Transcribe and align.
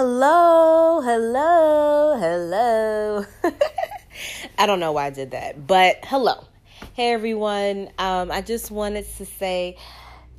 Hello, 0.00 1.00
hello, 1.00 2.16
hello. 2.20 3.24
I 4.56 4.64
don't 4.64 4.78
know 4.78 4.92
why 4.92 5.06
I 5.06 5.10
did 5.10 5.32
that, 5.32 5.66
but 5.66 5.98
hello. 6.04 6.44
Hey 6.92 7.10
everyone. 7.10 7.90
Um, 7.98 8.30
I 8.30 8.40
just 8.40 8.70
wanted 8.70 9.06
to 9.16 9.26
say 9.26 9.76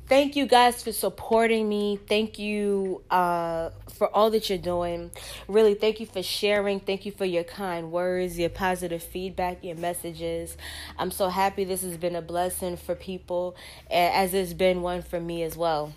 thank 0.06 0.34
you 0.34 0.46
guys 0.46 0.82
for 0.82 0.92
supporting 0.92 1.68
me. 1.68 2.00
Thank 2.08 2.38
you 2.38 3.02
uh, 3.10 3.68
for 3.98 4.08
all 4.16 4.30
that 4.30 4.48
you're 4.48 4.56
doing. 4.56 5.10
Really, 5.46 5.74
thank 5.74 6.00
you 6.00 6.06
for 6.06 6.22
sharing. 6.22 6.80
Thank 6.80 7.04
you 7.04 7.12
for 7.12 7.26
your 7.26 7.44
kind 7.44 7.92
words, 7.92 8.38
your 8.38 8.48
positive 8.48 9.02
feedback, 9.02 9.62
your 9.62 9.76
messages. 9.76 10.56
I'm 10.98 11.10
so 11.10 11.28
happy 11.28 11.64
this 11.64 11.82
has 11.82 11.98
been 11.98 12.16
a 12.16 12.22
blessing 12.22 12.78
for 12.78 12.94
people, 12.94 13.56
as 13.90 14.32
it's 14.32 14.54
been 14.54 14.80
one 14.80 15.02
for 15.02 15.20
me 15.20 15.42
as 15.42 15.54
well. 15.54 15.92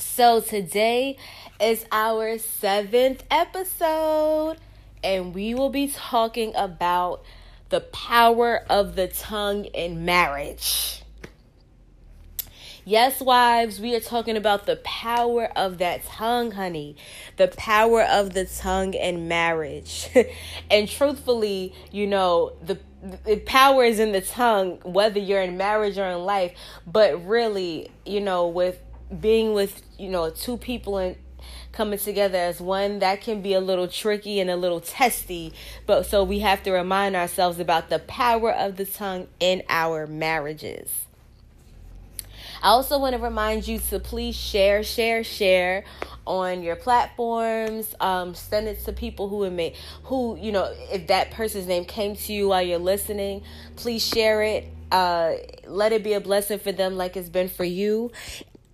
So, 0.00 0.40
today 0.40 1.16
is 1.60 1.84
our 1.90 2.38
seventh 2.38 3.24
episode, 3.32 4.56
and 5.02 5.34
we 5.34 5.54
will 5.54 5.70
be 5.70 5.88
talking 5.88 6.54
about 6.54 7.24
the 7.70 7.80
power 7.80 8.62
of 8.70 8.94
the 8.94 9.08
tongue 9.08 9.64
in 9.64 10.04
marriage. 10.04 11.02
Yes, 12.84 13.20
wives, 13.20 13.80
we 13.80 13.96
are 13.96 14.00
talking 14.00 14.36
about 14.36 14.66
the 14.66 14.76
power 14.76 15.50
of 15.56 15.78
that 15.78 16.04
tongue, 16.06 16.52
honey. 16.52 16.96
The 17.36 17.48
power 17.48 18.02
of 18.02 18.34
the 18.34 18.46
tongue 18.46 18.94
in 18.94 19.26
marriage. 19.26 20.08
and 20.70 20.88
truthfully, 20.88 21.74
you 21.90 22.06
know, 22.06 22.52
the, 22.64 22.78
the 23.26 23.40
power 23.40 23.84
is 23.84 23.98
in 23.98 24.12
the 24.12 24.20
tongue, 24.20 24.78
whether 24.84 25.18
you're 25.18 25.42
in 25.42 25.56
marriage 25.56 25.98
or 25.98 26.06
in 26.06 26.20
life. 26.20 26.52
But 26.86 27.26
really, 27.26 27.90
you 28.06 28.20
know, 28.20 28.46
with 28.46 28.80
being 29.20 29.52
with 29.52 29.82
you 29.98 30.08
know 30.08 30.30
two 30.30 30.56
people 30.56 30.98
and 30.98 31.16
coming 31.72 31.98
together 31.98 32.38
as 32.38 32.60
one 32.60 32.98
that 32.98 33.20
can 33.20 33.40
be 33.40 33.54
a 33.54 33.60
little 33.60 33.88
tricky 33.88 34.40
and 34.40 34.50
a 34.50 34.56
little 34.56 34.80
testy 34.80 35.52
but 35.86 36.04
so 36.04 36.24
we 36.24 36.40
have 36.40 36.62
to 36.62 36.70
remind 36.70 37.14
ourselves 37.14 37.58
about 37.58 37.88
the 37.88 37.98
power 38.00 38.52
of 38.52 38.76
the 38.76 38.84
tongue 38.84 39.26
in 39.40 39.62
our 39.68 40.06
marriages 40.06 41.06
I 42.60 42.70
also 42.70 42.98
want 42.98 43.14
to 43.14 43.22
remind 43.22 43.68
you 43.68 43.78
to 43.90 44.00
please 44.00 44.34
share, 44.34 44.82
share, 44.82 45.22
share 45.22 45.84
on 46.26 46.62
your 46.64 46.74
platforms. 46.74 47.94
Um, 48.00 48.34
send 48.34 48.66
it 48.66 48.84
to 48.84 48.92
people 48.92 49.28
who 49.28 49.48
may, 49.48 49.74
who 50.04 50.36
you 50.36 50.50
know, 50.50 50.74
if 50.90 51.06
that 51.06 51.30
person's 51.30 51.68
name 51.68 51.84
came 51.84 52.16
to 52.16 52.32
you 52.32 52.48
while 52.48 52.62
you're 52.62 52.78
listening, 52.78 53.42
please 53.76 54.04
share 54.04 54.42
it. 54.42 54.68
Uh, 54.90 55.34
let 55.66 55.92
it 55.92 56.02
be 56.02 56.14
a 56.14 56.20
blessing 56.20 56.58
for 56.58 56.72
them, 56.72 56.96
like 56.96 57.16
it's 57.16 57.28
been 57.28 57.48
for 57.48 57.64
you 57.64 58.10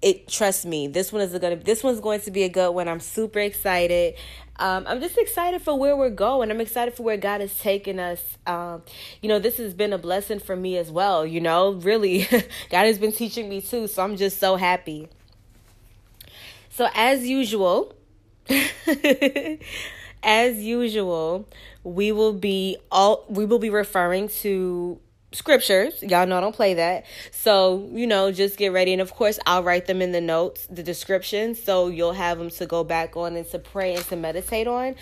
it 0.05 0.28
trust 0.28 0.66
me 0.66 0.86
this 0.86 1.10
one 1.10 1.22
is 1.22 1.33
gonna 1.38 1.56
this 1.56 1.83
one's 1.83 1.98
going 1.98 2.20
to 2.20 2.30
be 2.30 2.42
a 2.44 2.48
good 2.48 2.70
one. 2.72 2.86
I'm 2.88 3.00
super 3.00 3.38
excited. 3.41 4.14
Um, 4.56 4.84
i'm 4.86 5.00
just 5.00 5.19
excited 5.19 5.62
for 5.62 5.77
where 5.77 5.97
we're 5.97 6.10
going. 6.10 6.50
I'm 6.50 6.60
excited 6.60 6.94
for 6.94 7.02
where 7.02 7.16
god 7.16 7.41
has 7.41 7.58
taken 7.58 7.98
us. 7.98 8.22
Um, 8.47 8.82
you 9.22 9.30
know 9.30 9.38
this 9.38 9.56
has 9.56 9.72
been 9.72 9.94
a 9.94 9.98
blessing 9.98 10.38
for 10.41 10.55
me 10.55 10.77
as 10.77 10.91
well 10.91 11.27
you 11.27 11.41
know 11.41 11.72
really. 11.72 12.28
God 12.70 12.84
has 12.84 12.98
been 12.98 13.12
teaching 13.12 13.48
me 13.48 13.62
too 13.62 13.86
so 13.86 14.05
i'm 14.05 14.16
just 14.16 14.38
so 14.38 14.56
happy. 14.56 15.08
So 16.69 16.88
as 16.94 17.27
usual 17.27 17.94
as 20.22 20.58
usual 20.58 21.48
we 21.82 22.12
will 22.12 22.34
be 22.34 22.77
all 22.92 23.25
we 23.28 23.47
will 23.47 23.58
be 23.58 23.70
referring 23.70 24.28
to 24.28 25.00
scriptures. 25.35 26.03
Y'all 26.03 26.27
know 26.27 26.39
I 26.39 26.41
don't 26.41 26.55
play 26.55 26.75
that. 26.75 27.05
So, 27.31 27.89
you 27.93 28.07
know, 28.07 28.33
just 28.33 28.57
get 28.57 28.73
ready. 28.73 28.93
And 28.93 29.03
of 29.03 29.13
course, 29.13 29.39
I'll 29.47 29.63
write 29.63 29.87
them 29.87 30.01
in 30.01 30.13
the 30.13 30.21
notes, 30.21 30.67
the 30.71 30.83
description. 30.83 31.55
So 31.55 31.89
you'll 31.89 32.13
have 32.13 32.39
them 32.39 32.51
to 32.51 32.67
go 32.67 32.85
back 32.85 33.17
on 33.17 33.37
and 33.37 33.47
to 33.51 33.59
pray 33.59 33.95
and 33.95 34.05
to 34.07 34.17
meditate 34.17 34.67
on. 34.67 34.95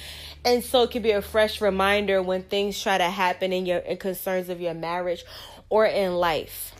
And 0.44 0.64
so 0.64 0.82
it 0.82 0.90
can 0.90 1.02
be 1.02 1.12
a 1.12 1.22
fresh 1.22 1.60
reminder 1.60 2.22
when 2.22 2.42
things 2.42 2.80
try 2.82 2.98
to 2.98 3.04
happen 3.04 3.52
in 3.52 3.66
your 3.66 3.78
in 3.78 3.98
concerns 3.98 4.48
of 4.48 4.60
your 4.60 4.74
marriage 4.74 5.24
or 5.68 5.86
in 5.86 6.14
life. 6.14 6.74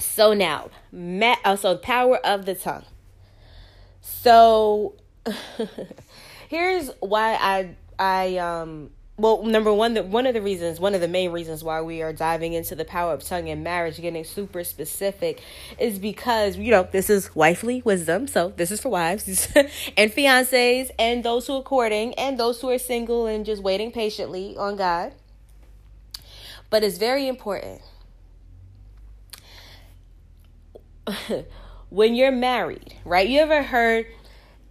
So 0.00 0.34
now, 0.34 0.70
ma- 0.90 1.36
also 1.44 1.76
power 1.76 2.16
of 2.18 2.46
the 2.46 2.54
tongue. 2.54 2.84
So 4.00 4.94
here's 6.48 6.90
why 7.00 7.34
I 7.34 7.76
I 7.98 8.36
um 8.38 8.90
well 9.16 9.44
number 9.44 9.72
one 9.72 9.94
that 9.94 10.06
one 10.06 10.26
of 10.26 10.34
the 10.34 10.42
reasons 10.42 10.80
one 10.80 10.94
of 10.94 11.00
the 11.00 11.06
main 11.06 11.30
reasons 11.30 11.62
why 11.62 11.80
we 11.80 12.02
are 12.02 12.12
diving 12.12 12.52
into 12.52 12.74
the 12.74 12.84
power 12.84 13.12
of 13.12 13.22
tongue 13.22 13.46
in 13.46 13.62
marriage 13.62 14.00
getting 14.00 14.24
super 14.24 14.64
specific 14.64 15.40
is 15.78 16.00
because 16.00 16.56
you 16.56 16.70
know 16.70 16.88
this 16.90 17.08
is 17.08 17.32
wifely 17.34 17.80
wisdom 17.82 18.26
so 18.26 18.52
this 18.56 18.72
is 18.72 18.80
for 18.80 18.88
wives 18.88 19.48
and 19.96 20.10
fiancés 20.10 20.90
and 20.98 21.24
those 21.24 21.46
who 21.46 21.56
are 21.56 21.62
courting 21.62 22.12
and 22.14 22.38
those 22.38 22.60
who 22.60 22.70
are 22.70 22.78
single 22.78 23.26
and 23.26 23.46
just 23.46 23.62
waiting 23.62 23.92
patiently 23.92 24.56
on 24.56 24.76
god. 24.76 25.12
But 26.70 26.82
it's 26.82 26.98
very 26.98 27.28
important 27.28 27.82
when 31.88 32.16
you're 32.16 32.32
married 32.32 32.96
right? 33.04 33.28
You 33.28 33.38
ever 33.40 33.62
heard 33.62 34.06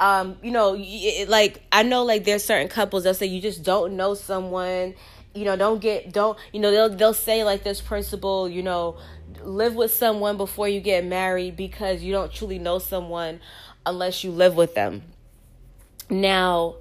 um, 0.04 0.38
you 0.44 0.52
know, 0.52 0.76
it, 0.78 1.30
like 1.30 1.62
I 1.72 1.82
know 1.84 2.04
like 2.04 2.26
there's 2.26 2.44
certain 2.44 2.68
couples 2.68 3.06
that 3.06 3.16
say 3.16 3.26
you 3.26 3.40
just 3.40 3.64
don't 3.64 3.96
know 3.96 4.16
someone, 4.16 4.96
you 5.34 5.46
know, 5.46 5.56
don't 5.56 5.80
get 5.80 6.12
don't 6.12 6.38
you 6.52 6.60
know 6.60 6.72
they'll 6.72 6.90
they'll 6.90 7.14
say 7.14 7.46
like 7.46 7.64
this 7.64 7.80
principle, 7.80 8.50
you 8.50 8.64
know, 8.64 8.98
live 9.44 9.76
with 9.76 9.94
someone 9.94 10.36
before 10.36 10.68
you 10.68 10.82
get 10.82 11.06
married 11.06 11.56
because 11.56 12.04
you 12.04 12.12
don't 12.12 12.34
truly 12.34 12.60
know 12.60 12.80
someone 12.80 13.40
unless 13.86 14.26
you 14.26 14.32
live 14.32 14.58
with 14.58 14.76
them. 14.76 15.04
Now, 16.10 16.76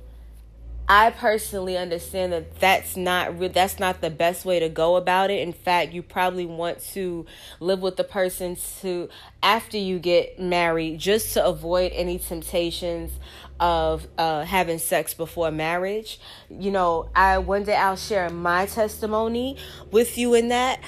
I 0.95 1.09
personally 1.09 1.79
understand 1.79 2.35
that 2.35 2.61
that's 2.61 2.99
not 2.99 3.39
re- 3.39 3.49
that's 3.49 3.79
not 3.79 4.03
the 4.03 4.11
best 4.11 4.45
way 4.45 4.61
to 4.61 4.69
go 4.69 4.97
about 4.97 5.31
it. 5.31 5.41
In 5.41 5.55
fact, 5.55 5.95
you 5.95 6.03
probably 6.03 6.45
want 6.45 6.81
to 6.93 7.25
live 7.61 7.81
with 7.81 7.97
the 7.97 8.05
person 8.05 8.59
to 8.83 9.09
after 9.43 9.79
you 9.79 9.99
get 9.99 10.39
married 10.39 10.99
just 10.99 11.33
to 11.33 11.47
avoid 11.47 11.93
any 11.93 12.19
temptations 12.19 13.11
of 13.59 14.07
uh, 14.19 14.45
having 14.45 14.79
sex 14.79 15.15
before 15.15 15.51
marriage. 15.51 16.21
You 16.51 16.71
know, 16.71 17.09
I 17.17 17.39
one 17.39 17.65
day 17.65 17.75
I'll 17.75 17.97
share 17.97 18.29
my 18.29 18.67
testimony 18.67 19.57
with 19.91 20.19
you 20.19 20.35
in 20.35 20.49
that. 20.49 20.79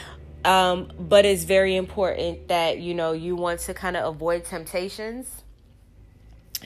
Um, 0.45 0.93
but 0.99 1.25
it's 1.25 1.45
very 1.45 1.77
important 1.77 2.49
that 2.49 2.79
you 2.79 2.93
know 2.93 3.13
you 3.13 3.37
want 3.37 3.61
to 3.61 3.73
kind 3.73 3.97
of 3.97 4.15
avoid 4.15 4.45
temptations 4.45 5.45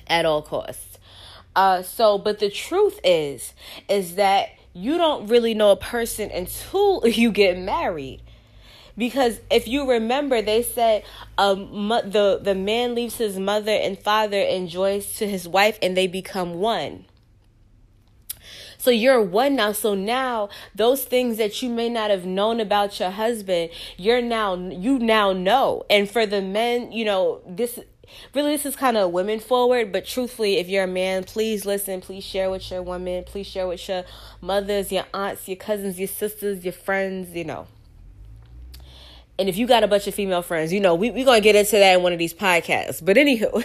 at 0.09 0.27
all 0.27 0.43
costs. 0.43 0.98
Uh, 1.57 1.83
so, 1.83 2.19
but 2.19 2.39
the 2.39 2.51
truth 2.51 3.01
is, 3.03 3.55
is 3.89 4.15
that 4.15 4.51
you 4.73 4.97
don't 4.97 5.27
really 5.27 5.55
know 5.55 5.73
a 5.73 5.77
person 5.77 6.31
until 6.31 7.03
you 7.07 7.33
get 7.33 7.59
married. 7.59 8.23
Because 8.97 9.41
if 9.51 9.69
you 9.69 9.89
remember, 9.89 10.43
they 10.43 10.63
said 10.63 11.05
um, 11.39 11.89
the 11.89 12.41
the 12.43 12.55
man 12.55 12.97
leaves 12.97 13.17
his 13.17 13.39
mother 13.39 13.71
and 13.71 13.97
father 13.97 14.41
and 14.41 14.69
joins 14.69 15.15
to 15.15 15.29
his 15.29 15.47
wife, 15.47 15.79
and 15.81 15.97
they 15.97 16.09
become 16.09 16.55
one. 16.55 17.05
So 18.77 18.91
you're 18.91 19.21
one 19.21 19.57
now. 19.57 19.73
So 19.73 19.95
now 19.95 20.49
those 20.75 21.05
things 21.05 21.37
that 21.37 21.63
you 21.63 21.69
may 21.69 21.89
not 21.89 22.11
have 22.11 22.25
known 22.25 22.61
about 22.61 22.99
your 22.99 23.11
husband, 23.11 23.71
you're 23.97 24.23
now 24.23 24.55
you 24.55 24.99
now 24.99 25.33
know. 25.33 25.85
And 25.89 26.11
for 26.11 26.27
the 26.27 26.41
men, 26.41 26.91
you 26.91 27.05
know, 27.05 27.41
this 27.47 27.79
really 28.35 28.53
this 28.53 28.67
is 28.67 28.77
kind 28.77 28.97
of 28.97 29.11
women 29.11 29.41
forward 29.41 29.93
but 29.93 30.05
truthfully 30.05 30.57
if 30.59 30.69
you're 30.69 30.85
a 30.85 30.89
man 30.89 31.25
please 31.25 31.65
listen 31.65 32.01
please 32.01 32.25
share 32.25 32.51
with 32.51 32.71
your 32.71 32.83
woman 32.83 33.25
please 33.25 33.47
share 33.47 33.67
with 33.67 33.89
your 33.89 34.05
mothers 34.41 34.91
your 34.93 35.05
aunts 35.15 35.49
your 35.49 35.57
cousins 35.57 35.99
your 35.99 36.09
sisters 36.09 36.65
your 36.65 36.73
friends 36.73 37.35
you 37.35 37.45
know. 37.45 37.67
And 39.41 39.49
if 39.49 39.57
you 39.57 39.69
got 39.69 39.85
a 39.85 39.87
bunch 39.87 40.09
of 40.09 40.15
female 40.15 40.43
friends 40.43 40.73
you 40.73 40.81
know 40.81 40.95
we, 40.95 41.11
we're 41.11 41.25
gonna 41.25 41.41
get 41.41 41.55
into 41.55 41.73
that 41.73 41.97
in 41.97 42.03
one 42.03 42.13
of 42.13 42.19
these 42.19 42.35
podcasts 42.35 43.05
but 43.05 43.17
anywho 43.17 43.65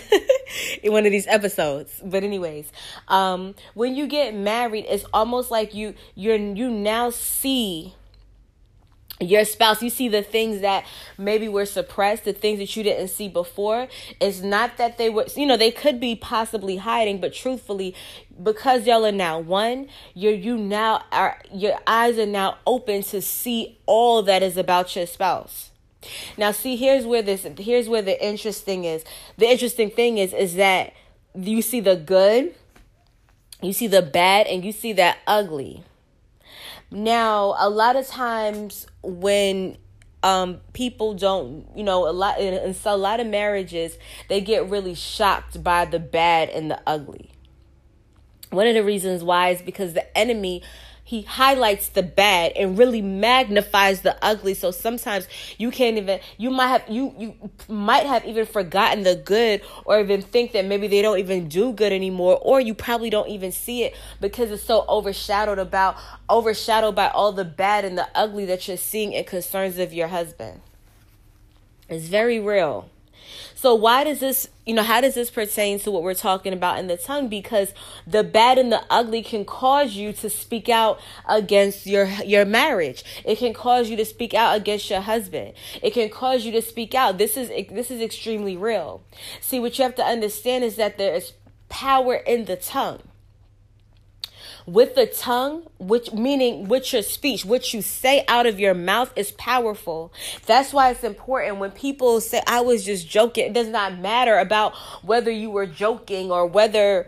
in 0.83 0.91
one 0.91 1.05
of 1.05 1.11
these 1.11 1.27
episodes. 1.27 1.99
But 2.03 2.23
anyways 2.23 2.71
um 3.07 3.55
when 3.73 3.95
you 3.95 4.07
get 4.07 4.35
married 4.35 4.85
it's 4.87 5.05
almost 5.13 5.51
like 5.51 5.73
you 5.73 5.95
you're 6.15 6.37
you 6.37 6.69
now 6.69 7.09
see 7.09 7.95
your 9.19 9.45
spouse 9.45 9.81
you 9.81 9.89
see 9.89 10.07
the 10.07 10.23
things 10.23 10.61
that 10.61 10.85
maybe 11.17 11.47
were 11.47 11.65
suppressed 11.65 12.25
the 12.25 12.33
things 12.33 12.59
that 12.59 12.75
you 12.75 12.83
didn't 12.83 13.09
see 13.09 13.27
before. 13.27 13.87
It's 14.19 14.41
not 14.41 14.77
that 14.77 14.97
they 14.97 15.09
were 15.09 15.25
you 15.35 15.45
know 15.45 15.57
they 15.57 15.71
could 15.71 15.99
be 15.99 16.15
possibly 16.15 16.77
hiding 16.77 17.19
but 17.19 17.33
truthfully 17.33 17.95
because 18.41 18.87
y'all 18.87 19.05
are 19.05 19.11
now 19.11 19.39
one 19.39 19.87
you're 20.13 20.33
you 20.33 20.57
now 20.57 21.03
are 21.11 21.39
your 21.53 21.77
eyes 21.85 22.17
are 22.17 22.25
now 22.25 22.57
open 22.65 23.03
to 23.03 23.21
see 23.21 23.79
all 23.85 24.23
that 24.23 24.43
is 24.43 24.57
about 24.57 24.95
your 24.95 25.05
spouse. 25.05 25.71
Now 26.37 26.51
see 26.51 26.75
here's 26.75 27.05
where 27.05 27.21
this 27.21 27.47
here's 27.59 27.87
where 27.87 28.01
the 28.01 28.23
interesting 28.25 28.83
is. 28.83 29.03
The 29.37 29.49
interesting 29.49 29.89
thing 29.89 30.17
is 30.17 30.33
is 30.33 30.55
that 30.55 30.93
you 31.35 31.61
see 31.61 31.79
the 31.79 31.95
good 31.95 32.53
you 33.61 33.73
see 33.73 33.87
the 33.87 34.01
bad 34.01 34.47
and 34.47 34.65
you 34.65 34.71
see 34.71 34.91
that 34.93 35.19
ugly 35.25 35.83
now, 36.93 37.55
a 37.57 37.69
lot 37.69 37.95
of 37.95 38.07
times 38.07 38.85
when 39.01 39.77
um 40.21 40.61
people 40.71 41.13
don't 41.13 41.67
you 41.75 41.83
know 41.83 42.07
a 42.07 42.13
lot 42.13 42.39
and 42.39 42.73
so 42.73 42.95
a 42.95 42.95
lot 42.95 43.19
of 43.19 43.27
marriages 43.27 43.97
they 44.29 44.39
get 44.39 44.69
really 44.69 44.95
shocked 44.95 45.61
by 45.61 45.83
the 45.83 45.99
bad 45.99 46.49
and 46.49 46.71
the 46.71 46.79
ugly. 46.87 47.31
One 48.51 48.67
of 48.67 48.75
the 48.75 48.83
reasons 48.83 49.23
why 49.23 49.49
is 49.49 49.61
because 49.61 49.93
the 49.93 50.17
enemy 50.17 50.61
he 51.05 51.23
highlights 51.23 51.89
the 51.89 52.01
bad 52.01 52.53
and 52.55 52.77
really 52.77 53.01
magnifies 53.01 54.01
the 54.01 54.17
ugly. 54.23 54.53
So 54.53 54.71
sometimes 54.71 55.27
you 55.57 55.69
can't 55.69 55.97
even 55.97 56.21
you 56.37 56.49
might 56.49 56.67
have 56.67 56.89
you 56.89 57.13
you 57.17 57.49
might 57.67 58.05
have 58.05 58.25
even 58.25 58.45
forgotten 58.45 59.03
the 59.03 59.15
good 59.15 59.61
or 59.85 59.99
even 59.99 60.21
think 60.21 60.53
that 60.53 60.65
maybe 60.65 60.87
they 60.87 61.01
don't 61.01 61.19
even 61.19 61.49
do 61.49 61.73
good 61.73 61.91
anymore 61.91 62.39
or 62.41 62.61
you 62.61 62.73
probably 62.73 63.09
don't 63.09 63.29
even 63.29 63.51
see 63.51 63.83
it 63.83 63.95
because 64.21 64.49
it's 64.49 64.63
so 64.63 64.85
overshadowed 64.87 65.59
about 65.59 65.97
overshadowed 66.29 66.95
by 66.95 67.09
all 67.09 67.33
the 67.33 67.45
bad 67.45 67.83
and 67.83 67.97
the 67.97 68.07
ugly 68.15 68.45
that 68.45 68.67
you're 68.67 68.77
seeing 68.77 69.11
in 69.11 69.25
concerns 69.25 69.77
of 69.77 69.93
your 69.93 70.07
husband. 70.07 70.61
It's 71.89 72.07
very 72.07 72.39
real 72.39 72.89
so 73.55 73.75
why 73.75 74.03
does 74.03 74.19
this, 74.19 74.49
you 74.65 74.73
know, 74.73 74.83
how 74.83 75.01
does 75.01 75.15
this 75.15 75.29
pertain 75.29 75.79
to 75.79 75.91
what 75.91 76.03
we're 76.03 76.13
talking 76.13 76.53
about 76.53 76.79
in 76.79 76.87
the 76.87 76.97
tongue? 76.97 77.27
Because 77.29 77.73
the 78.05 78.23
bad 78.23 78.57
and 78.57 78.71
the 78.71 78.83
ugly 78.89 79.23
can 79.23 79.45
cause 79.45 79.93
you 79.93 80.13
to 80.13 80.29
speak 80.29 80.69
out 80.69 80.99
against 81.27 81.85
your 81.85 82.05
your 82.25 82.45
marriage. 82.45 83.03
It 83.23 83.37
can 83.37 83.53
cause 83.53 83.89
you 83.89 83.97
to 83.97 84.05
speak 84.05 84.33
out 84.33 84.57
against 84.57 84.89
your 84.89 85.01
husband. 85.01 85.53
It 85.81 85.93
can 85.93 86.09
cause 86.09 86.45
you 86.45 86.51
to 86.53 86.61
speak 86.61 86.93
out. 86.93 87.17
This 87.17 87.37
is 87.37 87.49
this 87.69 87.91
is 87.91 88.01
extremely 88.01 88.57
real. 88.57 89.03
See, 89.41 89.59
what 89.59 89.77
you 89.77 89.83
have 89.83 89.95
to 89.95 90.03
understand 90.03 90.63
is 90.63 90.75
that 90.75 90.97
there 90.97 91.15
is 91.15 91.33
power 91.69 92.15
in 92.15 92.45
the 92.45 92.55
tongue 92.55 93.01
with 94.65 94.95
the 94.95 95.05
tongue, 95.05 95.63
which 95.79 96.13
meaning 96.13 96.67
with 96.67 96.93
your 96.93 97.01
speech, 97.01 97.45
what 97.45 97.73
you 97.73 97.81
say 97.81 98.23
out 98.27 98.45
of 98.45 98.59
your 98.59 98.73
mouth 98.73 99.11
is 99.15 99.31
powerful. 99.31 100.13
That's 100.45 100.73
why 100.73 100.91
it's 100.91 101.03
important 101.03 101.57
when 101.57 101.71
people 101.71 102.21
say, 102.21 102.41
I 102.47 102.61
was 102.61 102.85
just 102.85 103.07
joking. 103.07 103.47
It 103.47 103.53
does 103.53 103.67
not 103.67 103.97
matter 103.99 104.37
about 104.37 104.75
whether 105.03 105.31
you 105.31 105.49
were 105.49 105.65
joking 105.65 106.31
or 106.31 106.45
whether, 106.45 107.07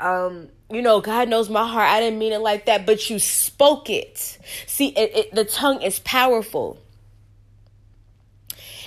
um, 0.00 0.48
you 0.70 0.82
know, 0.82 1.00
God 1.00 1.28
knows 1.28 1.48
my 1.48 1.66
heart. 1.66 1.88
I 1.88 2.00
didn't 2.00 2.18
mean 2.18 2.32
it 2.32 2.40
like 2.40 2.66
that, 2.66 2.86
but 2.86 3.08
you 3.08 3.18
spoke 3.18 3.88
it. 3.90 4.38
See, 4.66 4.88
it, 4.88 5.16
it, 5.16 5.34
the 5.34 5.44
tongue 5.44 5.82
is 5.82 6.00
powerful. 6.00 6.78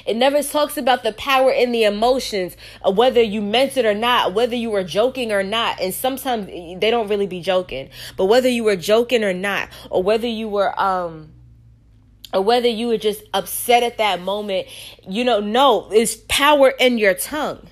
It 0.07 0.15
never 0.15 0.41
talks 0.41 0.77
about 0.77 1.03
the 1.03 1.11
power 1.11 1.51
in 1.51 1.73
the 1.73 1.83
emotions, 1.83 2.55
whether 2.81 3.21
you 3.21 3.41
meant 3.41 3.75
it 3.75 3.85
or 3.85 3.93
not, 3.93 4.33
whether 4.33 4.55
you 4.55 4.69
were 4.69 4.85
joking 4.85 5.33
or 5.33 5.43
not. 5.43 5.81
And 5.81 5.93
sometimes 5.93 6.47
they 6.47 6.89
don't 6.89 7.09
really 7.09 7.27
be 7.27 7.41
joking, 7.41 7.89
but 8.15 8.25
whether 8.25 8.47
you 8.47 8.63
were 8.63 8.77
joking 8.77 9.25
or 9.25 9.33
not, 9.33 9.67
or 9.89 10.01
whether 10.01 10.27
you 10.27 10.47
were, 10.47 10.79
um, 10.79 11.33
or 12.33 12.41
whether 12.41 12.69
you 12.69 12.87
were 12.87 12.97
just 12.97 13.21
upset 13.33 13.83
at 13.83 13.97
that 13.97 14.21
moment, 14.21 14.67
you 15.05 15.25
know, 15.25 15.41
no, 15.41 15.89
it's 15.91 16.15
power 16.29 16.69
in 16.79 16.97
your 16.97 17.13
tongue. 17.13 17.67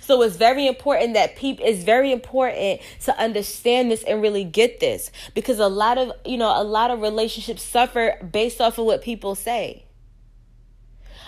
So 0.00 0.22
it's 0.22 0.36
very 0.36 0.66
important 0.66 1.14
that 1.14 1.36
people 1.36 1.64
it's 1.66 1.84
very 1.84 2.12
important 2.12 2.80
to 3.00 3.18
understand 3.18 3.90
this 3.90 4.02
and 4.02 4.20
really 4.20 4.44
get 4.44 4.80
this 4.80 5.10
because 5.34 5.58
a 5.58 5.68
lot 5.68 5.96
of, 5.98 6.12
you 6.24 6.36
know, 6.36 6.60
a 6.60 6.64
lot 6.64 6.90
of 6.90 7.00
relationships 7.00 7.62
suffer 7.62 8.16
based 8.30 8.60
off 8.60 8.78
of 8.78 8.84
what 8.84 9.00
people 9.02 9.34
say 9.34 9.84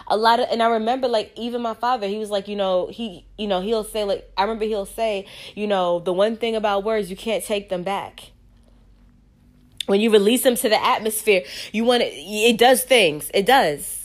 a 0.06 0.16
lot 0.16 0.40
of 0.40 0.46
and 0.50 0.62
I 0.62 0.68
remember 0.70 1.08
like 1.08 1.32
even 1.36 1.62
my 1.62 1.74
father, 1.74 2.06
he 2.06 2.18
was 2.18 2.30
like, 2.30 2.48
you 2.48 2.56
know, 2.56 2.88
he 2.88 3.26
you 3.38 3.46
know, 3.46 3.60
he'll 3.60 3.84
say 3.84 4.04
like 4.04 4.30
I 4.36 4.42
remember 4.42 4.64
he'll 4.64 4.86
say, 4.86 5.26
you 5.54 5.66
know, 5.66 6.00
the 6.00 6.12
one 6.12 6.36
thing 6.36 6.56
about 6.56 6.84
words 6.84 7.10
you 7.10 7.16
can't 7.16 7.44
take 7.44 7.68
them 7.68 7.82
back. 7.82 8.30
When 9.86 10.00
you 10.00 10.10
release 10.10 10.42
them 10.42 10.54
to 10.56 10.68
the 10.68 10.82
atmosphere, 10.82 11.42
you 11.72 11.84
want 11.84 12.02
it 12.02 12.12
it 12.14 12.58
does 12.58 12.82
things. 12.82 13.30
It 13.34 13.46
does. 13.46 14.02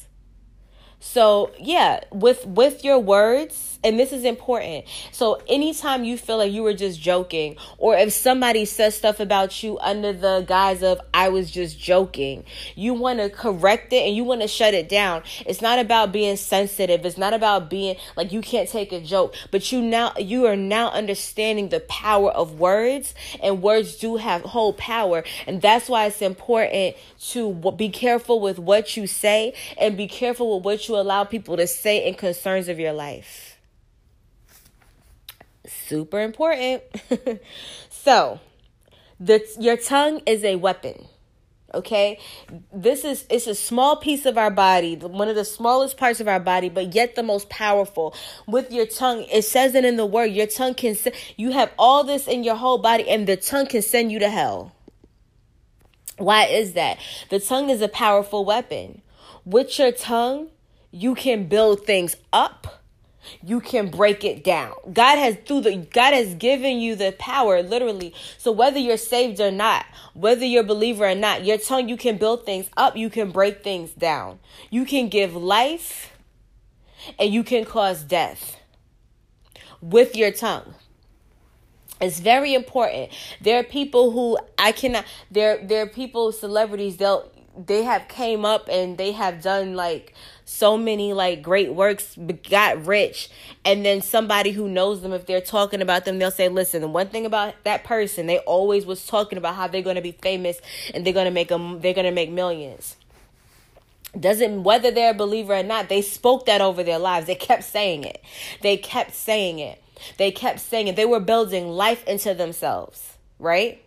So, 1.00 1.52
yeah, 1.60 2.02
with 2.12 2.46
with 2.46 2.84
your 2.84 3.00
words, 3.00 3.77
and 3.84 4.00
this 4.00 4.12
is 4.12 4.24
important. 4.24 4.86
So 5.12 5.42
anytime 5.48 6.04
you 6.04 6.18
feel 6.18 6.38
like 6.38 6.52
you 6.52 6.64
were 6.64 6.74
just 6.74 7.00
joking, 7.00 7.58
or 7.78 7.96
if 7.96 8.12
somebody 8.14 8.66
says 8.66 8.96
stuff 8.96 9.20
about 9.20 9.64
you 9.64 9.78
under 9.80 10.14
the 10.14 10.44
guise 10.48 10.84
of 10.84 11.00
I 11.14 11.30
was 11.30 11.52
just 11.52 11.80
joking, 11.80 12.44
you 12.76 12.94
want 12.94 13.20
to 13.20 13.30
correct 13.30 13.94
it 13.94 14.06
and 14.06 14.16
you 14.16 14.24
want 14.24 14.42
to 14.42 14.48
shut 14.48 14.74
it 14.74 14.90
down. 14.90 15.24
It's 15.46 15.62
not 15.62 15.80
about 15.80 16.12
being 16.12 16.38
sensitive. 16.38 17.06
It's 17.06 17.18
not 17.18 17.34
about 17.34 17.70
being 17.70 17.98
like 18.16 18.32
you 18.32 18.42
can't 18.42 18.68
take 18.68 18.92
a 18.92 19.00
joke, 19.00 19.36
but 19.52 19.72
you 19.72 19.82
now 19.82 20.14
you 20.18 20.46
are 20.46 20.56
now 20.56 20.90
understanding 20.92 21.70
the 21.70 21.80
power 21.82 22.32
of 22.32 22.60
words, 22.60 23.14
and 23.42 23.62
words 23.62 23.98
do 23.98 24.18
have 24.18 24.42
whole 24.42 24.74
power, 24.74 25.24
and 25.46 25.62
that's 25.62 25.90
why 25.90 26.06
it's 26.06 26.22
important 26.22 26.96
to 27.20 27.54
be 27.78 27.90
careful 27.90 28.40
with 28.40 28.60
what 28.60 28.98
you 28.98 29.08
say 29.08 29.54
and 29.80 29.98
be 29.98 30.08
careful 30.08 30.58
with 30.58 30.66
what 30.66 30.88
you 30.88 30.96
allow 30.96 31.24
people 31.24 31.58
to 31.58 31.68
say 31.68 32.06
in 32.08 32.14
concerns 32.16 32.68
of 32.68 32.80
your 32.80 32.94
life 32.94 33.47
super 35.68 36.20
important. 36.20 36.84
so, 37.90 38.40
the 39.20 39.46
your 39.60 39.78
tongue 39.78 40.22
is 40.26 40.44
a 40.44 40.56
weapon. 40.56 41.08
Okay? 41.74 42.20
This 42.74 43.04
is 43.04 43.26
it's 43.30 43.48
a 43.48 43.56
small 43.56 43.98
piece 43.98 44.26
of 44.26 44.38
our 44.38 44.50
body, 44.50 44.96
one 44.96 45.28
of 45.28 45.36
the 45.36 45.46
smallest 45.46 45.98
parts 45.98 46.20
of 46.20 46.28
our 46.28 46.40
body, 46.40 46.70
but 46.70 46.96
yet 46.96 47.16
the 47.16 47.24
most 47.24 47.50
powerful. 47.50 48.16
With 48.48 48.72
your 48.72 48.86
tongue, 48.86 49.26
it 49.32 49.44
says 49.44 49.76
it 49.76 49.84
in 49.84 49.98
the 49.98 50.06
word, 50.06 50.32
your 50.32 50.48
tongue 50.48 50.76
can 50.76 50.96
you 51.36 51.52
have 51.52 51.72
all 51.78 52.04
this 52.04 52.28
in 52.28 52.44
your 52.44 52.56
whole 52.56 52.78
body 52.78 53.10
and 53.10 53.28
the 53.28 53.38
tongue 53.38 53.68
can 53.68 53.82
send 53.82 54.12
you 54.12 54.20
to 54.20 54.30
hell. 54.30 54.74
Why 56.18 56.46
is 56.46 56.74
that? 56.74 56.98
The 57.30 57.40
tongue 57.40 57.70
is 57.70 57.82
a 57.82 57.88
powerful 57.88 58.44
weapon. 58.44 59.02
With 59.46 59.78
your 59.78 59.92
tongue, 59.92 60.50
you 60.92 61.14
can 61.16 61.48
build 61.48 61.86
things 61.86 62.16
up 62.34 62.77
you 63.44 63.60
can 63.60 63.90
break 63.90 64.24
it 64.24 64.44
down. 64.44 64.74
God 64.92 65.18
has 65.18 65.38
through 65.46 65.62
the 65.62 65.76
God 65.78 66.14
has 66.14 66.36
given 66.36 66.80
you 66.80 66.96
the 66.96 67.14
power 67.18 67.62
literally. 67.62 68.14
So 68.38 68.52
whether 68.52 68.80
you're 68.80 68.98
saved 68.98 69.40
or 69.40 69.52
not, 69.52 69.86
whether 70.14 70.46
you're 70.46 70.64
a 70.64 70.68
believer 70.68 71.08
or 71.08 71.16
not, 71.16 71.46
your 71.46 71.58
tongue 71.58 71.90
you 71.90 71.98
can 71.98 72.18
build 72.18 72.46
things 72.46 72.70
up, 72.78 72.96
you 72.96 73.10
can 73.10 73.32
break 73.32 73.64
things 73.64 73.92
down. 73.92 74.40
You 74.70 74.86
can 74.86 75.10
give 75.10 75.36
life 75.36 76.14
and 77.20 77.34
you 77.34 77.44
can 77.44 77.66
cause 77.66 78.04
death 78.04 78.58
with 79.82 80.16
your 80.16 80.32
tongue. 80.32 80.74
It's 82.00 82.20
very 82.20 82.54
important. 82.54 83.10
There 83.42 83.60
are 83.60 83.64
people 83.64 84.12
who 84.12 84.38
I 84.58 84.72
cannot 84.72 85.06
there 85.32 85.66
there 85.66 85.84
are 85.84 85.88
people 85.88 86.32
celebrities 86.32 86.98
they'll 86.98 87.32
they 87.66 87.84
have 87.84 88.08
came 88.08 88.46
up 88.46 88.70
and 88.70 88.98
they 88.98 89.14
have 89.14 89.42
done 89.42 89.74
like 89.76 90.14
so 90.50 90.78
many 90.78 91.12
like 91.12 91.42
great 91.42 91.74
works 91.74 92.18
got 92.50 92.86
rich 92.86 93.30
and 93.66 93.86
then 93.86 94.02
somebody 94.02 94.52
who 94.52 94.70
knows 94.70 95.02
them 95.02 95.12
if 95.12 95.26
they're 95.26 95.42
talking 95.42 95.82
about 95.82 96.06
them 96.06 96.20
they'll 96.20 96.32
say 96.32 96.48
listen 96.48 96.80
the 96.82 96.88
one 96.88 97.08
thing 97.08 97.26
about 97.26 97.54
that 97.66 97.84
person 97.84 98.28
they 98.28 98.40
always 98.40 98.86
was 98.86 99.06
talking 99.06 99.38
about 99.38 99.56
how 99.56 99.68
they're 99.68 99.82
going 99.82 99.98
to 99.98 100.02
be 100.02 100.14
famous 100.14 100.62
and 100.94 101.06
they're 101.06 101.14
going 101.14 101.26
to 101.26 101.32
make 101.32 101.50
them 101.50 101.82
they're 101.82 101.94
going 101.94 102.06
to 102.06 102.12
make 102.12 102.32
millions. 102.32 102.96
Doesn't 104.18 104.64
whether 104.64 104.90
they're 104.90 105.12
a 105.12 105.14
believer 105.14 105.54
or 105.54 105.64
not 105.64 105.90
they 105.90 106.02
spoke 106.02 106.46
that 106.46 106.62
over 106.62 106.82
their 106.82 107.00
lives. 107.00 107.28
They 107.28 107.36
kept 107.36 107.64
saying 107.64 108.06
it. 108.06 108.24
They 108.62 108.78
kept 108.78 109.14
saying 109.14 109.60
it. 109.60 109.84
They 110.18 110.32
kept 110.32 110.60
saying 110.60 110.88
it. 110.88 110.96
They 110.96 111.06
were 111.06 111.20
building 111.20 111.70
life 111.70 112.06
into 112.08 112.34
themselves 112.34 113.18
right 113.40 113.84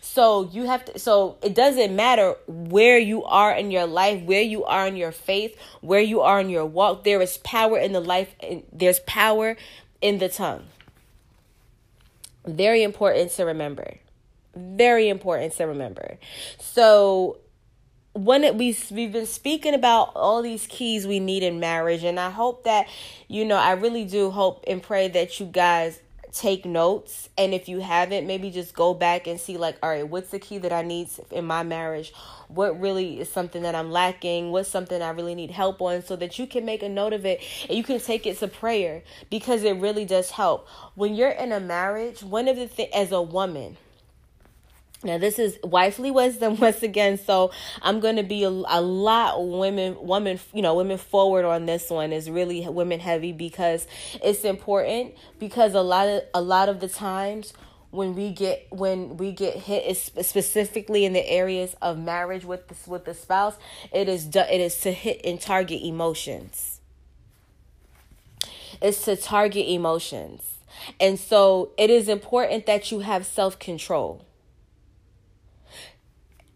so 0.00 0.48
you 0.52 0.64
have 0.64 0.84
to 0.86 0.98
so 0.98 1.36
it 1.42 1.54
doesn't 1.54 1.94
matter 1.94 2.34
where 2.46 2.98
you 2.98 3.24
are 3.24 3.52
in 3.52 3.70
your 3.70 3.86
life, 3.86 4.22
where 4.22 4.42
you 4.42 4.64
are 4.64 4.86
in 4.86 4.96
your 4.96 5.12
faith, 5.12 5.56
where 5.80 6.00
you 6.00 6.20
are 6.20 6.40
in 6.40 6.48
your 6.48 6.66
walk, 6.66 7.04
there 7.04 7.20
is 7.20 7.38
power 7.38 7.78
in 7.78 7.92
the 7.92 8.00
life 8.00 8.34
and 8.40 8.62
there's 8.72 9.00
power 9.00 9.56
in 10.00 10.18
the 10.18 10.28
tongue. 10.28 10.64
Very 12.46 12.82
important 12.82 13.30
to 13.32 13.44
remember. 13.44 13.94
Very 14.54 15.08
important 15.08 15.54
to 15.54 15.64
remember. 15.64 16.18
So 16.58 17.38
when 18.14 18.44
it, 18.44 18.54
we 18.54 18.76
we've 18.92 19.12
been 19.12 19.26
speaking 19.26 19.74
about 19.74 20.12
all 20.14 20.40
these 20.40 20.66
keys 20.68 21.06
we 21.06 21.18
need 21.18 21.42
in 21.42 21.58
marriage 21.58 22.04
and 22.04 22.20
I 22.20 22.30
hope 22.30 22.62
that 22.62 22.86
you 23.26 23.44
know 23.44 23.56
I 23.56 23.72
really 23.72 24.04
do 24.04 24.30
hope 24.30 24.62
and 24.68 24.80
pray 24.80 25.08
that 25.08 25.40
you 25.40 25.46
guys 25.46 26.00
take 26.34 26.64
notes 26.64 27.28
and 27.38 27.54
if 27.54 27.68
you 27.68 27.80
haven't 27.80 28.26
maybe 28.26 28.50
just 28.50 28.74
go 28.74 28.92
back 28.92 29.26
and 29.26 29.40
see 29.40 29.56
like 29.56 29.76
all 29.82 29.90
right 29.90 30.08
what's 30.08 30.30
the 30.30 30.38
key 30.38 30.58
that 30.58 30.72
i 30.72 30.82
need 30.82 31.08
in 31.30 31.44
my 31.44 31.62
marriage? 31.62 32.12
What 32.48 32.80
really 32.80 33.20
is 33.20 33.30
something 33.30 33.62
that 33.62 33.74
i'm 33.74 33.90
lacking? 33.90 34.50
What's 34.50 34.68
something 34.68 35.00
i 35.00 35.10
really 35.10 35.34
need 35.34 35.50
help 35.50 35.80
on? 35.80 36.02
So 36.02 36.16
that 36.16 36.38
you 36.38 36.46
can 36.46 36.64
make 36.64 36.82
a 36.82 36.88
note 36.88 37.12
of 37.12 37.24
it 37.24 37.40
and 37.68 37.76
you 37.76 37.84
can 37.84 38.00
take 38.00 38.26
it 38.26 38.38
to 38.38 38.48
prayer 38.48 39.02
because 39.30 39.62
it 39.62 39.76
really 39.76 40.04
does 40.04 40.30
help. 40.30 40.68
When 40.94 41.14
you're 41.14 41.30
in 41.30 41.52
a 41.52 41.60
marriage 41.60 42.22
one 42.22 42.48
of 42.48 42.56
the 42.56 42.68
things 42.68 42.90
as 42.94 43.12
a 43.12 43.22
woman 43.22 43.76
now 45.04 45.18
this 45.18 45.38
is 45.38 45.58
wifely 45.62 46.10
wisdom 46.10 46.56
once 46.60 46.82
again, 46.82 47.18
so 47.18 47.50
I'm 47.82 48.00
going 48.00 48.16
to 48.16 48.22
be 48.22 48.44
a, 48.44 48.48
a 48.48 48.80
lot 48.80 49.46
women, 49.46 49.96
women, 50.00 50.40
you 50.52 50.62
know, 50.62 50.74
women 50.74 50.98
forward 50.98 51.44
on 51.44 51.66
this 51.66 51.90
one 51.90 52.12
is 52.12 52.30
really 52.30 52.66
women 52.68 53.00
heavy 53.00 53.32
because 53.32 53.86
it's 54.22 54.44
important 54.44 55.14
because 55.38 55.74
a 55.74 55.82
lot 55.82 56.08
of 56.08 56.22
a 56.34 56.40
lot 56.40 56.68
of 56.68 56.80
the 56.80 56.88
times 56.88 57.52
when 57.90 58.14
we 58.14 58.30
get 58.30 58.66
when 58.70 59.16
we 59.16 59.30
get 59.30 59.56
hit 59.56 59.84
is 59.86 60.00
specifically 60.26 61.04
in 61.04 61.12
the 61.12 61.28
areas 61.28 61.76
of 61.80 61.98
marriage 61.98 62.44
with 62.44 62.66
the, 62.68 62.90
with 62.90 63.04
the 63.04 63.14
spouse, 63.14 63.56
it 63.92 64.08
is 64.08 64.26
it 64.34 64.60
is 64.60 64.78
to 64.80 64.92
hit 64.92 65.20
and 65.24 65.40
target 65.40 65.82
emotions. 65.82 66.80
It's 68.82 69.04
to 69.04 69.16
target 69.16 69.66
emotions 69.68 70.54
And 71.00 71.18
so 71.18 71.70
it 71.76 71.90
is 71.90 72.08
important 72.08 72.66
that 72.66 72.90
you 72.90 73.00
have 73.00 73.26
self 73.26 73.58
control. 73.58 74.24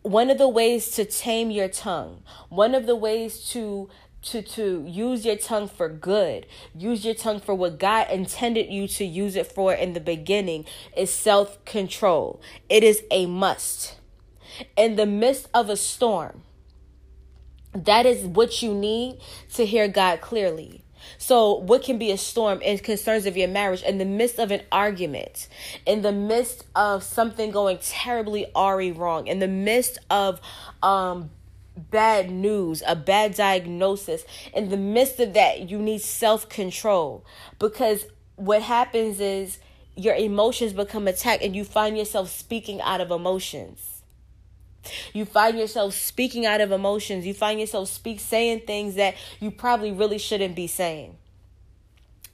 One 0.02 0.30
of 0.30 0.38
the 0.38 0.48
ways 0.48 0.90
to 0.92 1.04
tame 1.04 1.50
your 1.50 1.68
tongue, 1.68 2.22
one 2.48 2.74
of 2.74 2.86
the 2.86 2.96
ways 2.96 3.40
to 3.50 3.88
to 4.20 4.42
to 4.42 4.84
use 4.86 5.24
your 5.24 5.36
tongue 5.36 5.68
for 5.68 5.88
good 5.88 6.44
use 6.74 7.04
your 7.04 7.14
tongue 7.14 7.38
for 7.38 7.54
what 7.54 7.78
god 7.78 8.10
intended 8.10 8.68
you 8.68 8.88
to 8.88 9.04
use 9.04 9.36
it 9.36 9.46
for 9.46 9.72
in 9.72 9.92
the 9.92 10.00
beginning 10.00 10.64
is 10.96 11.08
self-control. 11.08 12.40
It 12.68 12.82
is 12.82 13.04
a 13.12 13.26
must. 13.26 13.96
In 14.76 14.96
the 14.96 15.06
midst 15.06 15.48
of 15.54 15.70
a 15.70 15.76
storm 15.76 16.42
that 17.72 18.06
is 18.06 18.24
what 18.24 18.62
you 18.62 18.74
need 18.74 19.20
to 19.54 19.64
hear 19.64 19.86
god 19.88 20.20
clearly 20.20 20.82
so, 21.16 21.54
what 21.54 21.82
can 21.82 21.98
be 21.98 22.10
a 22.10 22.18
storm 22.18 22.60
in 22.60 22.78
concerns 22.78 23.26
of 23.26 23.36
your 23.36 23.48
marriage 23.48 23.82
in 23.82 23.98
the 23.98 24.04
midst 24.04 24.38
of 24.38 24.50
an 24.50 24.62
argument, 24.70 25.48
in 25.86 26.02
the 26.02 26.12
midst 26.12 26.64
of 26.74 27.02
something 27.02 27.50
going 27.50 27.78
terribly 27.78 28.46
awry 28.54 28.90
wrong, 28.90 29.26
in 29.26 29.38
the 29.38 29.48
midst 29.48 29.98
of 30.10 30.40
um 30.82 31.30
bad 31.90 32.30
news, 32.30 32.82
a 32.86 32.96
bad 32.96 33.34
diagnosis. 33.34 34.24
In 34.52 34.68
the 34.68 34.76
midst 34.76 35.20
of 35.20 35.34
that, 35.34 35.70
you 35.70 35.78
need 35.78 36.02
self 36.02 36.48
control 36.48 37.24
because 37.58 38.06
what 38.36 38.62
happens 38.62 39.20
is 39.20 39.58
your 39.96 40.14
emotions 40.14 40.72
become 40.72 41.08
attacked 41.08 41.42
and 41.42 41.56
you 41.56 41.64
find 41.64 41.96
yourself 41.96 42.30
speaking 42.30 42.80
out 42.80 43.00
of 43.00 43.10
emotions. 43.10 43.97
You 45.12 45.24
find 45.24 45.58
yourself 45.58 45.94
speaking 45.94 46.46
out 46.46 46.60
of 46.60 46.72
emotions. 46.72 47.26
You 47.26 47.34
find 47.34 47.60
yourself 47.60 47.88
speak 47.88 48.20
saying 48.20 48.60
things 48.60 48.94
that 48.94 49.14
you 49.40 49.50
probably 49.50 49.92
really 49.92 50.18
shouldn't 50.18 50.54
be 50.56 50.66
saying 50.66 51.16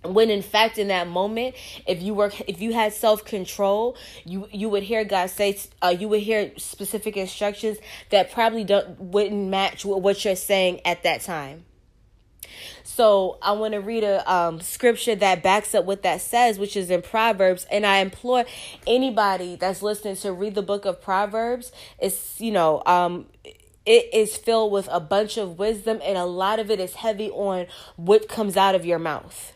when 0.05 0.31
in 0.31 0.43
fact 0.43 0.79
in 0.79 0.89
that 0.89 1.09
moment 1.09 1.55
if 1.87 2.03
you 2.03 2.15
were 2.15 2.31
if 2.47 2.61
you 2.61 2.73
had 2.73 2.93
self-control 2.93 3.97
you 4.25 4.49
you 4.53 4.69
would 4.69 4.83
hear 4.83 5.05
god 5.05 5.31
say 5.31 5.59
uh, 5.83 5.95
you 5.99 6.09
would 6.09 6.21
hear 6.21 6.53
specific 6.59 7.17
instructions 7.17 7.79
that 8.11 8.31
probably 8.31 8.65
don't 8.65 9.01
wouldn't 9.01 9.49
match 9.49 9.85
what 9.85 10.25
you're 10.25 10.37
saying 10.37 10.81
at 10.85 11.03
that 11.03 11.21
time 11.23 11.65
so 12.95 13.39
I 13.43 13.53
want 13.53 13.75
to 13.75 13.81
read 13.81 14.05
a 14.05 14.33
um, 14.33 14.61
scripture 14.61 15.17
that 15.17 15.43
backs 15.43 15.75
up 15.75 15.85
what 15.85 16.05
that 16.05 16.21
says, 16.21 16.61
which 16.61 16.77
is 16.77 16.91
in 16.91 17.03
Proverbs. 17.03 17.67
And 17.69 17.85
I 17.85 17.99
implore 17.99 18.45
anybody 18.87 19.57
that's 19.57 19.83
listening 19.83 20.15
to 20.19 20.33
read 20.33 20.55
the 20.55 20.63
book 20.63 20.85
of 20.85 21.03
Proverbs. 21.03 21.73
It's 21.99 22.41
you 22.41 22.53
know 22.53 22.85
um, 22.87 23.27
it 23.85 24.15
is 24.15 24.37
filled 24.37 24.71
with 24.71 24.89
a 24.93 25.01
bunch 25.01 25.37
of 25.37 25.59
wisdom, 25.59 26.01
and 26.05 26.17
a 26.17 26.25
lot 26.25 26.61
of 26.61 26.71
it 26.71 26.79
is 26.79 26.95
heavy 26.95 27.31
on 27.31 27.67
what 27.97 28.29
comes 28.29 28.57
out 28.57 28.77
of 28.77 28.87
your 28.87 29.01
mouth 29.01 29.55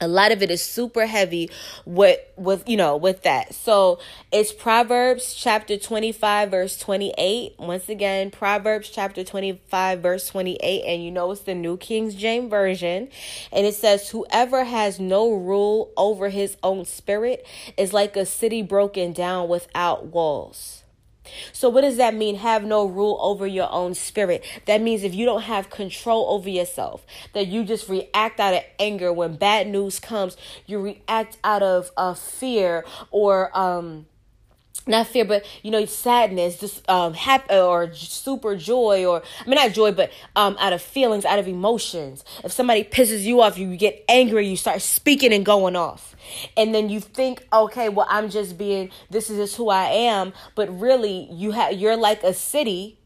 a 0.00 0.08
lot 0.08 0.32
of 0.32 0.42
it 0.42 0.50
is 0.50 0.62
super 0.62 1.06
heavy 1.06 1.50
with 1.84 2.20
with 2.36 2.68
you 2.68 2.76
know 2.76 2.96
with 2.96 3.22
that. 3.22 3.54
So 3.54 3.98
it's 4.30 4.52
proverbs 4.52 5.34
chapter 5.34 5.76
25 5.76 6.50
verse 6.50 6.78
28 6.78 7.54
once 7.58 7.88
again 7.88 8.30
proverbs 8.30 8.90
chapter 8.90 9.24
25 9.24 10.00
verse 10.00 10.28
28 10.28 10.82
and 10.84 11.04
you 11.04 11.10
know 11.10 11.30
it's 11.30 11.42
the 11.42 11.54
new 11.54 11.76
king 11.76 12.10
james 12.10 12.50
version. 12.50 13.08
And 13.52 13.66
it 13.66 13.74
says 13.74 14.08
whoever 14.10 14.64
has 14.64 15.00
no 15.00 15.32
rule 15.32 15.90
over 15.96 16.28
his 16.28 16.56
own 16.62 16.84
spirit 16.84 17.46
is 17.76 17.92
like 17.92 18.16
a 18.16 18.26
city 18.26 18.62
broken 18.62 19.12
down 19.12 19.48
without 19.48 20.06
walls 20.06 20.84
so, 21.52 21.68
what 21.68 21.82
does 21.82 21.96
that 21.96 22.14
mean? 22.14 22.36
Have 22.36 22.64
no 22.64 22.86
rule 22.86 23.18
over 23.20 23.46
your 23.46 23.70
own 23.70 23.94
spirit. 23.94 24.44
That 24.66 24.80
means 24.80 25.02
if 25.02 25.14
you 25.14 25.24
don't 25.24 25.42
have 25.42 25.70
control 25.70 26.26
over 26.30 26.48
yourself, 26.48 27.04
that 27.34 27.46
you 27.46 27.64
just 27.64 27.88
react 27.88 28.40
out 28.40 28.54
of 28.54 28.62
anger 28.78 29.12
when 29.12 29.36
bad 29.36 29.68
news 29.68 29.98
comes, 29.98 30.36
you 30.66 30.80
react 30.80 31.38
out 31.44 31.62
of 31.62 31.90
uh, 31.96 32.14
fear 32.14 32.84
or, 33.10 33.56
um, 33.56 34.06
not 34.88 35.06
fear, 35.06 35.24
but 35.24 35.44
you 35.62 35.70
know, 35.70 35.84
sadness, 35.84 36.58
just 36.58 36.88
um, 36.88 37.14
happy 37.14 37.54
or 37.54 37.92
super 37.94 38.56
joy, 38.56 39.04
or 39.04 39.22
I 39.40 39.48
mean, 39.48 39.56
not 39.56 39.72
joy, 39.72 39.92
but 39.92 40.10
um, 40.34 40.56
out 40.58 40.72
of 40.72 40.82
feelings, 40.82 41.24
out 41.24 41.38
of 41.38 41.46
emotions. 41.46 42.24
If 42.44 42.52
somebody 42.52 42.84
pisses 42.84 43.22
you 43.22 43.40
off, 43.40 43.58
you 43.58 43.76
get 43.76 44.04
angry, 44.08 44.46
you 44.48 44.56
start 44.56 44.82
speaking 44.82 45.32
and 45.32 45.44
going 45.44 45.76
off, 45.76 46.16
and 46.56 46.74
then 46.74 46.88
you 46.88 47.00
think, 47.00 47.46
okay, 47.52 47.88
well, 47.88 48.06
I'm 48.08 48.30
just 48.30 48.58
being, 48.58 48.90
this 49.10 49.30
is 49.30 49.36
just 49.36 49.56
who 49.56 49.68
I 49.68 49.84
am, 49.84 50.32
but 50.54 50.68
really, 50.80 51.28
you 51.30 51.52
have, 51.52 51.74
you're 51.74 51.96
like 51.96 52.22
a 52.22 52.34
city 52.34 52.98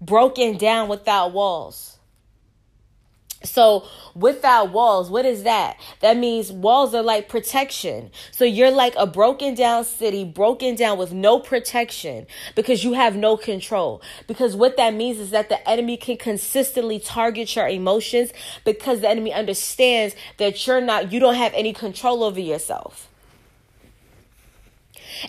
broken 0.00 0.56
down 0.56 0.88
without 0.88 1.32
walls. 1.32 1.97
So, 3.44 3.86
without 4.16 4.72
walls, 4.72 5.10
what 5.10 5.24
is 5.24 5.44
that? 5.44 5.78
That 6.00 6.16
means 6.16 6.50
walls 6.50 6.92
are 6.92 7.02
like 7.02 7.28
protection. 7.28 8.10
So, 8.32 8.44
you're 8.44 8.72
like 8.72 8.94
a 8.96 9.06
broken 9.06 9.54
down 9.54 9.84
city, 9.84 10.24
broken 10.24 10.74
down 10.74 10.98
with 10.98 11.12
no 11.12 11.38
protection 11.38 12.26
because 12.56 12.82
you 12.82 12.94
have 12.94 13.14
no 13.14 13.36
control. 13.36 14.02
Because 14.26 14.56
what 14.56 14.76
that 14.76 14.92
means 14.94 15.18
is 15.18 15.30
that 15.30 15.48
the 15.48 15.68
enemy 15.68 15.96
can 15.96 16.16
consistently 16.16 16.98
target 16.98 17.54
your 17.54 17.68
emotions 17.68 18.32
because 18.64 19.02
the 19.02 19.08
enemy 19.08 19.32
understands 19.32 20.16
that 20.38 20.66
you're 20.66 20.80
not, 20.80 21.12
you 21.12 21.20
don't 21.20 21.36
have 21.36 21.54
any 21.54 21.72
control 21.72 22.24
over 22.24 22.40
yourself. 22.40 23.07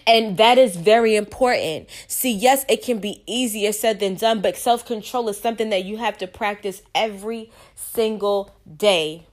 And 0.05 0.38
that 0.38 0.57
is 0.57 0.75
very 0.75 1.15
important. 1.15 1.89
See, 2.07 2.31
yes, 2.31 2.65
it 2.69 2.83
can 2.83 3.00
be 3.00 3.24
easier 3.25 3.71
said 3.71 4.00
than 4.00 4.15
done, 4.15 4.41
but 4.41 4.57
self 4.57 4.86
control 4.86 5.29
is 5.29 5.39
something 5.39 5.69
that 5.69 5.86
you 5.86 5.98
have 5.98 6.17
to 6.19 6.27
practice 6.27 6.81
every 6.93 7.51
single 7.75 8.55
day. 8.77 9.25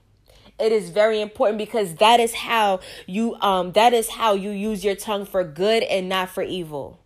It 0.58 0.72
is 0.72 0.90
very 0.90 1.20
important 1.20 1.58
because 1.58 1.96
that 1.96 2.18
is 2.18 2.32
how 2.32 2.80
you 3.06 3.34
um 3.40 3.72
that 3.72 3.92
is 3.92 4.08
how 4.08 4.34
you 4.34 4.50
use 4.50 4.84
your 4.84 4.94
tongue 4.96 5.26
for 5.26 5.44
good 5.44 5.82
and 5.82 6.08
not 6.08 6.30
for 6.30 6.42
evil. 6.42 6.98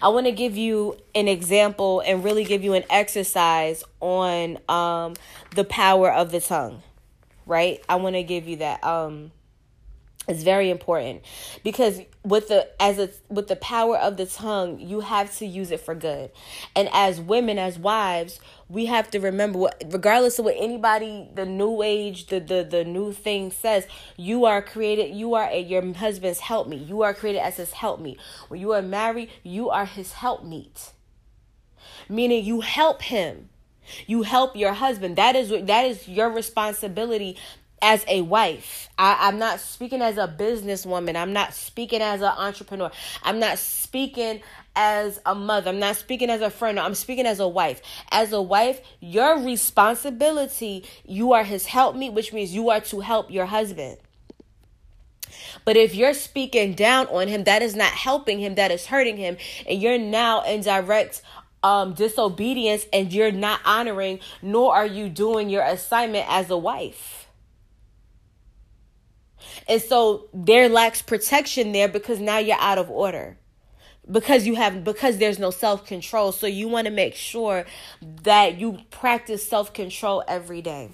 I 0.00 0.08
want 0.08 0.26
to 0.26 0.32
give 0.32 0.56
you 0.56 0.96
an 1.14 1.28
example 1.28 2.00
and 2.00 2.24
really 2.24 2.44
give 2.44 2.64
you 2.64 2.72
an 2.72 2.84
exercise 2.88 3.84
on 4.00 4.58
um 4.68 5.14
the 5.54 5.64
power 5.64 6.10
of 6.10 6.32
the 6.32 6.40
tongue 6.40 6.82
right? 7.50 7.82
I 7.88 7.96
want 7.96 8.14
to 8.14 8.22
give 8.22 8.46
you 8.48 8.56
that. 8.58 8.82
Um 8.84 9.32
it's 10.30 10.42
very 10.42 10.70
important 10.70 11.22
because 11.64 12.00
with 12.24 12.48
the 12.48 12.68
as 12.80 12.98
a 12.98 13.10
with 13.28 13.48
the 13.48 13.56
power 13.56 13.96
of 13.96 14.16
the 14.16 14.26
tongue 14.26 14.78
you 14.78 15.00
have 15.00 15.34
to 15.38 15.46
use 15.46 15.70
it 15.70 15.80
for 15.80 15.94
good. 15.94 16.30
And 16.76 16.88
as 16.92 17.20
women 17.20 17.58
as 17.58 17.78
wives 17.78 18.40
we 18.68 18.86
have 18.86 19.10
to 19.10 19.18
remember 19.18 19.58
what 19.58 19.82
regardless 19.88 20.38
of 20.38 20.44
what 20.44 20.54
anybody 20.58 21.28
the 21.34 21.44
new 21.44 21.82
age 21.82 22.26
the 22.26 22.40
the, 22.40 22.62
the 22.62 22.84
new 22.84 23.12
thing 23.12 23.50
says 23.50 23.86
you 24.16 24.44
are 24.44 24.62
created 24.62 25.14
you 25.14 25.34
are 25.34 25.48
a, 25.50 25.60
your 25.60 25.82
husband's 25.94 26.40
helpmeet 26.40 26.86
you 26.86 27.02
are 27.02 27.12
created 27.12 27.40
as 27.40 27.56
his 27.56 27.72
helpmeet 27.72 28.18
when 28.48 28.60
you 28.60 28.72
are 28.72 28.82
married 28.82 29.30
you 29.42 29.70
are 29.70 29.86
his 29.86 30.12
helpmeet. 30.14 30.92
Meaning 32.08 32.44
you 32.44 32.60
help 32.60 33.02
him. 33.02 33.48
You 34.06 34.22
help 34.22 34.56
your 34.56 34.72
husband. 34.72 35.16
That 35.16 35.34
is 35.34 35.50
that 35.50 35.84
is 35.84 36.06
your 36.08 36.30
responsibility 36.30 37.36
as 37.82 38.04
a 38.08 38.22
wife. 38.22 38.88
I, 38.98 39.16
I'm 39.20 39.38
not 39.38 39.60
speaking 39.60 40.02
as 40.02 40.18
a 40.18 40.28
businesswoman. 40.28 41.16
I'm 41.16 41.32
not 41.32 41.54
speaking 41.54 42.02
as 42.02 42.20
an 42.20 42.32
entrepreneur. 42.36 42.90
I'm 43.22 43.38
not 43.38 43.58
speaking 43.58 44.40
as 44.76 45.20
a 45.24 45.34
mother. 45.34 45.70
I'm 45.70 45.78
not 45.78 45.96
speaking 45.96 46.30
as 46.30 46.40
a 46.40 46.50
friend. 46.50 46.78
I'm 46.78 46.94
speaking 46.94 47.26
as 47.26 47.40
a 47.40 47.48
wife. 47.48 47.80
As 48.10 48.32
a 48.32 48.42
wife, 48.42 48.80
your 49.00 49.38
responsibility, 49.40 50.84
you 51.04 51.32
are 51.32 51.44
his 51.44 51.66
helpmeet, 51.66 52.12
which 52.12 52.32
means 52.32 52.54
you 52.54 52.70
are 52.70 52.80
to 52.80 53.00
help 53.00 53.30
your 53.30 53.46
husband. 53.46 53.98
But 55.64 55.76
if 55.76 55.94
you're 55.94 56.14
speaking 56.14 56.74
down 56.74 57.06
on 57.06 57.28
him, 57.28 57.44
that 57.44 57.62
is 57.62 57.74
not 57.74 57.92
helping 57.92 58.38
him, 58.38 58.56
that 58.56 58.70
is 58.70 58.86
hurting 58.86 59.16
him. 59.16 59.36
And 59.68 59.80
you're 59.80 59.98
now 59.98 60.42
in 60.42 60.60
direct 60.60 61.22
um, 61.62 61.94
disobedience 61.94 62.86
and 62.92 63.12
you're 63.12 63.32
not 63.32 63.60
honoring, 63.64 64.20
nor 64.42 64.74
are 64.74 64.86
you 64.86 65.08
doing 65.08 65.50
your 65.50 65.62
assignment 65.62 66.26
as 66.28 66.50
a 66.50 66.56
wife. 66.56 67.19
And 69.68 69.80
so 69.80 70.28
there 70.32 70.68
lacks 70.68 71.02
protection 71.02 71.72
there 71.72 71.88
because 71.88 72.20
now 72.20 72.38
you're 72.38 72.60
out 72.60 72.78
of 72.78 72.90
order. 72.90 73.36
Because 74.10 74.46
you 74.46 74.56
have 74.56 74.82
because 74.82 75.18
there's 75.18 75.38
no 75.38 75.50
self-control. 75.50 76.32
So 76.32 76.46
you 76.46 76.68
want 76.68 76.86
to 76.86 76.90
make 76.90 77.14
sure 77.14 77.64
that 78.22 78.58
you 78.58 78.78
practice 78.90 79.46
self-control 79.48 80.24
every 80.26 80.62
day. 80.62 80.90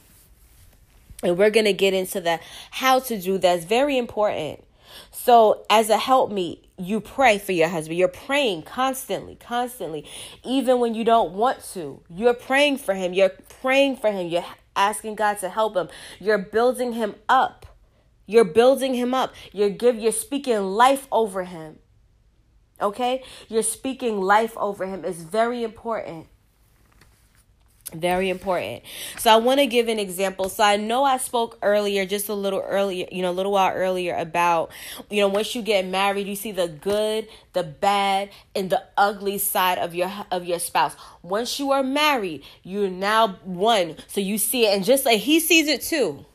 And 1.22 1.38
we're 1.38 1.50
going 1.50 1.66
to 1.66 1.72
get 1.72 1.94
into 1.94 2.20
the 2.20 2.40
how 2.70 3.00
to 3.00 3.18
do 3.18 3.38
that's 3.38 3.64
very 3.64 3.96
important. 3.96 4.62
So, 5.10 5.64
as 5.68 5.90
a 5.90 5.96
helpmeet, 5.96 6.64
you 6.78 7.00
pray 7.00 7.38
for 7.38 7.52
your 7.52 7.68
husband. 7.68 7.98
You're 7.98 8.08
praying 8.08 8.62
constantly, 8.62 9.36
constantly, 9.36 10.04
even 10.44 10.78
when 10.78 10.94
you 10.94 11.04
don't 11.04 11.32
want 11.32 11.62
to. 11.72 12.00
You're 12.10 12.34
praying 12.34 12.78
for 12.78 12.94
him. 12.94 13.12
You're 13.12 13.32
praying 13.60 13.96
for 13.96 14.10
him. 14.10 14.28
You're 14.28 14.44
asking 14.74 15.16
God 15.16 15.38
to 15.38 15.48
help 15.48 15.76
him. 15.76 15.88
You're 16.20 16.38
building 16.38 16.92
him 16.92 17.14
up. 17.28 17.66
You're 18.26 18.44
building 18.44 18.94
him 18.94 19.14
up. 19.14 19.34
You're 19.52 19.70
give 19.70 19.98
you're 19.98 20.12
speaking 20.12 20.60
life 20.60 21.06
over 21.10 21.44
him. 21.44 21.78
Okay? 22.80 23.22
You're 23.48 23.62
speaking 23.62 24.20
life 24.20 24.56
over 24.56 24.86
him. 24.86 25.04
It's 25.04 25.22
very 25.22 25.62
important. 25.62 26.26
Very 27.94 28.30
important. 28.30 28.82
So 29.16 29.32
I 29.32 29.36
want 29.36 29.60
to 29.60 29.66
give 29.66 29.86
an 29.86 30.00
example. 30.00 30.48
So 30.48 30.64
I 30.64 30.76
know 30.76 31.04
I 31.04 31.18
spoke 31.18 31.56
earlier, 31.62 32.04
just 32.04 32.28
a 32.28 32.34
little 32.34 32.60
earlier, 32.60 33.06
you 33.12 33.22
know, 33.22 33.30
a 33.30 33.32
little 33.32 33.52
while 33.52 33.72
earlier 33.72 34.16
about, 34.16 34.72
you 35.08 35.20
know, 35.20 35.28
once 35.28 35.54
you 35.54 35.62
get 35.62 35.86
married, 35.86 36.26
you 36.26 36.34
see 36.34 36.50
the 36.50 36.66
good, 36.66 37.28
the 37.52 37.62
bad, 37.62 38.30
and 38.56 38.70
the 38.70 38.82
ugly 38.96 39.38
side 39.38 39.78
of 39.78 39.94
your 39.94 40.10
of 40.32 40.44
your 40.44 40.58
spouse. 40.58 40.96
Once 41.22 41.60
you 41.60 41.70
are 41.70 41.84
married, 41.84 42.42
you're 42.64 42.90
now 42.90 43.28
one. 43.44 43.94
So 44.08 44.20
you 44.20 44.36
see 44.36 44.66
it, 44.66 44.74
and 44.74 44.84
just 44.84 45.06
like 45.06 45.20
he 45.20 45.38
sees 45.38 45.68
it 45.68 45.80
too. 45.80 46.26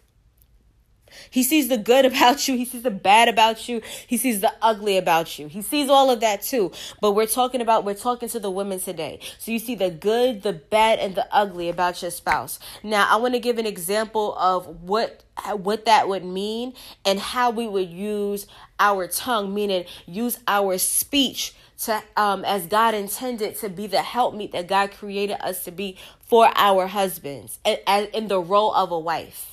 He 1.30 1.44
sees 1.44 1.68
the 1.68 1.78
good 1.78 2.06
about 2.06 2.48
you. 2.48 2.56
He 2.56 2.66
sees 2.66 2.84
the 2.84 2.92
bad 2.92 3.28
about 3.28 3.68
you. 3.68 3.82
He 4.08 4.18
sees 4.18 4.42
the 4.42 4.54
ugly 4.62 4.98
about 4.98 5.38
you. 5.40 5.48
He 5.48 5.62
sees 5.62 5.90
all 5.90 6.10
of 6.10 6.20
that 6.22 6.42
too. 6.42 6.72
But 7.00 7.14
we're 7.14 7.26
talking 7.28 7.62
about, 7.62 7.86
we're 7.86 7.94
talking 7.94 8.30
to 8.30 8.40
the 8.40 8.52
women 8.52 8.80
today. 8.80 9.20
So 9.40 9.52
you 9.52 9.60
see 9.60 9.76
the 9.76 9.90
good, 9.90 10.44
the 10.44 10.54
bad, 10.54 11.00
and 11.00 11.16
the 11.16 11.28
ugly 11.32 11.70
about 11.70 12.02
your 12.02 12.12
spouse. 12.12 12.60
Now, 12.84 13.08
I 13.10 13.18
want 13.18 13.34
to 13.34 13.40
give 13.40 13.58
an 13.58 13.66
example 13.66 14.36
of 14.38 14.82
what 14.82 15.24
what 15.54 15.86
that 15.86 16.08
would 16.08 16.24
mean 16.24 16.74
and 17.06 17.20
how 17.20 17.50
we 17.50 17.68
would 17.68 17.90
use 17.90 18.46
our 18.80 19.08
tongue, 19.08 19.54
meaning 19.54 19.86
use 20.06 20.38
our 20.48 20.78
speech 20.78 21.56
to 21.80 22.02
um 22.16 22.46
as 22.46 22.68
God 22.68 22.94
intended 22.94 23.58
to 23.58 23.70
be 23.70 23.88
the 23.88 24.04
helpmeet 24.04 24.52
that 24.52 24.68
God 24.68 24.92
created 24.92 25.38
us 25.42 25.64
to 25.64 25.72
be 25.72 25.98
for 26.24 26.52
our 26.56 26.88
husbands 26.88 27.60
and 27.66 28.08
in 28.14 28.28
the 28.28 28.40
role 28.40 28.74
of 28.74 28.92
a 28.92 29.00
wife. 29.00 29.51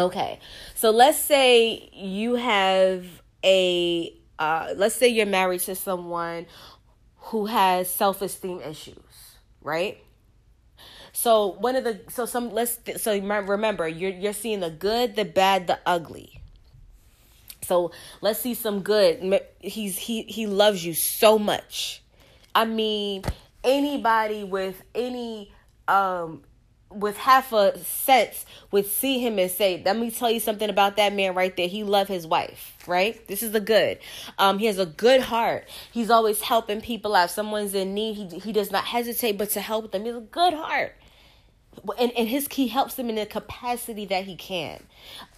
Okay. 0.00 0.40
So 0.74 0.90
let's 0.90 1.18
say 1.18 1.90
you 1.92 2.34
have 2.36 3.04
a 3.44 4.16
uh 4.38 4.72
let's 4.76 4.94
say 4.94 5.08
you're 5.08 5.26
married 5.26 5.60
to 5.60 5.74
someone 5.74 6.46
who 7.18 7.46
has 7.46 7.90
self-esteem 7.90 8.62
issues, 8.62 8.96
right? 9.60 10.02
So 11.12 11.48
one 11.48 11.76
of 11.76 11.84
the 11.84 12.00
so 12.08 12.24
some 12.24 12.50
let's 12.50 12.78
so 12.96 13.12
remember 13.12 13.86
you're 13.86 14.10
you're 14.10 14.32
seeing 14.32 14.60
the 14.60 14.70
good, 14.70 15.16
the 15.16 15.26
bad, 15.26 15.66
the 15.66 15.78
ugly. 15.84 16.40
So 17.60 17.92
let's 18.22 18.38
see 18.38 18.54
some 18.54 18.80
good. 18.80 19.42
He's 19.60 19.98
he 19.98 20.22
he 20.22 20.46
loves 20.46 20.82
you 20.82 20.94
so 20.94 21.38
much. 21.38 22.02
I 22.54 22.64
mean, 22.64 23.22
anybody 23.62 24.44
with 24.44 24.82
any 24.94 25.52
um 25.86 26.42
with 26.90 27.16
half 27.16 27.52
a 27.52 27.78
sense 27.78 28.44
would 28.70 28.86
see 28.86 29.18
him 29.18 29.38
and 29.38 29.50
say, 29.50 29.82
"Let 29.84 29.96
me 29.96 30.10
tell 30.10 30.30
you 30.30 30.40
something 30.40 30.68
about 30.68 30.96
that 30.96 31.12
man 31.12 31.34
right 31.34 31.56
there. 31.56 31.68
He 31.68 31.84
loved 31.84 32.08
his 32.08 32.26
wife, 32.26 32.76
right? 32.86 33.26
This 33.28 33.42
is 33.42 33.52
the 33.52 33.60
good. 33.60 33.98
Um, 34.38 34.58
he 34.58 34.66
has 34.66 34.78
a 34.78 34.86
good 34.86 35.20
heart. 35.20 35.68
He's 35.92 36.10
always 36.10 36.40
helping 36.40 36.80
people 36.80 37.14
out. 37.14 37.26
If 37.26 37.30
someone's 37.30 37.74
in 37.74 37.94
need, 37.94 38.14
he 38.14 38.38
he 38.38 38.52
does 38.52 38.70
not 38.70 38.84
hesitate 38.84 39.38
but 39.38 39.50
to 39.50 39.60
help 39.60 39.92
them. 39.92 40.02
He 40.02 40.08
has 40.08 40.16
a 40.16 40.20
good 40.20 40.54
heart." 40.54 40.96
And, 41.98 42.10
and 42.12 42.28
his 42.28 42.48
he 42.50 42.66
helps 42.66 42.94
them 42.94 43.08
in 43.08 43.14
the 43.14 43.26
capacity 43.26 44.04
that 44.06 44.24
he 44.24 44.34
can. 44.34 44.82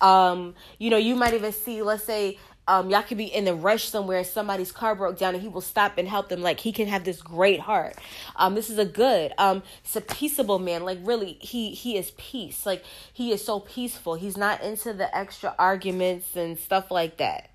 Um, 0.01 0.55
you 0.79 0.89
know, 0.91 0.97
you 0.97 1.15
might 1.15 1.35
even 1.35 1.53
see, 1.53 1.83
let's 1.83 2.05
say, 2.05 2.39
um, 2.69 2.91
y'all 2.91 3.03
could 3.03 3.19
be 3.19 3.25
in 3.25 3.45
the 3.45 3.55
rush 3.55 3.89
somewhere 3.89 4.23
somebody's 4.23 4.71
car 4.71 4.95
broke 4.95 5.19
down 5.19 5.35
and 5.35 5.43
he 5.43 5.49
will 5.49 5.61
stop 5.61 5.99
and 5.99 6.07
help 6.07 6.29
them. 6.29 6.43
Like 6.43 6.61
he 6.61 6.73
can 6.73 6.87
have 6.87 7.05
this 7.05 7.21
great 7.21 7.61
heart. 7.61 7.97
Um 8.37 8.55
this 8.55 8.71
is 8.71 8.79
a 8.79 8.85
good 8.85 9.33
um 9.37 9.63
it's 9.85 9.97
a 9.97 10.01
peaceable 10.01 10.59
man. 10.59 10.85
Like 10.85 10.99
really 11.03 11.39
he 11.41 11.71
he 11.73 11.97
is 11.97 12.13
peace. 12.13 12.65
Like 12.65 12.85
he 13.13 13.33
is 13.33 13.45
so 13.45 13.61
peaceful. 13.61 14.15
He's 14.15 14.37
not 14.37 14.63
into 14.63 14.93
the 14.93 15.15
extra 15.17 15.55
arguments 15.59 16.37
and 16.37 16.59
stuff 16.59 16.91
like 16.91 17.17
that 17.17 17.51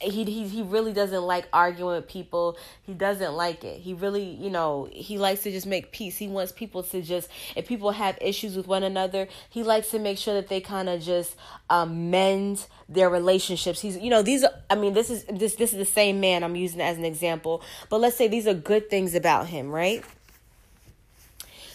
he, 0.00 0.24
he 0.24 0.46
he 0.46 0.62
really 0.62 0.92
doesn't 0.92 1.22
like 1.22 1.48
arguing 1.52 1.96
with 1.96 2.08
people. 2.08 2.56
He 2.82 2.94
doesn't 2.94 3.32
like 3.32 3.64
it. 3.64 3.80
He 3.80 3.94
really, 3.94 4.22
you 4.22 4.50
know, 4.50 4.88
he 4.92 5.18
likes 5.18 5.42
to 5.42 5.50
just 5.50 5.66
make 5.66 5.90
peace. 5.90 6.16
He 6.16 6.28
wants 6.28 6.52
people 6.52 6.82
to 6.84 7.02
just 7.02 7.28
if 7.56 7.66
people 7.66 7.90
have 7.90 8.16
issues 8.20 8.56
with 8.56 8.68
one 8.68 8.84
another, 8.84 9.26
he 9.50 9.62
likes 9.62 9.90
to 9.90 9.98
make 9.98 10.18
sure 10.18 10.34
that 10.34 10.48
they 10.48 10.60
kind 10.60 10.88
of 10.88 11.02
just 11.02 11.34
um, 11.68 12.10
mend 12.10 12.66
their 12.88 13.10
relationships. 13.10 13.80
He's, 13.80 13.96
you 13.98 14.10
know, 14.10 14.22
these 14.22 14.44
are 14.44 14.52
I 14.70 14.76
mean, 14.76 14.94
this 14.94 15.10
is 15.10 15.24
this 15.24 15.56
this 15.56 15.72
is 15.72 15.78
the 15.78 15.84
same 15.84 16.20
man 16.20 16.44
I'm 16.44 16.54
using 16.54 16.80
as 16.80 16.96
an 16.96 17.04
example, 17.04 17.62
but 17.88 18.00
let's 18.00 18.16
say 18.16 18.28
these 18.28 18.46
are 18.46 18.54
good 18.54 18.88
things 18.88 19.14
about 19.16 19.48
him, 19.48 19.70
right? 19.70 20.04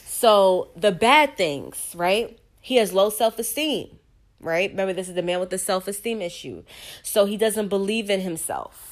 So, 0.06 0.70
the 0.78 0.94
bad 0.94 1.36
things, 1.36 1.94
right? 1.98 2.40
He 2.62 2.78
has 2.78 2.94
low 2.94 3.10
self-esteem 3.10 4.00
right? 4.44 4.70
Remember, 4.70 4.94
this 4.94 5.10
is 5.10 5.16
the 5.16 5.22
man 5.22 5.40
with 5.40 5.50
the 5.50 5.58
self 5.58 5.88
esteem 5.88 6.22
issue. 6.22 6.64
So 7.02 7.26
he 7.26 7.38
doesn't 7.38 7.70
believe 7.70 8.10
in 8.10 8.22
himself. 8.22 8.90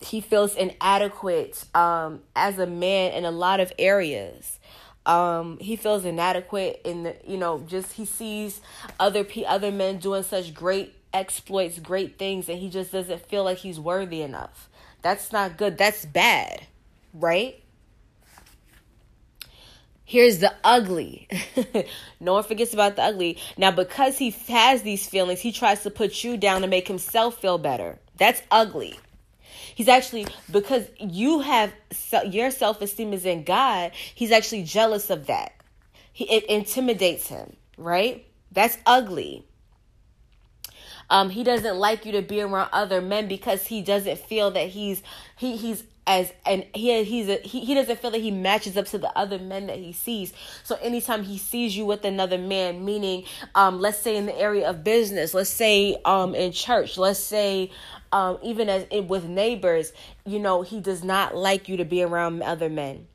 He 0.00 0.20
feels 0.20 0.54
inadequate 0.54 1.64
um, 1.74 2.20
as 2.34 2.58
a 2.58 2.66
man 2.66 3.12
in 3.12 3.24
a 3.24 3.30
lot 3.30 3.60
of 3.60 3.72
areas. 3.78 4.58
Um, 5.06 5.58
he 5.60 5.76
feels 5.76 6.04
inadequate 6.04 6.82
in 6.84 7.04
the, 7.04 7.16
you 7.26 7.38
know, 7.38 7.60
just 7.66 7.92
he 7.92 8.04
sees 8.04 8.60
other 8.98 9.22
p 9.22 9.44
other 9.46 9.70
men 9.70 9.98
doing 9.98 10.24
such 10.24 10.52
great 10.52 10.94
exploits, 11.12 11.78
great 11.78 12.18
things, 12.18 12.48
and 12.48 12.58
he 12.58 12.68
just 12.68 12.92
doesn't 12.92 13.26
feel 13.28 13.44
like 13.44 13.58
he's 13.58 13.78
worthy 13.78 14.22
enough. 14.22 14.68
That's 15.02 15.32
not 15.32 15.56
good. 15.56 15.78
That's 15.78 16.04
bad, 16.04 16.66
right? 17.14 17.62
Here's 20.08 20.38
the 20.38 20.54
ugly. 20.62 21.26
no 22.20 22.34
one 22.34 22.44
forgets 22.44 22.72
about 22.72 22.94
the 22.94 23.02
ugly. 23.02 23.38
Now, 23.56 23.72
because 23.72 24.16
he 24.16 24.30
has 24.48 24.82
these 24.82 25.04
feelings, 25.04 25.40
he 25.40 25.50
tries 25.50 25.82
to 25.82 25.90
put 25.90 26.22
you 26.22 26.36
down 26.36 26.60
to 26.60 26.68
make 26.68 26.86
himself 26.86 27.40
feel 27.40 27.58
better. 27.58 27.98
That's 28.16 28.40
ugly. 28.52 29.00
He's 29.74 29.88
actually, 29.88 30.28
because 30.50 30.86
you 31.00 31.40
have 31.40 31.72
your 32.24 32.52
self 32.52 32.80
esteem 32.80 33.12
is 33.12 33.26
in 33.26 33.42
God, 33.42 33.90
he's 34.14 34.30
actually 34.30 34.62
jealous 34.62 35.10
of 35.10 35.26
that. 35.26 35.52
He, 36.12 36.24
it 36.30 36.44
intimidates 36.44 37.26
him, 37.26 37.56
right? 37.76 38.24
That's 38.52 38.78
ugly. 38.86 39.44
Um, 41.10 41.30
he 41.30 41.42
doesn't 41.42 41.76
like 41.76 42.06
you 42.06 42.12
to 42.12 42.22
be 42.22 42.40
around 42.40 42.70
other 42.72 43.00
men 43.00 43.26
because 43.26 43.66
he 43.66 43.82
doesn't 43.82 44.18
feel 44.18 44.52
that 44.52 44.68
he's 44.68 45.02
he 45.36 45.56
he's 45.56 45.84
as 46.06 46.32
and 46.44 46.64
he 46.74 47.02
he's 47.04 47.28
a, 47.28 47.36
he, 47.38 47.60
he 47.60 47.74
doesn't 47.74 48.00
feel 48.00 48.10
that 48.12 48.20
he 48.20 48.30
matches 48.30 48.76
up 48.76 48.86
to 48.86 48.98
the 48.98 49.16
other 49.18 49.38
men 49.38 49.66
that 49.66 49.78
he 49.78 49.92
sees. 49.92 50.32
So 50.62 50.76
anytime 50.76 51.24
he 51.24 51.38
sees 51.38 51.76
you 51.76 51.84
with 51.84 52.04
another 52.04 52.38
man 52.38 52.84
meaning 52.84 53.24
um 53.54 53.80
let's 53.80 53.98
say 53.98 54.16
in 54.16 54.26
the 54.26 54.38
area 54.38 54.68
of 54.68 54.84
business 54.84 55.34
let's 55.34 55.50
say 55.50 55.96
um 56.04 56.34
in 56.34 56.52
church 56.52 56.96
let's 56.96 57.18
say 57.18 57.70
um 58.12 58.38
even 58.42 58.68
as 58.68 58.84
in, 58.90 59.08
with 59.08 59.24
neighbors 59.24 59.92
you 60.24 60.38
know 60.38 60.62
he 60.62 60.80
does 60.80 61.04
not 61.04 61.36
like 61.36 61.68
you 61.68 61.76
to 61.76 61.84
be 61.84 62.02
around 62.02 62.42
other 62.42 62.68
men 62.68 63.06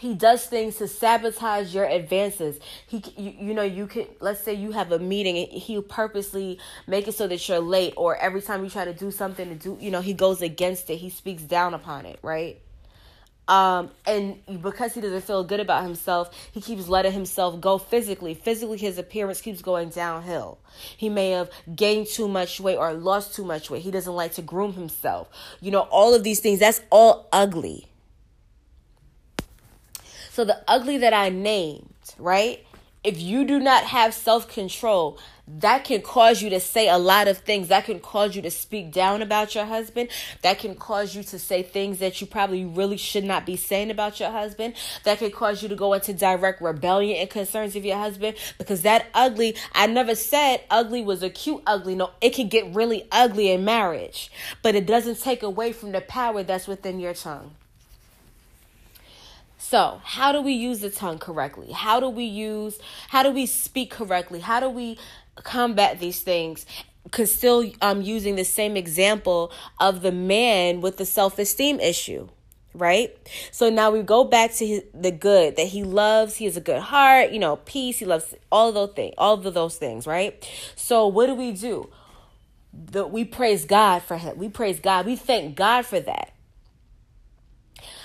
he 0.00 0.14
does 0.14 0.46
things 0.46 0.76
to 0.76 0.88
sabotage 0.88 1.74
your 1.74 1.84
advances. 1.84 2.58
He 2.86 3.04
you, 3.18 3.48
you 3.48 3.54
know 3.54 3.62
you 3.62 3.86
could 3.86 4.08
let's 4.20 4.40
say 4.40 4.54
you 4.54 4.72
have 4.72 4.92
a 4.92 4.98
meeting 4.98 5.36
and 5.36 5.48
he 5.48 5.78
purposely 5.82 6.58
make 6.86 7.06
it 7.06 7.12
so 7.12 7.28
that 7.28 7.46
you're 7.46 7.58
late 7.58 7.92
or 7.98 8.16
every 8.16 8.40
time 8.40 8.64
you 8.64 8.70
try 8.70 8.86
to 8.86 8.94
do 8.94 9.10
something 9.10 9.50
to 9.50 9.54
do 9.54 9.76
you 9.78 9.90
know 9.90 10.00
he 10.00 10.14
goes 10.14 10.40
against 10.40 10.88
it. 10.88 10.96
He 10.96 11.10
speaks 11.10 11.42
down 11.42 11.74
upon 11.74 12.06
it 12.06 12.18
right? 12.22 12.62
Um 13.46 13.90
and 14.06 14.38
because 14.62 14.94
he 14.94 15.02
doesn't 15.02 15.20
feel 15.20 15.44
good 15.44 15.60
about 15.60 15.82
himself 15.82 16.34
he 16.50 16.62
keeps 16.62 16.88
letting 16.88 17.12
himself 17.12 17.60
go 17.60 17.76
physically. 17.76 18.32
Physically 18.32 18.78
his 18.78 18.96
appearance 18.96 19.42
keeps 19.42 19.60
going 19.60 19.90
downhill. 19.90 20.60
He 20.96 21.10
may 21.10 21.32
have 21.32 21.50
gained 21.76 22.06
too 22.06 22.26
much 22.26 22.58
weight 22.58 22.78
or 22.78 22.94
lost 22.94 23.34
too 23.34 23.44
much 23.44 23.68
weight. 23.68 23.82
He 23.82 23.90
doesn't 23.90 24.14
like 24.14 24.32
to 24.36 24.42
groom 24.42 24.72
himself. 24.72 25.28
You 25.60 25.72
know 25.72 25.80
all 25.80 26.14
of 26.14 26.24
these 26.24 26.40
things 26.40 26.60
that's 26.60 26.80
all 26.90 27.28
ugly 27.34 27.89
so 30.30 30.44
the 30.44 30.62
ugly 30.68 30.98
that 30.98 31.12
I 31.12 31.28
named, 31.28 31.92
right? 32.16 32.64
If 33.02 33.20
you 33.20 33.44
do 33.44 33.58
not 33.58 33.84
have 33.84 34.14
self 34.14 34.48
control, 34.48 35.18
that 35.58 35.84
can 35.84 36.02
cause 36.02 36.40
you 36.40 36.50
to 36.50 36.60
say 36.60 36.88
a 36.88 36.98
lot 36.98 37.26
of 37.26 37.38
things. 37.38 37.68
That 37.68 37.84
can 37.84 37.98
cause 37.98 38.36
you 38.36 38.42
to 38.42 38.50
speak 38.50 38.92
down 38.92 39.22
about 39.22 39.56
your 39.56 39.64
husband. 39.64 40.10
That 40.42 40.60
can 40.60 40.76
cause 40.76 41.16
you 41.16 41.24
to 41.24 41.38
say 41.38 41.64
things 41.64 41.98
that 41.98 42.20
you 42.20 42.28
probably 42.28 42.64
really 42.64 42.96
should 42.96 43.24
not 43.24 43.44
be 43.44 43.56
saying 43.56 43.90
about 43.90 44.20
your 44.20 44.30
husband. 44.30 44.74
That 45.02 45.18
can 45.18 45.32
cause 45.32 45.62
you 45.62 45.68
to 45.68 45.74
go 45.74 45.94
into 45.94 46.14
direct 46.14 46.62
rebellion 46.62 47.16
and 47.16 47.28
concerns 47.28 47.74
of 47.74 47.84
your 47.84 47.96
husband 47.96 48.36
because 48.58 48.82
that 48.82 49.06
ugly, 49.14 49.56
I 49.72 49.88
never 49.88 50.14
said 50.14 50.62
ugly 50.70 51.02
was 51.02 51.24
a 51.24 51.30
cute 51.30 51.62
ugly. 51.66 51.96
No, 51.96 52.10
it 52.20 52.34
can 52.34 52.48
get 52.48 52.72
really 52.72 53.08
ugly 53.10 53.50
in 53.50 53.64
marriage, 53.64 54.30
but 54.62 54.76
it 54.76 54.86
doesn't 54.86 55.20
take 55.20 55.42
away 55.42 55.72
from 55.72 55.90
the 55.90 56.02
power 56.02 56.44
that's 56.44 56.68
within 56.68 57.00
your 57.00 57.14
tongue. 57.14 57.56
So, 59.62 60.00
how 60.04 60.32
do 60.32 60.40
we 60.40 60.54
use 60.54 60.80
the 60.80 60.88
tongue 60.88 61.18
correctly? 61.18 61.70
How 61.70 62.00
do 62.00 62.08
we 62.08 62.24
use, 62.24 62.78
how 63.08 63.22
do 63.22 63.30
we 63.30 63.44
speak 63.44 63.90
correctly? 63.90 64.40
How 64.40 64.58
do 64.58 64.70
we 64.70 64.98
combat 65.36 66.00
these 66.00 66.22
things? 66.22 66.64
Because 67.04 67.32
still, 67.34 67.70
I'm 67.82 67.98
um, 67.98 68.02
using 68.02 68.36
the 68.36 68.44
same 68.44 68.74
example 68.74 69.52
of 69.78 70.00
the 70.00 70.12
man 70.12 70.80
with 70.80 70.96
the 70.96 71.04
self 71.04 71.38
esteem 71.38 71.78
issue 71.78 72.28
right 72.72 73.16
so 73.50 73.68
now 73.68 73.90
we 73.90 74.00
go 74.00 74.22
back 74.22 74.52
to 74.52 74.64
his, 74.64 74.84
the 74.94 75.10
good 75.10 75.56
that 75.56 75.66
he 75.66 75.82
loves 75.82 76.36
he 76.36 76.44
has 76.44 76.56
a 76.56 76.60
good 76.60 76.80
heart 76.80 77.32
you 77.32 77.38
know 77.40 77.56
peace 77.56 77.98
he 77.98 78.04
loves 78.04 78.32
all 78.52 78.68
of 78.68 78.74
those 78.74 78.92
things 78.92 79.12
all 79.18 79.34
of 79.34 79.54
those 79.54 79.76
things 79.76 80.06
right 80.06 80.48
so 80.76 81.04
what 81.08 81.26
do 81.26 81.34
we 81.34 81.50
do 81.50 81.90
the, 82.72 83.04
we 83.04 83.24
praise 83.24 83.64
god 83.64 84.00
for 84.00 84.16
him 84.16 84.38
we 84.38 84.48
praise 84.48 84.78
god 84.78 85.04
we 85.04 85.16
thank 85.16 85.56
god 85.56 85.84
for 85.84 85.98
that 85.98 86.32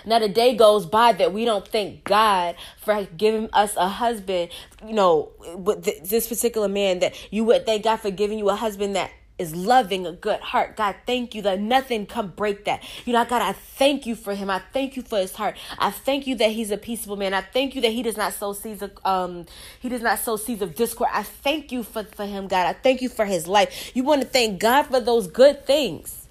Not 0.06 0.22
a 0.22 0.30
day 0.30 0.56
goes 0.56 0.86
by 0.86 1.14
that 1.14 1.34
we 1.34 1.46
don't 1.46 1.68
thank 1.68 2.04
God 2.04 2.56
for 2.78 3.06
giving 3.18 3.50
us 3.54 3.76
a 3.76 3.88
husband, 3.88 4.52
you 4.86 4.94
know, 4.94 5.32
with 5.56 5.84
this 5.84 6.28
particular 6.28 6.68
man 6.68 7.00
that 7.00 7.16
you 7.32 7.44
would 7.46 7.66
thank 7.66 7.84
God 7.84 7.98
for 7.98 8.12
giving 8.12 8.38
you 8.40 8.50
a 8.50 8.56
husband 8.56 8.96
that 8.96 9.12
is 9.38 9.56
loving 9.56 10.06
a 10.06 10.12
good 10.12 10.40
heart. 10.40 10.78
God, 10.78 10.96
thank 11.06 11.36
you 11.36 11.42
that 11.42 11.60
nothing 11.60 12.06
can 12.06 12.28
break 12.28 12.66
that. 12.66 12.84
You 13.06 13.14
know, 13.14 13.26
God, 13.26 13.42
I 13.42 13.52
thank 13.52 14.06
you 14.06 14.16
for 14.16 14.34
him. 14.34 14.50
I 14.50 14.62
thank 14.72 14.96
you 14.96 15.02
for 15.02 15.18
his 15.18 15.34
heart. 15.34 15.58
I 15.78 15.92
thank 15.92 16.26
you 16.26 16.36
that 16.36 16.52
he's 16.52 16.72
a 16.72 16.78
peaceable 16.78 17.18
man. 17.18 17.34
I 17.34 17.42
thank 17.42 17.76
you 17.76 17.82
that 17.82 17.92
he 17.92 18.02
does 18.02 18.18
not 18.18 18.34
sow 18.34 18.54
seeds 18.54 18.82
of 18.82 18.92
um 19.04 19.46
he 19.80 19.90
does 19.90 20.02
not 20.02 20.20
sow 20.20 20.38
seeds 20.38 20.62
of 20.62 20.76
discord. 20.76 21.10
I 21.14 21.24
thank 21.24 21.72
you 21.72 21.84
for, 21.84 22.04
for 22.04 22.26
him, 22.26 22.48
God. 22.48 22.66
I 22.68 22.74
thank 22.74 23.02
you 23.02 23.10
for 23.10 23.26
his 23.26 23.48
life. 23.48 23.92
You 23.94 24.04
want 24.04 24.22
to 24.22 24.28
thank 24.28 24.60
God 24.60 24.84
for 24.84 25.00
those 25.00 25.28
good 25.28 25.66
things 25.66 26.25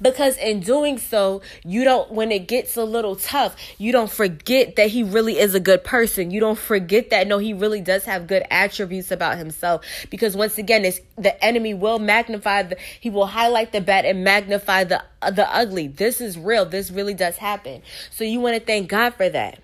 because 0.00 0.36
in 0.36 0.60
doing 0.60 0.98
so, 0.98 1.42
you 1.64 1.84
don't, 1.84 2.10
when 2.12 2.32
it 2.32 2.48
gets 2.48 2.76
a 2.76 2.84
little 2.84 3.16
tough, 3.16 3.56
you 3.78 3.92
don't 3.92 4.10
forget 4.10 4.76
that 4.76 4.88
he 4.88 5.02
really 5.02 5.38
is 5.38 5.54
a 5.54 5.60
good 5.60 5.84
person. 5.84 6.30
You 6.30 6.40
don't 6.40 6.58
forget 6.58 7.10
that, 7.10 7.26
no, 7.26 7.38
he 7.38 7.52
really 7.52 7.80
does 7.80 8.04
have 8.04 8.26
good 8.26 8.44
attributes 8.50 9.10
about 9.10 9.38
himself. 9.38 9.84
Because 10.10 10.36
once 10.36 10.58
again, 10.58 10.84
it's, 10.84 11.00
the 11.16 11.42
enemy 11.44 11.74
will 11.74 11.98
magnify 11.98 12.62
the, 12.64 12.76
he 13.00 13.10
will 13.10 13.26
highlight 13.26 13.72
the 13.72 13.80
bad 13.80 14.04
and 14.04 14.24
magnify 14.24 14.84
the, 14.84 15.02
the 15.32 15.48
ugly. 15.54 15.88
This 15.88 16.20
is 16.20 16.38
real. 16.38 16.64
This 16.64 16.90
really 16.90 17.14
does 17.14 17.36
happen. 17.36 17.82
So 18.10 18.24
you 18.24 18.40
want 18.40 18.56
to 18.56 18.60
thank 18.60 18.88
God 18.88 19.14
for 19.14 19.28
that. 19.28 19.60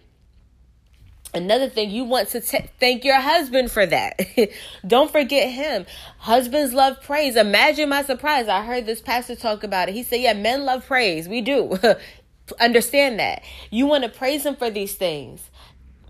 Another 1.34 1.68
thing, 1.70 1.90
you 1.90 2.04
want 2.04 2.28
to 2.30 2.40
t- 2.40 2.66
thank 2.80 3.04
your 3.04 3.20
husband 3.20 3.70
for 3.70 3.86
that. 3.86 4.20
Don't 4.86 5.10
forget 5.10 5.50
him. 5.50 5.86
Husbands 6.18 6.74
love 6.74 7.02
praise. 7.02 7.36
Imagine 7.36 7.88
my 7.88 8.04
surprise. 8.04 8.48
I 8.48 8.64
heard 8.64 8.86
this 8.86 9.00
pastor 9.00 9.36
talk 9.36 9.64
about 9.64 9.88
it. 9.88 9.94
He 9.94 10.04
said, 10.04 10.20
Yeah, 10.20 10.34
men 10.34 10.64
love 10.64 10.86
praise. 10.86 11.28
We 11.28 11.40
do. 11.40 11.78
Understand 12.60 13.18
that. 13.20 13.42
You 13.70 13.86
want 13.86 14.04
to 14.04 14.10
praise 14.10 14.46
him 14.46 14.56
for 14.56 14.70
these 14.70 14.94
things 14.94 15.50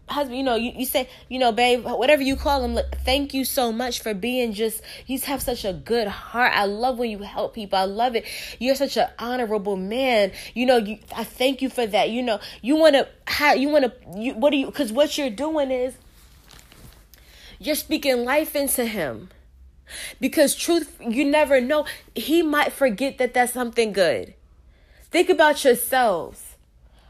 husband, 0.08 0.36
you 0.36 0.42
know, 0.42 0.54
you, 0.54 0.72
you 0.76 0.84
say, 0.84 1.08
you 1.28 1.38
know, 1.38 1.52
babe, 1.52 1.84
whatever 1.84 2.22
you 2.22 2.36
call 2.36 2.64
him, 2.64 2.74
look, 2.74 2.86
thank 3.04 3.32
you 3.32 3.44
so 3.44 3.72
much 3.72 4.00
for 4.00 4.14
being 4.14 4.52
just, 4.52 4.82
you 5.06 5.18
have 5.20 5.42
such 5.42 5.64
a 5.64 5.72
good 5.72 6.08
heart. 6.08 6.52
I 6.54 6.66
love 6.66 6.98
when 6.98 7.10
you 7.10 7.18
help 7.18 7.54
people. 7.54 7.78
I 7.78 7.84
love 7.84 8.14
it. 8.14 8.26
You're 8.58 8.74
such 8.74 8.96
an 8.96 9.08
honorable 9.18 9.76
man. 9.76 10.32
You 10.54 10.66
know, 10.66 10.76
you, 10.76 10.98
I 11.16 11.24
thank 11.24 11.62
you 11.62 11.70
for 11.70 11.86
that. 11.86 12.10
You 12.10 12.22
know, 12.22 12.40
you 12.62 12.76
want 12.76 12.94
to, 12.96 13.08
how, 13.26 13.54
you 13.54 13.68
want 13.68 13.84
to, 13.84 14.20
you, 14.20 14.34
what 14.34 14.50
do 14.50 14.56
you, 14.56 14.66
because 14.66 14.92
what 14.92 15.16
you're 15.16 15.30
doing 15.30 15.70
is 15.70 15.96
you're 17.58 17.74
speaking 17.74 18.24
life 18.24 18.54
into 18.54 18.84
him. 18.84 19.30
Because 20.20 20.54
truth, 20.54 20.96
you 21.00 21.24
never 21.24 21.60
know. 21.60 21.84
He 22.14 22.42
might 22.42 22.72
forget 22.72 23.18
that 23.18 23.34
that's 23.34 23.52
something 23.52 23.92
good. 23.92 24.34
Think 25.10 25.28
about 25.28 25.62
yourselves 25.64 26.43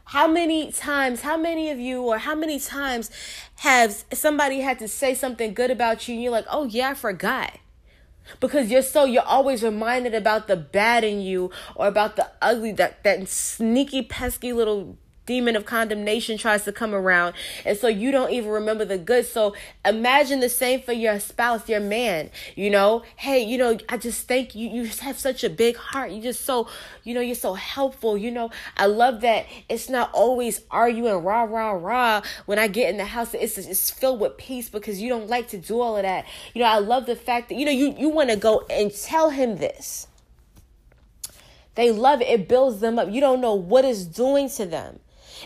how 0.05 0.27
many 0.27 0.71
times, 0.71 1.21
how 1.21 1.37
many 1.37 1.69
of 1.69 1.79
you, 1.79 2.01
or 2.03 2.17
how 2.19 2.35
many 2.35 2.59
times 2.59 3.09
has 3.57 4.05
somebody 4.13 4.61
had 4.61 4.79
to 4.79 4.87
say 4.87 5.15
something 5.15 5.53
good 5.53 5.71
about 5.71 6.07
you 6.07 6.13
and 6.13 6.23
you're 6.23 6.31
like, 6.31 6.45
oh 6.49 6.65
yeah, 6.65 6.91
I 6.91 6.93
forgot? 6.93 7.57
Because 8.39 8.71
you're 8.71 8.81
so, 8.81 9.05
you're 9.05 9.23
always 9.23 9.63
reminded 9.63 10.15
about 10.15 10.47
the 10.47 10.55
bad 10.55 11.03
in 11.03 11.21
you 11.21 11.51
or 11.75 11.87
about 11.87 12.15
the 12.15 12.29
ugly, 12.41 12.71
that, 12.73 13.03
that 13.03 13.27
sneaky, 13.27 14.01
pesky 14.01 14.51
little 14.51 14.97
demon 15.25 15.55
of 15.55 15.65
condemnation 15.65 16.37
tries 16.37 16.63
to 16.65 16.71
come 16.71 16.93
around. 16.93 17.35
And 17.65 17.77
so 17.77 17.87
you 17.87 18.11
don't 18.11 18.31
even 18.31 18.49
remember 18.49 18.85
the 18.85 18.97
good. 18.97 19.25
So 19.25 19.55
imagine 19.83 20.39
the 20.39 20.49
same 20.49 20.81
for 20.81 20.93
your 20.93 21.19
spouse 21.19 21.67
your 21.69 21.79
man 21.79 22.29
you 22.55 22.69
know? 22.69 23.03
Hey 23.15 23.43
you 23.43 23.57
know 23.57 23.77
i 23.89 23.97
just 23.97 24.27
think 24.27 24.55
you. 24.55 24.69
You 24.69 24.85
have 24.85 25.17
such 25.17 25.43
a 25.43 25.49
big 25.49 25.77
heart. 25.77 26.11
You 26.11 26.21
just 26.21 26.45
so 26.45 26.67
you 27.03 27.13
know 27.13 27.21
you're 27.21 27.35
so 27.35 27.53
helpful 27.53 28.17
you 28.17 28.31
know? 28.31 28.49
I 28.77 28.85
love 28.87 29.21
that 29.21 29.45
it's 29.69 29.89
not 29.89 30.11
always 30.13 30.61
arguing 30.71 31.23
rah 31.23 31.43
rah 31.43 31.71
rah. 31.71 32.21
When 32.45 32.59
i 32.59 32.67
get 32.67 32.89
in 32.89 32.97
the 32.97 33.05
house 33.05 33.33
it's 33.33 33.57
it's 33.57 33.89
filled 33.89 34.19
with 34.19 34.37
peace 34.37 34.69
because 34.69 35.01
you 35.01 35.09
don't 35.09 35.27
like 35.27 35.49
to 35.49 35.57
do 35.57 35.81
all 35.81 35.97
of 35.97 36.03
that. 36.03 36.25
You 36.53 36.61
know 36.61 36.67
i 36.67 36.79
love 36.79 37.05
the 37.05 37.15
fact 37.15 37.49
that 37.49 37.55
you 37.55 37.65
know 37.65 37.71
you 37.71 37.95
you 37.97 38.09
want 38.09 38.29
to 38.29 38.35
go 38.35 38.65
and 38.69 38.93
tell 38.93 39.29
him 39.29 39.57
this. 39.57 40.07
They 41.75 41.91
love 41.91 42.21
it. 42.21 42.29
It 42.29 42.47
builds 42.47 42.79
them 42.79 42.97
up. 42.97 43.11
You 43.11 43.19
don't 43.19 43.41
know 43.41 43.53
what 43.53 43.83
it's 43.83 44.05
doing 44.05 44.49
to 44.51 44.65
them 44.65 44.99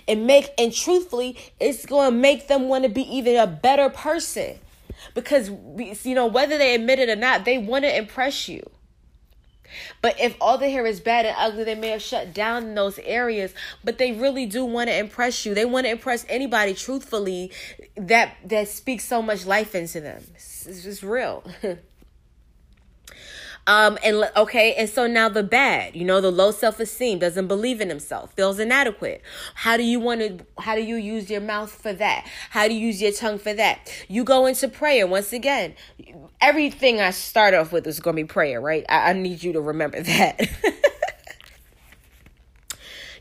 and 0.08 0.26
make 0.26 0.50
and 0.58 0.74
truthfully 0.74 1.38
it's 1.60 1.86
going 1.86 2.12
to 2.12 2.16
make 2.16 2.48
them 2.48 2.68
want 2.68 2.84
to 2.84 2.90
be 2.90 3.02
even 3.02 3.36
a 3.38 3.48
better 3.48 3.90
person 3.90 4.58
because 5.14 5.50
you 6.06 6.16
know 6.16 6.28
whether 6.28 6.58
they 6.58 6.76
admit 6.76 7.00
it 7.00 7.10
or 7.10 7.16
not 7.16 7.46
they 7.46 7.58
want 7.58 7.84
to 7.84 7.98
impress 7.98 8.48
you 8.48 8.62
but 10.02 10.20
if 10.20 10.36
all 10.42 10.58
they 10.58 10.72
hear 10.72 10.86
is 10.86 11.00
bad 11.00 11.26
and 11.26 11.36
ugly, 11.38 11.64
they 11.64 11.76
may 11.76 11.90
have 11.90 12.02
shut 12.02 12.34
down 12.34 12.64
in 12.64 12.76
those 12.76 13.00
areas. 13.00 13.54
But 13.84 13.98
they 13.98 14.12
really 14.12 14.46
do 14.46 14.66
want 14.66 14.90
to 14.90 14.98
impress 14.98 15.46
you. 15.46 15.54
They 15.54 15.66
want 15.66 15.86
to 15.86 15.92
impress 15.92 16.26
anybody, 16.30 16.74
truthfully, 16.74 17.52
that 17.96 18.36
that 18.46 18.68
speaks 18.68 19.06
so 19.06 19.22
much 19.22 19.46
life 19.46 19.76
into 19.76 20.02
them. 20.02 20.24
It's, 20.36 20.66
it's 20.66 21.04
real. 21.04 21.44
Um, 23.70 24.00
and 24.04 24.28
okay, 24.36 24.74
and 24.74 24.90
so 24.90 25.06
now 25.06 25.30
the 25.30 25.44
bad, 25.44 25.96
you 25.96 26.04
know, 26.04 26.22
the 26.22 26.32
low 26.32 26.50
self 26.50 26.80
esteem, 26.80 27.20
doesn't 27.20 27.48
believe 27.48 27.82
in 27.82 27.90
himself, 27.90 28.34
feels 28.34 28.58
inadequate. 28.58 29.22
How 29.54 29.78
do 29.78 29.84
you 29.84 30.00
want 30.00 30.22
to, 30.22 30.44
how 30.58 30.74
do 30.74 30.82
you 30.82 30.96
use 30.96 31.30
your 31.30 31.40
mouth 31.40 31.72
for 31.72 31.94
that? 31.94 32.26
How 32.50 32.68
do 32.68 32.74
you 32.74 32.88
use 32.88 33.00
your 33.00 33.12
tongue 33.12 33.38
for 33.38 33.54
that? 33.54 33.88
You 34.08 34.24
go 34.24 34.48
into 34.48 34.70
prayer 34.70 35.06
once 35.06 35.34
again. 35.34 35.76
Everything 36.42 37.00
I 37.00 37.12
start 37.12 37.54
off 37.54 37.72
with 37.72 37.86
is 37.86 38.00
going 38.00 38.16
to 38.16 38.24
be 38.24 38.28
prayer, 38.28 38.60
right? 38.60 38.84
I, 38.90 39.12
I 39.12 39.14
need 39.14 39.44
you 39.44 39.54
to 39.54 39.62
remember 39.62 40.02
that. 40.04 40.50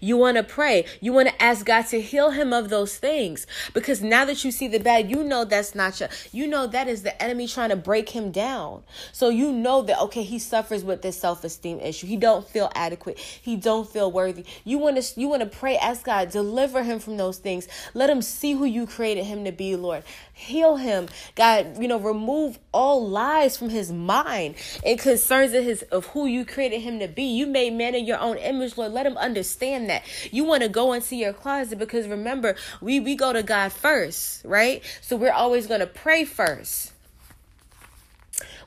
You 0.00 0.16
want 0.16 0.37
to 0.37 0.42
pray. 0.42 0.84
You 1.00 1.12
want 1.12 1.28
to 1.28 1.42
ask 1.42 1.64
God 1.64 1.87
to 1.87 2.00
heal 2.00 2.30
him 2.30 2.52
of 2.52 2.68
those 2.68 2.96
things. 2.96 3.46
Because 3.74 4.02
now 4.02 4.24
that 4.24 4.44
you 4.44 4.50
see 4.50 4.68
the 4.68 4.78
bad, 4.78 5.11
you 5.11 5.24
know 5.24 5.44
that's 5.44 5.74
not 5.74 6.00
your, 6.00 6.08
you 6.32 6.46
know 6.46 6.66
that 6.66 6.88
is 6.88 7.02
the 7.02 7.20
enemy 7.22 7.46
trying 7.48 7.70
to 7.70 7.76
break 7.76 8.11
him 8.11 8.30
down. 8.30 8.82
So 9.12 9.28
you 9.28 9.52
know 9.52 9.82
that, 9.82 10.00
okay, 10.02 10.22
he 10.22 10.38
suffers 10.38 10.84
with 10.84 11.02
this 11.02 11.18
self-esteem 11.18 11.80
issue. 11.80 12.06
He 12.06 12.16
don't 12.16 12.46
feel 12.46 12.70
adequate. 12.74 13.18
He 13.18 13.56
don't 13.56 13.88
feel 13.88 14.11
worthy. 14.11 14.44
You 14.64 14.78
want 14.78 15.02
to, 15.02 15.20
you 15.20 15.28
want 15.28 15.42
to 15.42 15.48
pray, 15.48 15.76
ask 15.76 16.04
God, 16.04 16.30
deliver 16.30 16.82
him 16.82 16.98
from 16.98 17.16
those 17.16 17.38
things. 17.38 17.68
Let 17.94 18.11
him 18.11 18.22
see 18.22 18.52
who 18.52 18.64
you 18.64 18.87
created 18.87 19.24
him 19.24 19.44
to 19.44 19.52
be, 19.52 19.76
Lord. 19.76 20.04
Heal 20.38 20.77
him. 20.77 21.09
God, 21.35 21.83
you 21.83 21.88
know, 21.88 21.98
remove 21.98 22.61
all 22.70 23.09
lies 23.09 23.57
from 23.57 23.70
his 23.70 23.90
mind 23.90 24.55
and 24.87 24.96
concerns 24.96 25.53
of 25.53 25.64
his, 25.64 25.83
of 25.90 26.07
who 26.07 26.27
you 26.27 26.44
created 26.44 26.79
him 26.79 27.01
to 27.01 27.09
be. 27.09 27.24
You 27.24 27.44
made 27.44 27.72
man 27.72 27.96
in 27.96 28.05
your 28.05 28.20
own 28.20 28.37
image, 28.38 28.79
Lord. 28.79 28.92
Let 28.92 29.05
him 29.05 29.16
understand 29.16 29.90
that. 29.90 30.05
You 30.31 30.44
want 30.44 30.62
to 30.62 30.68
go 30.68 30.92
into 30.92 31.16
your 31.16 31.33
closet 31.33 31.77
because 31.77 32.07
remember, 32.07 32.55
we 32.81 33.01
we 33.01 33.16
go 33.16 33.33
to 33.33 33.42
God 33.42 33.72
first, 33.72 34.44
right? 34.44 34.81
So 35.01 35.16
we're 35.16 35.33
always 35.33 35.66
going 35.66 35.81
to 35.81 35.88
pray 35.88 36.24
first. 36.24 36.92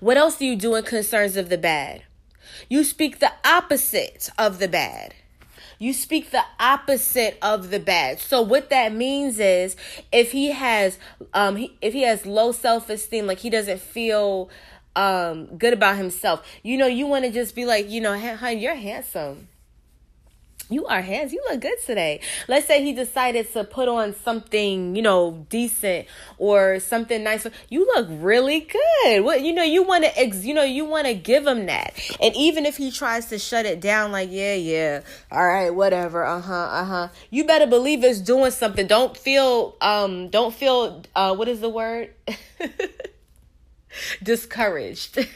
What 0.02 0.18
else 0.18 0.38
do 0.38 0.46
you 0.46 0.58
do 0.58 0.76
in 0.76 0.84
concerns 0.84 1.38
of 1.38 1.48
the 1.48 1.58
bad? 1.58 2.04
You 2.68 2.84
speak 2.84 3.20
the 3.20 3.32
opposite 3.46 4.30
of 4.38 4.60
the 4.60 4.68
bad. 4.68 5.14
You 5.82 5.94
speak 5.94 6.30
the 6.30 6.44
opposite 6.60 7.40
of 7.42 7.72
the 7.72 7.80
bad. 7.80 8.20
So 8.20 8.44
what 8.44 8.70
that 8.70 8.94
means 8.94 9.40
is 9.40 9.76
if 10.12 10.32
he 10.32 10.52
has 10.52 11.00
um 11.34 11.56
he, 11.56 11.76
if 11.82 11.92
he 11.92 12.04
has 12.04 12.24
low 12.24 12.52
self-esteem, 12.52 13.26
like 13.26 13.40
he 13.40 13.50
doesn't 13.50 13.82
feel 13.82 14.52
um 14.96 15.48
good 15.58 15.74
about 15.74 15.98
himself, 15.98 16.46
you 16.62 16.78
know, 16.78 16.86
you 16.86 17.08
want 17.08 17.26
to 17.26 17.32
just 17.32 17.56
be 17.56 17.66
like, 17.66 17.90
you 17.90 18.00
know, 18.00 18.16
honey, 18.16 18.60
you're 18.60 18.76
handsome 18.76 19.48
you 20.72 20.88
are 20.88 21.02
hands. 21.02 21.34
You 21.34 21.44
look 21.50 21.60
good 21.60 21.80
today. 21.86 22.22
Let's 22.48 22.66
say 22.66 22.84
he 22.84 22.94
decided 22.94 23.52
to 23.54 23.66
put 23.66 23.90
on 23.90 24.16
something, 24.16 24.96
you 24.96 25.02
know, 25.02 25.46
decent 25.50 26.08
or 26.38 26.80
something 26.80 27.24
nice. 27.24 27.46
You 27.70 27.86
look 27.86 28.08
really 28.10 28.62
good. 28.62 29.24
What 29.24 29.42
you 29.42 29.54
know, 29.54 29.64
you 29.64 29.84
want 29.84 30.06
to, 30.06 30.18
ex, 30.18 30.46
you 30.46 30.54
know, 30.54 30.64
you 30.64 30.86
want 30.86 31.08
to 31.08 31.14
give 31.14 31.46
him 31.46 31.66
that. 31.66 31.94
And 32.22 32.36
even 32.36 32.66
if 32.66 32.78
he 32.78 32.90
tries 32.90 33.28
to 33.28 33.38
shut 33.38 33.66
it 33.66 33.82
down, 33.82 34.12
like, 34.12 34.30
yeah, 34.32 34.56
yeah, 34.56 35.02
all 35.32 35.46
right, 35.46 35.70
whatever, 35.70 36.24
uh 36.24 36.40
huh, 36.40 36.54
uh 36.54 36.86
huh. 36.86 37.08
You 37.30 37.46
better 37.46 37.68
believe 37.68 38.04
it's 38.04 38.22
doing 38.22 38.52
something. 38.52 38.88
Don't 38.88 39.18
feel, 39.18 39.76
um, 39.82 40.30
don't 40.30 40.54
feel, 40.54 41.04
uh, 41.16 41.36
what 41.36 41.50
is 41.50 41.60
the 41.60 41.70
word? 41.70 42.12
discouraged. 44.24 45.18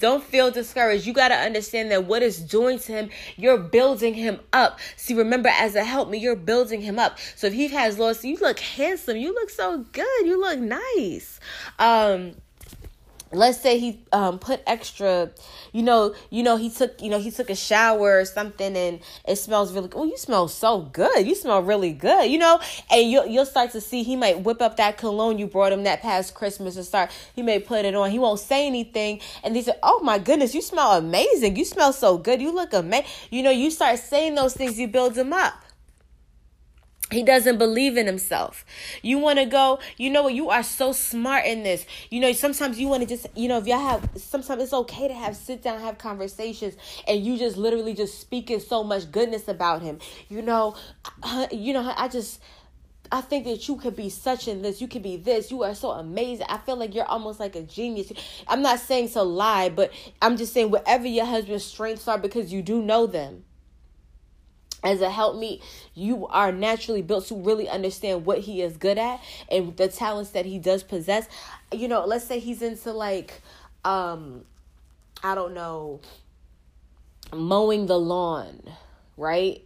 Don't 0.00 0.22
feel 0.22 0.50
discouraged. 0.50 1.06
You 1.06 1.12
got 1.12 1.28
to 1.28 1.34
understand 1.34 1.90
that 1.90 2.04
what 2.04 2.22
it's 2.22 2.38
doing 2.38 2.78
to 2.80 2.92
him, 2.92 3.10
you're 3.36 3.58
building 3.58 4.14
him 4.14 4.40
up. 4.52 4.78
See, 4.96 5.14
remember, 5.14 5.48
as 5.48 5.74
a 5.74 5.84
helpmeet, 5.84 6.20
you're 6.20 6.36
building 6.36 6.80
him 6.80 6.98
up. 6.98 7.18
So 7.34 7.46
if 7.46 7.52
he 7.52 7.68
has 7.68 7.98
lost, 7.98 8.24
you 8.24 8.36
look 8.36 8.58
handsome. 8.58 9.16
You 9.16 9.34
look 9.34 9.50
so 9.50 9.84
good. 9.92 10.26
You 10.26 10.40
look 10.40 10.58
nice. 10.58 11.40
Um, 11.78 12.34
let's 13.36 13.60
say 13.60 13.78
he 13.78 14.00
um 14.12 14.38
put 14.38 14.60
extra 14.66 15.30
you 15.72 15.82
know 15.82 16.14
you 16.30 16.42
know 16.42 16.56
he 16.56 16.70
took 16.70 17.00
you 17.00 17.10
know 17.10 17.18
he 17.18 17.30
took 17.30 17.50
a 17.50 17.54
shower 17.54 18.20
or 18.20 18.24
something 18.24 18.76
and 18.76 19.00
it 19.26 19.36
smells 19.36 19.72
really 19.72 19.88
oh 19.94 20.04
you 20.04 20.16
smell 20.16 20.48
so 20.48 20.80
good. 20.80 21.26
You 21.26 21.34
smell 21.34 21.62
really 21.62 21.92
good 21.92 22.30
you 22.30 22.38
know? 22.38 22.60
And 22.90 23.10
you'll, 23.10 23.26
you'll 23.26 23.46
start 23.46 23.72
to 23.72 23.80
see 23.80 24.02
he 24.02 24.16
might 24.16 24.40
whip 24.40 24.62
up 24.62 24.76
that 24.76 24.98
cologne 24.98 25.38
you 25.38 25.46
brought 25.46 25.72
him 25.72 25.84
that 25.84 26.02
past 26.02 26.34
christmas 26.34 26.76
and 26.76 26.84
start 26.84 27.10
he 27.34 27.42
may 27.42 27.58
put 27.58 27.84
it 27.84 27.94
on. 27.94 28.10
He 28.10 28.18
won't 28.18 28.40
say 28.40 28.66
anything. 28.66 29.20
And 29.44 29.54
he 29.54 29.62
said 29.62 29.78
oh 29.82 30.00
my 30.02 30.18
goodness 30.18 30.54
you 30.54 30.62
smell 30.62 30.92
amazing. 30.92 31.56
You 31.56 31.64
smell 31.64 31.92
so 31.92 32.18
good. 32.18 32.40
You 32.40 32.52
look 32.52 32.72
amazing 32.72 33.06
you 33.30 33.42
know 33.42 33.50
you 33.50 33.70
start 33.70 33.98
saying 33.98 34.34
those 34.34 34.54
things 34.54 34.78
you 34.78 34.88
build 34.88 35.16
him 35.16 35.32
up 35.32 35.54
he 37.10 37.22
doesn't 37.22 37.58
believe 37.58 37.96
in 37.96 38.06
himself. 38.06 38.64
You 39.00 39.18
want 39.18 39.38
to 39.38 39.44
go, 39.44 39.78
you 39.96 40.10
know 40.10 40.24
what? 40.24 40.34
You 40.34 40.50
are 40.50 40.64
so 40.64 40.90
smart 40.90 41.46
in 41.46 41.62
this. 41.62 41.86
You 42.10 42.20
know, 42.20 42.32
sometimes 42.32 42.80
you 42.80 42.88
want 42.88 43.02
to 43.02 43.08
just, 43.08 43.26
you 43.36 43.46
know, 43.46 43.58
if 43.58 43.66
y'all 43.66 43.78
have, 43.78 44.08
sometimes 44.16 44.62
it's 44.62 44.72
okay 44.72 45.06
to 45.06 45.14
have 45.14 45.36
sit 45.36 45.62
down, 45.62 45.80
have 45.80 45.98
conversations, 45.98 46.76
and 47.06 47.24
you 47.24 47.38
just 47.38 47.56
literally 47.56 47.94
just 47.94 48.20
speaking 48.20 48.58
so 48.58 48.82
much 48.82 49.10
goodness 49.12 49.46
about 49.46 49.82
him. 49.82 50.00
You 50.28 50.42
know, 50.42 50.74
you 51.52 51.72
know, 51.72 51.92
I 51.96 52.08
just, 52.08 52.40
I 53.12 53.20
think 53.20 53.44
that 53.44 53.68
you 53.68 53.76
could 53.76 53.94
be 53.94 54.08
such 54.08 54.48
in 54.48 54.62
this. 54.62 54.80
You 54.80 54.88
could 54.88 55.04
be 55.04 55.16
this. 55.16 55.52
You 55.52 55.62
are 55.62 55.76
so 55.76 55.92
amazing. 55.92 56.46
I 56.48 56.58
feel 56.58 56.74
like 56.74 56.92
you're 56.92 57.04
almost 57.04 57.38
like 57.38 57.54
a 57.54 57.62
genius. 57.62 58.12
I'm 58.48 58.62
not 58.62 58.80
saying 58.80 59.10
to 59.10 59.22
lie, 59.22 59.68
but 59.68 59.92
I'm 60.20 60.36
just 60.36 60.52
saying 60.52 60.72
whatever 60.72 61.06
your 61.06 61.26
husband's 61.26 61.64
strengths 61.64 62.08
are 62.08 62.18
because 62.18 62.52
you 62.52 62.62
do 62.62 62.82
know 62.82 63.06
them 63.06 63.44
as 64.82 65.00
a 65.00 65.08
helpmeet 65.10 65.62
you 65.94 66.26
are 66.28 66.52
naturally 66.52 67.02
built 67.02 67.26
to 67.26 67.34
really 67.34 67.68
understand 67.68 68.24
what 68.26 68.40
he 68.40 68.62
is 68.62 68.76
good 68.76 68.98
at 68.98 69.20
and 69.50 69.76
the 69.76 69.88
talents 69.88 70.30
that 70.30 70.44
he 70.46 70.58
does 70.58 70.82
possess. 70.82 71.28
You 71.72 71.88
know 71.88 72.04
let's 72.04 72.24
say 72.24 72.38
he's 72.38 72.62
into 72.62 72.92
like 72.92 73.40
um 73.84 74.44
i 75.22 75.34
don't 75.34 75.54
know 75.54 76.00
mowing 77.32 77.86
the 77.86 77.98
lawn 77.98 78.60
right 79.16 79.62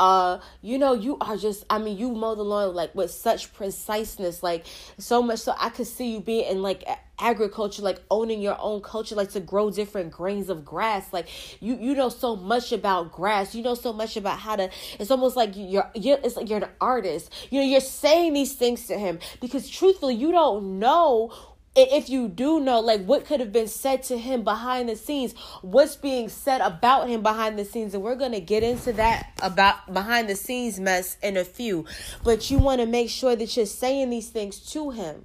uh 0.00 0.40
you 0.62 0.78
know 0.78 0.94
you 0.94 1.16
are 1.20 1.36
just 1.36 1.64
i 1.70 1.78
mean 1.78 1.96
you 1.96 2.10
mow 2.10 2.34
the 2.34 2.42
lawn 2.42 2.74
like 2.74 2.92
with 2.94 3.10
such 3.10 3.52
preciseness 3.52 4.42
like 4.42 4.66
so 4.98 5.22
much 5.22 5.38
so 5.38 5.54
i 5.58 5.68
could 5.68 5.86
see 5.86 6.14
you 6.14 6.20
being 6.20 6.50
in 6.50 6.62
like 6.62 6.82
agriculture 7.20 7.82
like 7.82 8.00
owning 8.10 8.40
your 8.40 8.56
own 8.60 8.80
culture 8.80 9.14
like 9.14 9.30
to 9.30 9.40
grow 9.40 9.70
different 9.70 10.10
grains 10.10 10.48
of 10.48 10.64
grass. 10.64 11.12
Like 11.12 11.28
you 11.60 11.76
you 11.76 11.94
know 11.94 12.08
so 12.08 12.36
much 12.36 12.72
about 12.72 13.12
grass. 13.12 13.54
You 13.54 13.62
know 13.62 13.74
so 13.74 13.92
much 13.92 14.16
about 14.16 14.38
how 14.38 14.56
to 14.56 14.70
it's 14.98 15.10
almost 15.10 15.36
like 15.36 15.52
you're, 15.54 15.90
you're 15.94 16.18
it's 16.22 16.36
like 16.36 16.48
you're 16.48 16.58
an 16.58 16.70
artist. 16.80 17.32
You 17.50 17.60
know 17.60 17.66
you're 17.66 17.80
saying 17.80 18.32
these 18.32 18.54
things 18.54 18.86
to 18.86 18.98
him 18.98 19.18
because 19.40 19.68
truthfully 19.68 20.14
you 20.14 20.32
don't 20.32 20.78
know 20.78 21.32
if 21.76 22.10
you 22.10 22.28
do 22.28 22.58
know 22.58 22.80
like 22.80 23.04
what 23.04 23.24
could 23.24 23.38
have 23.38 23.52
been 23.52 23.68
said 23.68 24.02
to 24.02 24.18
him 24.18 24.42
behind 24.42 24.88
the 24.88 24.96
scenes 24.96 25.34
what's 25.62 25.94
being 25.94 26.28
said 26.28 26.60
about 26.60 27.08
him 27.08 27.22
behind 27.22 27.58
the 27.58 27.64
scenes 27.64 27.94
and 27.94 28.02
we're 28.02 28.16
to 28.16 28.40
get 28.40 28.62
into 28.62 28.92
that 28.92 29.30
about 29.40 29.92
behind 29.92 30.28
the 30.28 30.34
scenes 30.34 30.80
mess 30.80 31.16
in 31.22 31.36
a 31.36 31.44
few. 31.44 31.84
But 32.24 32.50
you 32.50 32.58
want 32.58 32.80
to 32.80 32.86
make 32.86 33.08
sure 33.08 33.36
that 33.36 33.56
you're 33.56 33.66
saying 33.66 34.10
these 34.10 34.28
things 34.28 34.58
to 34.72 34.90
him. 34.90 35.24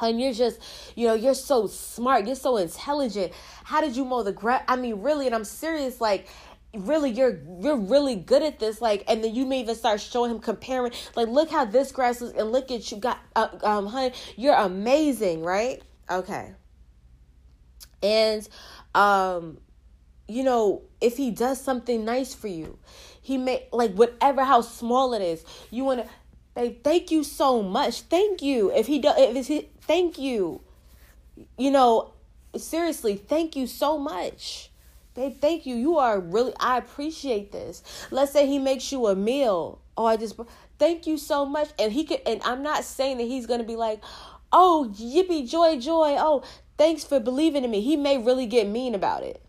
And 0.00 0.18
you're 0.18 0.32
just 0.32 0.58
you 0.96 1.06
know 1.06 1.14
you're 1.14 1.34
so 1.34 1.66
smart 1.66 2.26
you're 2.26 2.34
so 2.34 2.56
intelligent. 2.56 3.32
How 3.64 3.82
did 3.82 3.94
you 3.94 4.06
mow 4.06 4.22
the 4.22 4.32
grass 4.32 4.64
i 4.66 4.76
mean 4.76 5.02
really 5.02 5.26
and 5.26 5.34
i'm 5.34 5.44
serious 5.44 6.00
like 6.00 6.26
really 6.74 7.10
you're 7.10 7.38
you're 7.60 7.76
really 7.76 8.14
good 8.16 8.42
at 8.42 8.58
this 8.58 8.80
like 8.80 9.04
and 9.06 9.22
then 9.22 9.34
you 9.34 9.44
may 9.44 9.60
even 9.60 9.74
start 9.74 10.00
showing 10.00 10.30
him 10.30 10.38
comparing. 10.40 10.92
Like 11.14 11.28
look 11.28 11.50
how 11.50 11.64
this 11.64 11.92
grass 11.92 12.22
is 12.22 12.32
and 12.32 12.50
look 12.50 12.70
at 12.70 12.90
you 12.90 12.98
got 12.98 13.18
uh, 13.36 13.48
um 13.62 13.86
honey 13.86 14.14
you're 14.36 14.54
amazing 14.54 15.42
right? 15.42 15.82
Okay. 16.10 16.54
And 18.02 18.48
um 18.94 19.58
you 20.28 20.42
know 20.44 20.82
if 21.00 21.16
he 21.16 21.30
does 21.30 21.60
something 21.60 22.04
nice 22.04 22.34
for 22.34 22.48
you 22.48 22.78
he 23.20 23.36
may 23.36 23.66
like 23.72 23.92
whatever 23.92 24.44
how 24.44 24.60
small 24.60 25.12
it 25.14 25.20
is 25.20 25.44
you 25.70 25.84
want 25.84 26.00
to 26.00 26.08
babe 26.54 26.82
thank 26.82 27.10
you 27.10 27.22
so 27.24 27.62
much. 27.62 28.02
Thank 28.02 28.42
you. 28.42 28.70
If 28.72 28.86
he 28.86 28.98
does 28.98 29.14
if 29.18 29.46
he 29.46 29.68
thank 29.82 30.18
you. 30.18 30.62
You 31.58 31.70
know 31.70 32.12
seriously 32.56 33.16
thank 33.16 33.56
you 33.56 33.66
so 33.66 33.98
much 33.98 34.71
Babe, 35.14 35.36
thank 35.40 35.66
you. 35.66 35.76
You 35.76 35.98
are 35.98 36.18
really, 36.18 36.54
I 36.58 36.78
appreciate 36.78 37.52
this. 37.52 37.82
Let's 38.10 38.32
say 38.32 38.46
he 38.46 38.58
makes 38.58 38.90
you 38.92 39.06
a 39.08 39.14
meal. 39.14 39.80
Oh, 39.96 40.06
I 40.06 40.16
just, 40.16 40.40
thank 40.78 41.06
you 41.06 41.18
so 41.18 41.44
much. 41.44 41.70
And 41.78 41.92
he 41.92 42.04
could, 42.04 42.20
and 42.26 42.40
I'm 42.44 42.62
not 42.62 42.84
saying 42.84 43.18
that 43.18 43.24
he's 43.24 43.46
going 43.46 43.60
to 43.60 43.66
be 43.66 43.76
like, 43.76 44.00
oh, 44.52 44.90
yippee, 44.98 45.48
joy, 45.48 45.78
joy. 45.78 46.16
Oh, 46.18 46.42
thanks 46.78 47.04
for 47.04 47.20
believing 47.20 47.64
in 47.64 47.70
me. 47.70 47.82
He 47.82 47.96
may 47.96 48.16
really 48.16 48.46
get 48.46 48.66
mean 48.66 48.94
about 48.94 49.22
it 49.22 49.42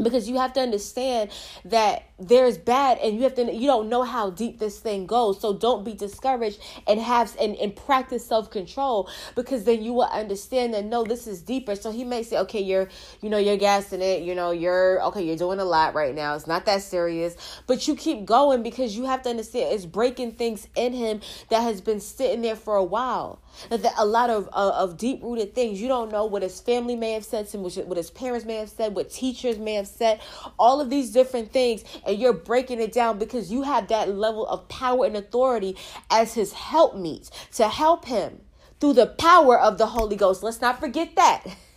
because 0.00 0.28
you 0.28 0.38
have 0.38 0.52
to 0.54 0.60
understand 0.60 1.30
that 1.64 2.04
there's 2.18 2.56
bad 2.56 2.98
and 2.98 3.16
you 3.16 3.22
have 3.22 3.34
to 3.34 3.52
you 3.52 3.66
don't 3.66 3.88
know 3.88 4.02
how 4.02 4.30
deep 4.30 4.58
this 4.58 4.78
thing 4.78 5.06
goes. 5.06 5.40
So 5.40 5.52
don't 5.52 5.84
be 5.84 5.92
discouraged 5.92 6.60
and 6.86 7.00
have 7.00 7.36
and, 7.40 7.56
and 7.56 7.74
practice 7.74 8.24
self-control 8.24 9.10
because 9.34 9.64
then 9.64 9.82
you 9.82 9.92
will 9.92 10.04
understand 10.04 10.74
that 10.74 10.84
no 10.84 11.04
this 11.04 11.26
is 11.26 11.42
deeper. 11.42 11.74
So 11.74 11.90
he 11.90 12.04
may 12.04 12.22
say 12.22 12.38
okay 12.38 12.60
you're 12.60 12.88
you 13.20 13.28
know 13.28 13.38
you're 13.38 13.56
gassing 13.56 14.00
it 14.00 14.22
you 14.22 14.34
know 14.34 14.50
you're 14.50 15.02
okay 15.06 15.22
you're 15.22 15.36
doing 15.36 15.58
a 15.58 15.64
lot 15.64 15.94
right 15.94 16.14
now. 16.14 16.34
It's 16.36 16.46
not 16.46 16.64
that 16.66 16.82
serious 16.82 17.36
but 17.66 17.86
you 17.86 17.96
keep 17.96 18.24
going 18.24 18.62
because 18.62 18.96
you 18.96 19.04
have 19.04 19.22
to 19.22 19.30
understand 19.30 19.74
it's 19.74 19.84
breaking 19.84 20.32
things 20.32 20.68
in 20.76 20.92
him 20.92 21.20
that 21.50 21.62
has 21.62 21.80
been 21.80 22.00
sitting 22.00 22.42
there 22.42 22.56
for 22.56 22.76
a 22.76 22.84
while. 22.84 23.40
That 23.68 23.94
a 23.98 24.06
lot 24.06 24.30
of 24.30 24.48
uh, 24.52 24.72
of 24.76 24.96
deep 24.96 25.22
rooted 25.22 25.54
things 25.54 25.80
you 25.80 25.88
don't 25.88 26.10
know 26.10 26.24
what 26.24 26.42
his 26.42 26.60
family 26.60 26.96
may 26.96 27.12
have 27.12 27.24
said 27.24 27.48
to 27.48 27.58
him 27.58 27.62
what 27.62 27.96
his 27.98 28.10
parents 28.10 28.46
may 28.46 28.56
have 28.56 28.70
said 28.70 28.94
what 28.94 29.10
teachers 29.10 29.58
may 29.58 29.74
have 29.74 29.81
said 29.86 30.20
all 30.58 30.80
of 30.80 30.90
these 30.90 31.10
different 31.10 31.52
things 31.52 31.84
and 32.06 32.18
you're 32.18 32.32
breaking 32.32 32.80
it 32.80 32.92
down 32.92 33.18
because 33.18 33.52
you 33.52 33.62
have 33.62 33.88
that 33.88 34.08
level 34.08 34.46
of 34.46 34.68
power 34.68 35.04
and 35.04 35.16
authority 35.16 35.76
as 36.10 36.34
his 36.34 36.52
helpmeet 36.52 37.30
to 37.52 37.68
help 37.68 38.04
him 38.06 38.40
through 38.80 38.94
the 38.94 39.06
power 39.06 39.58
of 39.58 39.78
the 39.78 39.86
Holy 39.86 40.16
Ghost. 40.16 40.42
Let's 40.42 40.60
not 40.60 40.80
forget 40.80 41.14
that. 41.14 41.44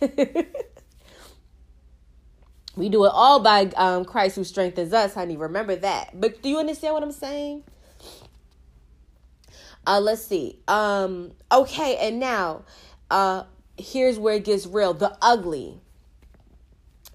we 2.76 2.88
do 2.88 3.04
it 3.04 3.12
all 3.12 3.40
by 3.40 3.70
um, 3.76 4.04
Christ 4.04 4.34
who 4.36 4.42
strengthens 4.44 4.92
us, 4.92 5.14
honey. 5.14 5.36
Remember 5.36 5.76
that. 5.76 6.20
But 6.20 6.42
do 6.42 6.48
you 6.48 6.58
understand 6.58 6.94
what 6.94 7.04
I'm 7.04 7.12
saying? 7.12 7.62
Uh, 9.86 10.00
let's 10.00 10.22
see. 10.22 10.58
Um, 10.66 11.32
okay, 11.52 11.96
and 11.96 12.18
now, 12.18 12.64
uh, 13.10 13.44
here's 13.78 14.18
where 14.18 14.34
it 14.34 14.44
gets 14.44 14.66
real. 14.66 14.92
The 14.92 15.16
ugly 15.22 15.80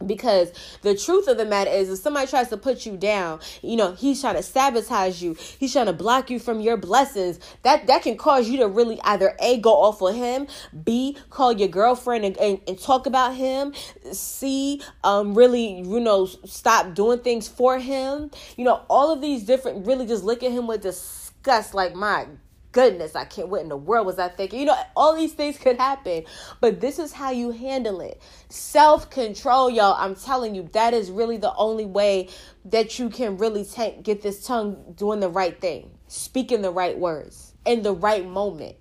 because 0.08 0.52
the 0.82 0.96
truth 0.96 1.28
of 1.28 1.38
the 1.38 1.46
matter 1.46 1.72
is 1.72 1.90
if 1.90 2.00
somebody 2.00 2.28
tries 2.28 2.50
to 2.50 2.58
put 2.58 2.86
you 2.86 2.98
down 2.98 3.40
you 3.62 3.76
know 3.76 3.94
he's 3.94 4.22
trying 4.22 4.36
to 4.36 4.44
sabotage 4.44 5.22
you. 5.22 5.36
He's 5.60 5.74
trying 5.74 5.86
to 5.88 5.94
block 5.94 6.30
you 6.30 6.40
from 6.40 6.60
your 6.60 6.78
blessings. 6.78 7.40
That 7.64 7.88
that 7.88 8.04
can 8.04 8.18
cause 8.18 8.50
you 8.50 8.58
to 8.58 8.68
really 8.68 9.00
either 9.04 9.36
a 9.40 9.60
go 9.60 9.72
off 9.72 10.02
of 10.02 10.16
him 10.16 10.48
b 10.84 11.18
call 11.30 11.54
your 11.54 11.68
girlfriend 11.68 12.26
and, 12.26 12.38
and, 12.38 12.60
and 12.68 12.80
talk 12.80 13.06
about 13.06 13.36
him 13.36 13.74
c 14.12 14.82
um 15.04 15.34
really 15.34 15.82
you 15.82 16.00
know 16.00 16.26
stop 16.26 16.94
doing 16.94 17.20
things 17.20 17.48
for 17.48 17.80
him. 17.80 18.32
You 18.58 18.66
know 18.66 18.82
all 18.90 19.12
of 19.12 19.22
these 19.22 19.44
different 19.44 19.86
really 19.86 20.06
just 20.06 20.24
look 20.24 20.44
at 20.44 20.52
him 20.52 20.68
with 20.68 20.82
disgust 20.82 21.74
like 21.74 21.96
my 21.96 22.28
goodness, 22.72 23.16
I 23.16 23.26
can't, 23.26 23.50
what 23.50 23.62
in 23.62 23.70
the 23.70 23.78
world 23.78 24.06
was 24.06 24.20
I 24.20 24.30
thinking? 24.30 24.60
You 24.60 24.66
know, 24.68 24.78
all 24.96 25.16
these 25.16 25.34
things 25.34 25.58
could 25.58 25.78
happen, 25.78 26.24
but 26.60 26.82
this 26.82 27.00
is 27.00 27.14
how 27.14 27.32
you 27.32 27.52
handle 27.52 28.02
it. 28.02 28.22
Self 28.50 29.10
control, 29.10 29.70
y'all. 29.70 29.96
I'm 29.98 30.16
telling 30.16 30.56
you, 30.56 30.70
that 30.74 30.94
is 30.94 31.12
really 31.12 31.38
the 31.38 31.54
only 31.56 31.86
way 31.86 32.30
that 32.66 33.00
you 33.00 33.10
can 33.10 33.38
really 33.38 33.66
take, 33.66 34.04
get 34.04 34.22
this 34.22 34.46
tongue 34.46 34.94
doing 34.96 35.20
the 35.20 35.30
right 35.30 35.60
thing, 35.60 35.92
speaking 36.08 36.62
the 36.62 36.72
right 36.72 36.98
words 36.98 37.54
in 37.66 37.84
the 37.84 37.94
right 37.94 38.28
moment. 38.28 38.76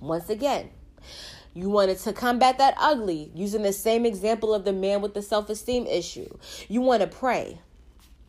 Once 0.00 0.28
again, 0.30 0.70
you 1.54 1.68
wanted 1.68 1.98
to 1.98 2.12
combat 2.12 2.58
that 2.58 2.74
ugly 2.78 3.30
using 3.34 3.62
the 3.62 3.72
same 3.72 4.06
example 4.06 4.54
of 4.54 4.64
the 4.64 4.72
man 4.72 5.02
with 5.02 5.14
the 5.14 5.22
self 5.22 5.50
esteem 5.50 5.86
issue. 5.86 6.28
You 6.68 6.80
want 6.80 7.02
to 7.02 7.06
pray. 7.06 7.60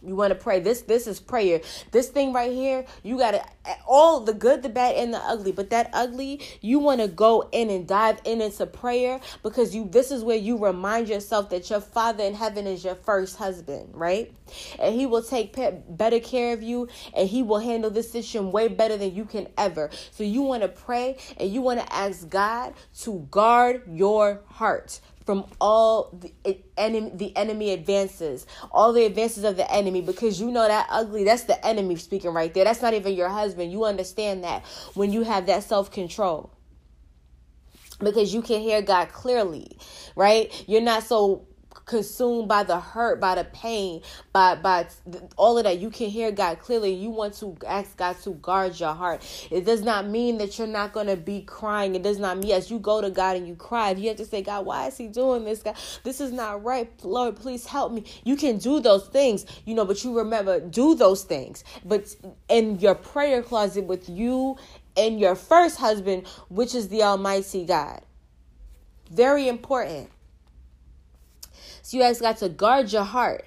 You 0.05 0.15
want 0.15 0.31
to 0.31 0.35
pray. 0.35 0.59
This 0.59 0.81
this 0.81 1.07
is 1.07 1.19
prayer. 1.19 1.61
This 1.91 2.09
thing 2.09 2.33
right 2.33 2.51
here, 2.51 2.85
you 3.03 3.17
got 3.17 3.31
to 3.31 3.43
all 3.87 4.19
the 4.19 4.33
good, 4.33 4.61
the 4.61 4.69
bad 4.69 4.95
and 4.95 5.13
the 5.13 5.19
ugly. 5.19 5.51
But 5.51 5.69
that 5.69 5.89
ugly, 5.93 6.41
you 6.61 6.79
want 6.79 7.01
to 7.01 7.07
go 7.07 7.47
in 7.51 7.69
and 7.69 7.87
dive 7.87 8.19
in 8.25 8.41
into 8.41 8.65
prayer 8.65 9.19
because 9.41 9.73
you 9.73 9.87
this 9.89 10.11
is 10.11 10.23
where 10.23 10.37
you 10.37 10.57
remind 10.57 11.07
yourself 11.07 11.49
that 11.51 11.69
your 11.69 11.81
Father 11.81 12.23
in 12.23 12.33
heaven 12.33 12.67
is 12.67 12.83
your 12.83 12.95
first 12.95 13.37
husband, 13.37 13.89
right? 13.93 14.33
And 14.79 14.93
he 14.93 15.05
will 15.05 15.23
take 15.23 15.55
better 15.89 16.19
care 16.19 16.53
of 16.53 16.61
you 16.61 16.89
and 17.15 17.29
he 17.29 17.43
will 17.43 17.59
handle 17.59 17.89
this 17.89 18.11
situation 18.11 18.51
way 18.51 18.67
better 18.67 18.97
than 18.97 19.15
you 19.15 19.25
can 19.25 19.47
ever. 19.57 19.89
So 20.11 20.23
you 20.23 20.41
want 20.41 20.63
to 20.63 20.69
pray 20.69 21.17
and 21.37 21.49
you 21.49 21.61
want 21.61 21.79
to 21.79 21.93
ask 21.93 22.27
God 22.29 22.73
to 23.01 23.27
guard 23.31 23.83
your 23.87 24.41
heart 24.47 24.99
from 25.25 25.45
all 25.62 26.12
the 26.13 26.57
enemy 26.77 27.12
the 27.15 27.36
enemy 27.36 27.71
advances. 27.71 28.45
All 28.71 28.93
the 28.93 29.05
advances 29.05 29.43
of 29.43 29.57
the 29.57 29.71
enemy 29.71 30.01
because 30.01 30.39
you 30.39 30.51
know 30.51 30.67
that 30.67 30.88
ugly 30.89 31.23
that's 31.23 31.43
the 31.43 31.65
enemy 31.65 31.95
speaking 31.95 32.33
right 32.33 32.53
there. 32.53 32.63
That's 32.65 32.81
not 32.81 32.93
even 32.93 33.13
your 33.13 33.29
husband. 33.29 33.71
You 33.71 33.86
understand 33.86 34.43
that 34.43 34.65
when 34.93 35.12
you 35.12 35.23
have 35.23 35.45
that 35.47 35.63
self-control. 35.63 36.51
Because 37.99 38.33
you 38.33 38.41
can 38.41 38.59
hear 38.59 38.81
God 38.81 39.09
clearly 39.09 39.77
right? 40.15 40.63
You're 40.67 40.81
not 40.81 41.03
so 41.03 41.47
consumed 41.86 42.47
by 42.47 42.63
the 42.63 42.79
hurt, 42.79 43.19
by 43.19 43.36
the 43.36 43.43
pain, 43.45 44.01
by 44.31 44.55
by 44.55 44.88
all 45.38 45.57
of 45.57 45.63
that. 45.65 45.79
You 45.79 45.89
can 45.89 46.09
hear 46.09 46.31
God 46.31 46.59
clearly. 46.59 46.93
You 46.93 47.09
want 47.09 47.33
to 47.36 47.55
ask 47.67 47.97
God 47.97 48.17
to 48.23 48.31
guard 48.31 48.79
your 48.79 48.93
heart. 48.93 49.21
It 49.51 49.65
does 49.65 49.81
not 49.81 50.07
mean 50.07 50.38
that 50.38 50.57
you're 50.57 50.67
not 50.67 50.93
going 50.93 51.07
to 51.07 51.17
be 51.17 51.41
crying. 51.41 51.95
It 51.95 52.03
does 52.03 52.19
not 52.19 52.38
mean 52.38 52.51
as 52.51 52.71
you 52.71 52.79
go 52.79 53.01
to 53.01 53.09
God 53.09 53.38
and 53.38 53.47
you 53.47 53.55
cry, 53.55 53.91
if 53.91 53.99
you 53.99 54.07
have 54.09 54.17
to 54.17 54.25
say, 54.25 54.41
God, 54.41 54.65
why 54.65 54.88
is 54.88 54.97
He 54.97 55.07
doing 55.07 55.45
this? 55.45 55.62
God, 55.62 55.75
this 56.03 56.21
is 56.21 56.31
not 56.31 56.63
right. 56.63 56.91
Lord, 57.03 57.36
please 57.36 57.65
help 57.65 57.91
me. 57.91 58.05
You 58.23 58.36
can 58.36 58.57
do 58.57 58.79
those 58.79 59.07
things, 59.07 59.45
you 59.65 59.75
know, 59.75 59.86
but 59.86 60.03
you 60.03 60.17
remember 60.17 60.59
do 60.59 60.95
those 60.95 61.23
things. 61.23 61.63
But 61.86 62.15
in 62.49 62.79
your 62.79 62.95
prayer 62.95 63.41
closet 63.41 63.86
with 63.86 64.09
you 64.09 64.57
and 64.95 65.19
your 65.19 65.36
first 65.36 65.77
husband, 65.77 66.27
which 66.49 66.75
is 66.75 66.89
the 66.89 67.03
Almighty 67.03 67.65
God. 67.65 68.01
Very 69.12 69.47
important. 69.47 70.09
You 71.93 72.01
ask 72.01 72.21
God 72.21 72.38
to 72.38 72.49
guard 72.49 72.91
your 72.91 73.03
heart. 73.03 73.45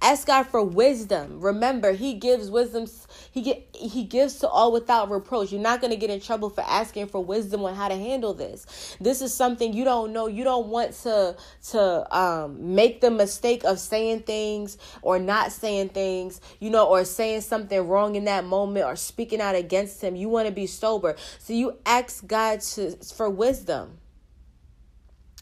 Ask 0.00 0.26
God 0.26 0.44
for 0.44 0.62
wisdom. 0.62 1.40
Remember, 1.40 1.92
He 1.92 2.14
gives 2.14 2.50
wisdom. 2.50 2.86
He 3.30 3.42
get 3.42 3.68
He 3.74 4.04
gives 4.04 4.38
to 4.40 4.48
all 4.48 4.72
without 4.72 5.10
reproach. 5.10 5.52
You're 5.52 5.60
not 5.60 5.80
going 5.80 5.90
to 5.90 5.96
get 5.96 6.10
in 6.10 6.20
trouble 6.20 6.50
for 6.50 6.62
asking 6.62 7.08
for 7.08 7.22
wisdom 7.22 7.64
on 7.64 7.74
how 7.74 7.88
to 7.88 7.94
handle 7.94 8.34
this. 8.34 8.96
This 9.00 9.20
is 9.20 9.34
something 9.34 9.72
you 9.72 9.84
don't 9.84 10.12
know. 10.12 10.26
You 10.26 10.44
don't 10.44 10.68
want 10.68 10.92
to 11.02 11.36
to 11.70 12.16
um, 12.16 12.74
make 12.74 13.00
the 13.00 13.10
mistake 13.10 13.64
of 13.64 13.78
saying 13.78 14.20
things 14.20 14.78
or 15.02 15.18
not 15.18 15.52
saying 15.52 15.90
things. 15.90 16.40
You 16.60 16.70
know, 16.70 16.86
or 16.86 17.04
saying 17.04 17.42
something 17.42 17.86
wrong 17.86 18.16
in 18.16 18.24
that 18.24 18.44
moment 18.44 18.86
or 18.86 18.96
speaking 18.96 19.40
out 19.40 19.54
against 19.54 20.02
Him. 20.02 20.16
You 20.16 20.28
want 20.28 20.46
to 20.46 20.52
be 20.52 20.66
sober, 20.66 21.16
so 21.38 21.52
you 21.52 21.76
ask 21.84 22.26
God 22.26 22.60
to 22.60 22.92
for 22.92 23.28
wisdom 23.28 23.98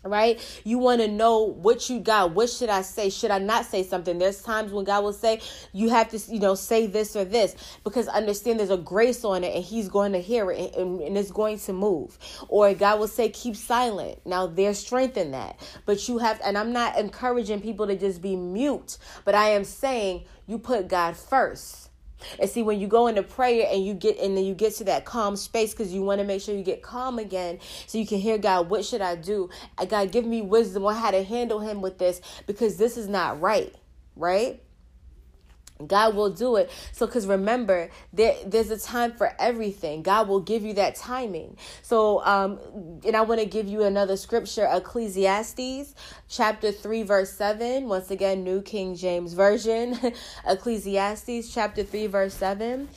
right? 0.05 0.41
You 0.65 0.79
want 0.79 1.01
to 1.01 1.09
know 1.09 1.41
what 1.41 1.89
you 1.89 2.01
got. 2.01 2.33
What 2.33 2.51
should 2.51 2.69
I 2.69 2.83
say? 2.83 3.11
Should 3.11 3.31
I 3.31 3.39
not 3.39 3.65
say 3.65 3.83
something? 3.83 4.19
There's 4.19 4.43
times 4.43 4.73
when 4.73 4.85
God 4.85 5.03
will 5.03 5.13
say, 5.13 5.41
you 5.73 5.89
have 5.91 6.11
to, 6.11 6.33
you 6.33 6.41
know, 6.41 6.55
say 6.55 6.87
this 6.87 7.17
or 7.17 7.25
this 7.25 7.57
because 7.85 8.09
understand 8.09 8.61
there's 8.61 8.71
a 8.71 8.77
grace 8.77 9.25
on 9.25 9.45
it 9.45 9.55
and 9.55 9.65
He's 9.65 9.89
going 9.89 10.13
to 10.13 10.21
hear 10.21 10.51
it 10.51 10.75
and, 10.77 11.01
and 11.01 11.17
it's 11.17 11.31
going 11.31 11.59
to 11.61 11.73
move. 11.73 12.19
Or 12.49 12.73
God 12.75 13.01
will 13.01 13.09
say, 13.09 13.29
keep 13.31 13.57
silent. 13.57 14.21
Now, 14.25 14.47
there's 14.47 14.79
strength 14.79 15.17
in 15.17 15.33
that. 15.33 15.59
But 15.87 16.09
you 16.09 16.19
have, 16.19 16.41
and 16.45 16.57
I'm 16.59 16.73
not 16.73 16.99
encouraging 16.99 17.61
people 17.61 17.87
to 17.87 17.97
just 17.97 18.21
be 18.21 18.37
mute, 18.37 18.99
but 19.25 19.35
I 19.35 19.51
am 19.51 19.65
saying 19.65 20.25
you 20.47 20.59
put 20.59 20.89
God 20.89 21.17
first 21.17 21.85
and 22.39 22.49
see, 22.49 22.63
when 22.63 22.81
you 22.81 22.87
go 22.87 23.07
into 23.07 23.23
prayer 23.23 23.69
and 23.71 23.85
you 23.85 23.95
get 23.95 24.19
and 24.19 24.37
then 24.37 24.45
you 24.45 24.55
get 24.55 24.75
to 24.77 24.85
that 24.85 25.05
calm 25.05 25.37
space 25.37 25.73
because 25.73 25.93
you 25.93 26.03
want 26.03 26.21
to 26.21 26.27
make 26.27 26.41
sure 26.43 26.55
you 26.55 26.63
get 26.63 26.83
calm 26.83 27.19
again 27.19 27.59
so 27.87 27.99
you 27.99 28.07
can 28.07 28.19
hear 28.19 28.39
God, 28.39 28.71
what 28.71 28.85
should 28.85 29.01
I 29.01 29.17
do? 29.17 29.51
God, 29.89 30.13
give 30.13 30.25
me 30.25 30.43
wisdom 30.43 30.85
on 30.87 30.95
how 30.95 31.11
to 31.11 31.23
handle 31.23 31.61
him 31.61 31.81
with 31.81 31.99
this 31.99 32.21
because 32.47 32.77
this 32.77 32.97
is 32.97 33.09
not 33.09 33.41
right, 33.41 33.75
right? 34.17 34.63
God 35.87 36.15
will 36.15 36.31
do 36.31 36.57
it. 36.57 36.71
So, 36.93 37.07
because 37.07 37.27
remember, 37.27 37.91
there 38.13 38.37
there's 38.47 38.71
a 38.71 38.79
time 38.79 39.13
for 39.13 39.35
everything. 39.39 40.03
God 40.03 40.29
will 40.29 40.41
give 40.41 40.63
you 40.63 40.75
that 40.75 40.95
timing. 40.95 41.57
So, 41.83 42.25
um, 42.25 42.61
and 43.05 43.17
I 43.17 43.23
want 43.23 43.41
to 43.41 43.47
give 43.47 43.67
you 43.67 43.83
another 43.83 44.17
scripture, 44.17 44.69
Ecclesiastes 44.71 45.95
chapter 46.29 46.71
three, 46.73 47.03
verse 47.03 47.33
seven. 47.33 47.89
Once 47.89 48.11
again, 48.11 48.45
New 48.45 48.63
King 48.63 48.95
James 48.95 49.33
Version, 49.33 49.99
Ecclesiastes 50.47 51.53
chapter 51.53 51.83
three, 51.83 52.07
verse 52.07 52.35
seven. 52.35 52.89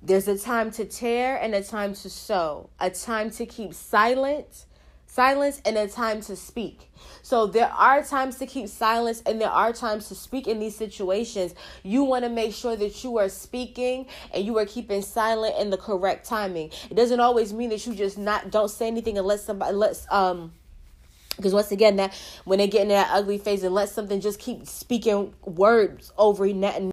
There's 0.00 0.26
a 0.26 0.36
time 0.38 0.70
to 0.72 0.84
tear 0.84 1.36
and 1.36 1.54
a 1.54 1.62
time 1.62 1.94
to 1.94 2.10
sew, 2.10 2.70
a 2.80 2.90
time 2.90 3.30
to 3.32 3.46
keep 3.46 3.72
silent 3.72 4.66
silence 5.12 5.60
and 5.66 5.76
a 5.76 5.86
time 5.86 6.22
to 6.22 6.34
speak. 6.34 6.90
So 7.20 7.46
there 7.46 7.68
are 7.68 8.02
times 8.02 8.38
to 8.38 8.46
keep 8.46 8.68
silence 8.68 9.22
and 9.26 9.38
there 9.38 9.50
are 9.50 9.72
times 9.74 10.08
to 10.08 10.14
speak 10.14 10.46
in 10.46 10.58
these 10.58 10.74
situations. 10.74 11.54
You 11.82 12.04
want 12.04 12.24
to 12.24 12.30
make 12.30 12.54
sure 12.54 12.76
that 12.76 13.04
you 13.04 13.18
are 13.18 13.28
speaking 13.28 14.06
and 14.32 14.42
you 14.42 14.56
are 14.56 14.64
keeping 14.64 15.02
silent 15.02 15.56
in 15.58 15.68
the 15.68 15.76
correct 15.76 16.26
timing. 16.26 16.70
It 16.88 16.94
doesn't 16.94 17.20
always 17.20 17.52
mean 17.52 17.68
that 17.70 17.86
you 17.86 17.94
just 17.94 18.16
not 18.16 18.50
don't 18.50 18.70
say 18.70 18.86
anything 18.86 19.18
unless 19.18 19.44
somebody 19.44 19.74
let's 19.74 20.10
um 20.10 20.52
because 21.36 21.52
once 21.52 21.72
again 21.72 21.96
that 21.96 22.14
when 22.44 22.58
they 22.58 22.66
get 22.66 22.82
in 22.82 22.88
that 22.88 23.08
ugly 23.10 23.38
phase 23.38 23.62
and 23.62 23.74
let 23.74 23.88
something 23.88 24.20
just 24.20 24.38
keep 24.38 24.66
speaking 24.66 25.34
words 25.44 26.12
over 26.16 26.50
that 26.52 26.92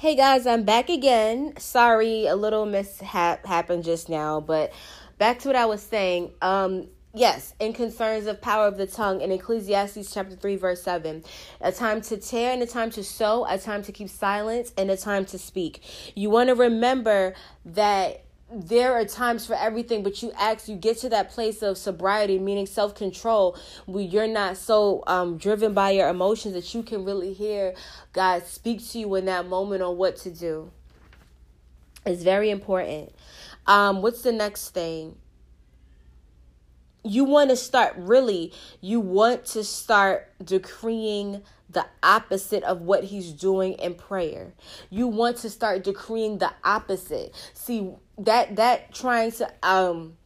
Hey 0.00 0.16
guys, 0.16 0.46
I'm 0.46 0.62
back 0.62 0.88
again. 0.88 1.52
Sorry, 1.58 2.26
a 2.26 2.34
little 2.34 2.64
mishap 2.64 3.44
happened 3.44 3.84
just 3.84 4.08
now, 4.08 4.40
but 4.40 4.72
back 5.20 5.38
to 5.38 5.48
what 5.48 5.56
I 5.56 5.66
was 5.66 5.82
saying. 5.82 6.32
Um, 6.40 6.88
yes, 7.12 7.54
in 7.60 7.74
concerns 7.74 8.26
of 8.26 8.40
power 8.40 8.66
of 8.66 8.78
the 8.78 8.86
tongue 8.86 9.20
in 9.20 9.30
Ecclesiastes 9.30 10.12
chapter 10.12 10.34
3, 10.34 10.56
verse 10.56 10.82
7. 10.82 11.22
A 11.60 11.70
time 11.70 12.00
to 12.00 12.16
tear 12.16 12.54
and 12.54 12.62
a 12.62 12.66
time 12.66 12.90
to 12.92 13.04
sew, 13.04 13.46
a 13.46 13.58
time 13.58 13.82
to 13.82 13.92
keep 13.92 14.08
silence, 14.08 14.72
and 14.78 14.90
a 14.90 14.96
time 14.96 15.26
to 15.26 15.38
speak. 15.38 15.82
You 16.16 16.30
want 16.30 16.48
to 16.48 16.54
remember 16.54 17.34
that 17.66 18.24
there 18.50 18.94
are 18.94 19.04
times 19.04 19.46
for 19.46 19.54
everything, 19.54 20.02
but 20.02 20.22
you 20.22 20.32
act, 20.38 20.70
you 20.70 20.74
get 20.74 20.96
to 21.00 21.10
that 21.10 21.30
place 21.30 21.60
of 21.60 21.76
sobriety, 21.76 22.38
meaning 22.38 22.64
self 22.64 22.94
control, 22.94 23.58
where 23.84 24.02
you're 24.02 24.26
not 24.26 24.56
so 24.56 25.04
um, 25.06 25.36
driven 25.36 25.74
by 25.74 25.90
your 25.90 26.08
emotions 26.08 26.54
that 26.54 26.74
you 26.74 26.82
can 26.82 27.04
really 27.04 27.34
hear 27.34 27.74
God 28.14 28.46
speak 28.46 28.88
to 28.88 28.98
you 28.98 29.14
in 29.16 29.26
that 29.26 29.46
moment 29.46 29.82
on 29.82 29.98
what 29.98 30.16
to 30.16 30.30
do. 30.30 30.70
It's 32.06 32.22
very 32.22 32.48
important. 32.48 33.12
Um, 33.70 34.02
what's 34.02 34.22
the 34.22 34.32
next 34.32 34.70
thing? 34.70 35.14
You 37.04 37.22
want 37.22 37.50
to 37.50 37.56
start 37.56 37.94
really, 37.96 38.52
you 38.80 38.98
want 38.98 39.46
to 39.46 39.62
start 39.62 40.32
decreeing 40.44 41.42
the 41.70 41.86
opposite 42.02 42.64
of 42.64 42.80
what 42.80 43.04
he's 43.04 43.30
doing 43.30 43.74
in 43.74 43.94
prayer. 43.94 44.54
You 44.90 45.06
want 45.06 45.36
to 45.38 45.50
start 45.50 45.84
decreeing 45.84 46.38
the 46.38 46.52
opposite. 46.64 47.32
See, 47.54 47.92
that 48.18 48.56
that 48.56 48.92
trying 48.92 49.30
to 49.32 49.48
um 49.62 50.16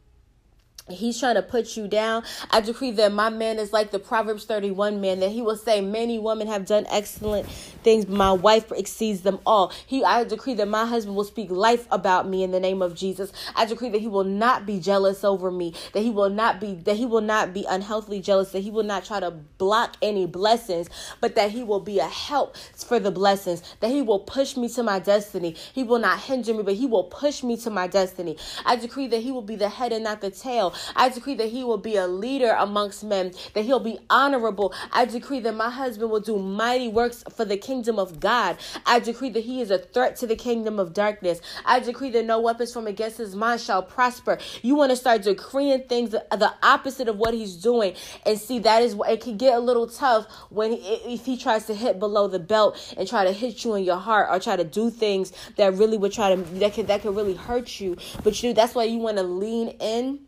He's 0.87 1.19
trying 1.19 1.33
to 1.33 1.41
put 1.41 1.75
you 1.75 1.87
down. 1.87 2.23
I 2.51 2.61
decree 2.61 2.91
that 2.91 3.11
my 3.11 3.31
man 3.31 3.57
is 3.57 3.73
like 3.73 3.89
the 3.89 3.97
Proverbs 3.97 4.45
31 4.45 5.01
man, 5.01 5.19
that 5.21 5.31
he 5.31 5.41
will 5.41 5.55
say, 5.55 5.81
Many 5.81 6.19
women 6.19 6.45
have 6.45 6.67
done 6.67 6.85
excellent 6.91 7.47
things, 7.47 8.05
but 8.05 8.15
my 8.15 8.31
wife 8.31 8.71
exceeds 8.71 9.21
them 9.21 9.39
all. 9.47 9.73
He 9.87 10.03
I 10.03 10.23
decree 10.25 10.53
that 10.53 10.67
my 10.67 10.85
husband 10.85 11.15
will 11.15 11.23
speak 11.23 11.49
life 11.49 11.87
about 11.89 12.29
me 12.29 12.43
in 12.43 12.51
the 12.51 12.59
name 12.59 12.83
of 12.83 12.93
Jesus. 12.93 13.33
I 13.55 13.65
decree 13.65 13.89
that 13.89 14.01
he 14.01 14.07
will 14.07 14.25
not 14.25 14.67
be 14.67 14.79
jealous 14.79 15.23
over 15.23 15.49
me, 15.49 15.73
that 15.93 16.03
he 16.03 16.11
will 16.11 16.29
not 16.29 16.59
be 16.59 16.75
that 16.75 16.97
he 16.97 17.07
will 17.07 17.21
not 17.21 17.51
be 17.51 17.65
unhealthily 17.67 18.21
jealous, 18.21 18.51
that 18.51 18.59
he 18.59 18.69
will 18.69 18.83
not 18.83 19.05
try 19.05 19.19
to 19.19 19.31
block 19.31 19.97
any 20.03 20.27
blessings, 20.27 20.87
but 21.19 21.33
that 21.33 21.49
he 21.49 21.63
will 21.63 21.79
be 21.79 21.97
a 21.97 22.07
help 22.07 22.55
for 22.57 22.99
the 22.99 23.09
blessings, 23.09 23.63
that 23.79 23.89
he 23.89 24.03
will 24.03 24.19
push 24.19 24.55
me 24.55 24.69
to 24.69 24.83
my 24.83 24.99
destiny. 24.99 25.55
He 25.73 25.83
will 25.83 25.97
not 25.97 26.19
hinder 26.19 26.53
me, 26.53 26.61
but 26.61 26.75
he 26.75 26.85
will 26.85 27.05
push 27.05 27.41
me 27.41 27.57
to 27.57 27.71
my 27.71 27.87
destiny. 27.87 28.37
I 28.67 28.75
decree 28.75 29.07
that 29.07 29.21
he 29.21 29.31
will 29.31 29.41
be 29.41 29.55
the 29.55 29.69
head 29.69 29.91
and 29.91 30.03
not 30.03 30.21
the 30.21 30.29
tail 30.29 30.74
I 30.95 31.09
decree 31.09 31.35
that 31.35 31.49
he 31.49 31.63
will 31.63 31.77
be 31.77 31.95
a 31.95 32.07
leader 32.07 32.55
amongst 32.57 33.03
men, 33.03 33.33
that 33.53 33.65
he'll 33.65 33.79
be 33.79 33.99
honorable. 34.09 34.73
I 34.91 35.05
decree 35.05 35.39
that 35.41 35.55
my 35.55 35.69
husband 35.69 36.11
will 36.11 36.19
do 36.19 36.37
mighty 36.37 36.87
works 36.87 37.23
for 37.35 37.45
the 37.45 37.57
kingdom 37.57 37.99
of 37.99 38.19
God. 38.19 38.57
I 38.85 38.99
decree 38.99 39.29
that 39.31 39.43
he 39.43 39.61
is 39.61 39.71
a 39.71 39.77
threat 39.77 40.15
to 40.17 40.27
the 40.27 40.35
kingdom 40.35 40.79
of 40.79 40.93
darkness. 40.93 41.41
I 41.65 41.79
decree 41.79 42.09
that 42.11 42.25
no 42.25 42.39
weapons 42.39 42.73
from 42.73 42.87
against 42.87 43.17
his 43.17 43.35
mind 43.35 43.61
shall 43.61 43.83
prosper. 43.83 44.37
You 44.61 44.75
want 44.75 44.91
to 44.91 44.95
start 44.95 45.23
decreeing 45.23 45.83
things 45.83 46.11
the 46.11 46.53
opposite 46.63 47.07
of 47.07 47.17
what 47.17 47.33
he's 47.33 47.55
doing. 47.55 47.95
And 48.25 48.39
see, 48.39 48.59
that 48.59 48.81
is 48.81 48.95
what 48.95 49.09
it 49.09 49.21
can 49.21 49.37
get 49.37 49.55
a 49.55 49.59
little 49.59 49.87
tough 49.87 50.27
when 50.49 50.77
if 50.79 51.25
he 51.25 51.37
tries 51.37 51.65
to 51.67 51.73
hit 51.73 51.99
below 51.99 52.27
the 52.27 52.39
belt 52.39 52.93
and 52.97 53.07
try 53.07 53.23
to 53.23 53.31
hit 53.31 53.63
you 53.63 53.75
in 53.75 53.83
your 53.83 53.97
heart 53.97 54.27
or 54.31 54.39
try 54.39 54.55
to 54.55 54.63
do 54.63 54.89
things 54.89 55.31
that 55.57 55.73
really 55.73 55.97
would 55.97 56.11
try 56.11 56.35
to 56.35 56.41
that 56.41 56.73
could 56.73 56.87
that 56.87 57.01
could 57.01 57.15
really 57.15 57.35
hurt 57.35 57.79
you. 57.79 57.97
But 58.23 58.41
you 58.41 58.53
that's 58.53 58.75
why 58.75 58.85
you 58.85 58.97
want 58.97 59.17
to 59.17 59.23
lean 59.23 59.69
in 59.79 60.19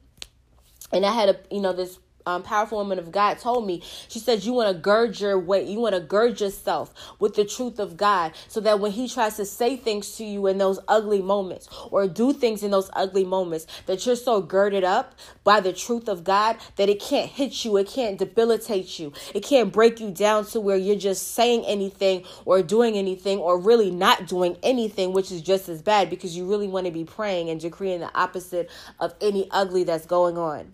and 0.92 1.06
I 1.06 1.14
had 1.14 1.30
a 1.30 1.40
you 1.52 1.62
know 1.62 1.74
this 1.74 2.00
um, 2.28 2.44
powerful 2.44 2.78
woman 2.78 3.00
of 3.00 3.12
God 3.12 3.40
told 3.40 3.66
me, 3.66 3.82
she 4.10 4.20
said, 4.20 4.44
You 4.44 4.52
want 4.52 4.76
to 4.76 4.80
gird 4.80 5.20
your 5.20 5.40
weight, 5.40 5.66
you 5.68 5.80
want 5.80 5.96
to 5.96 6.02
gird 6.02 6.42
yourself 6.42 6.94
with 7.20 7.36
the 7.36 7.46
truth 7.46 7.80
of 7.80 7.96
God 7.96 8.34
so 8.50 8.60
that 8.60 8.80
when 8.82 8.92
He 8.92 9.08
tries 9.08 9.38
to 9.38 9.46
say 9.46 9.78
things 9.78 10.18
to 10.18 10.26
you 10.26 10.46
in 10.48 10.58
those 10.58 10.78
ugly 10.90 11.22
moments 11.22 11.70
or 11.90 12.06
do 12.06 12.34
things 12.34 12.64
in 12.64 12.72
those 12.72 12.90
ugly 12.94 13.24
moments, 13.24 13.66
that 13.86 14.06
you're 14.06 14.18
so 14.18 14.42
girded 14.42 14.84
up 14.84 15.16
by 15.46 15.62
the 15.62 15.72
truth 15.72 16.10
of 16.10 16.26
God 16.26 16.58
that 16.76 16.90
it 16.90 17.00
can't 17.00 17.32
hit 17.32 17.64
you, 17.64 17.78
it 17.78 17.88
can't 17.88 18.20
debilitate 18.20 19.00
you, 19.00 19.14
it 19.34 19.42
can't 19.42 19.72
break 19.72 20.02
you 20.02 20.12
down 20.12 20.46
to 20.48 20.60
where 20.60 20.78
you're 20.78 20.98
just 20.98 21.34
saying 21.34 21.64
anything 21.66 22.26
or 22.44 22.62
doing 22.62 22.98
anything 22.98 23.40
or 23.40 23.58
really 23.58 23.90
not 23.90 24.28
doing 24.28 24.58
anything, 24.64 25.14
which 25.14 25.32
is 25.32 25.42
just 25.42 25.70
as 25.70 25.82
bad 25.82 26.10
because 26.10 26.36
you 26.36 26.46
really 26.46 26.68
want 26.68 26.86
to 26.86 26.92
be 26.92 27.06
praying 27.06 27.50
and 27.50 27.62
decreeing 27.62 28.02
the 28.02 28.14
opposite 28.20 28.70
of 29.00 29.14
any 29.22 29.48
ugly 29.52 29.86
that's 29.86 30.06
going 30.06 30.38
on. 30.38 30.74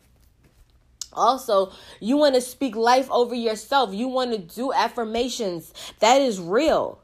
Also, 1.15 1.71
you 1.99 2.17
want 2.17 2.35
to 2.35 2.41
speak 2.41 2.75
life 2.75 3.09
over 3.11 3.35
yourself. 3.35 3.93
You 3.93 4.07
want 4.07 4.31
to 4.31 4.37
do 4.37 4.73
affirmations. 4.73 5.73
That 5.99 6.21
is 6.21 6.39
real. 6.39 6.99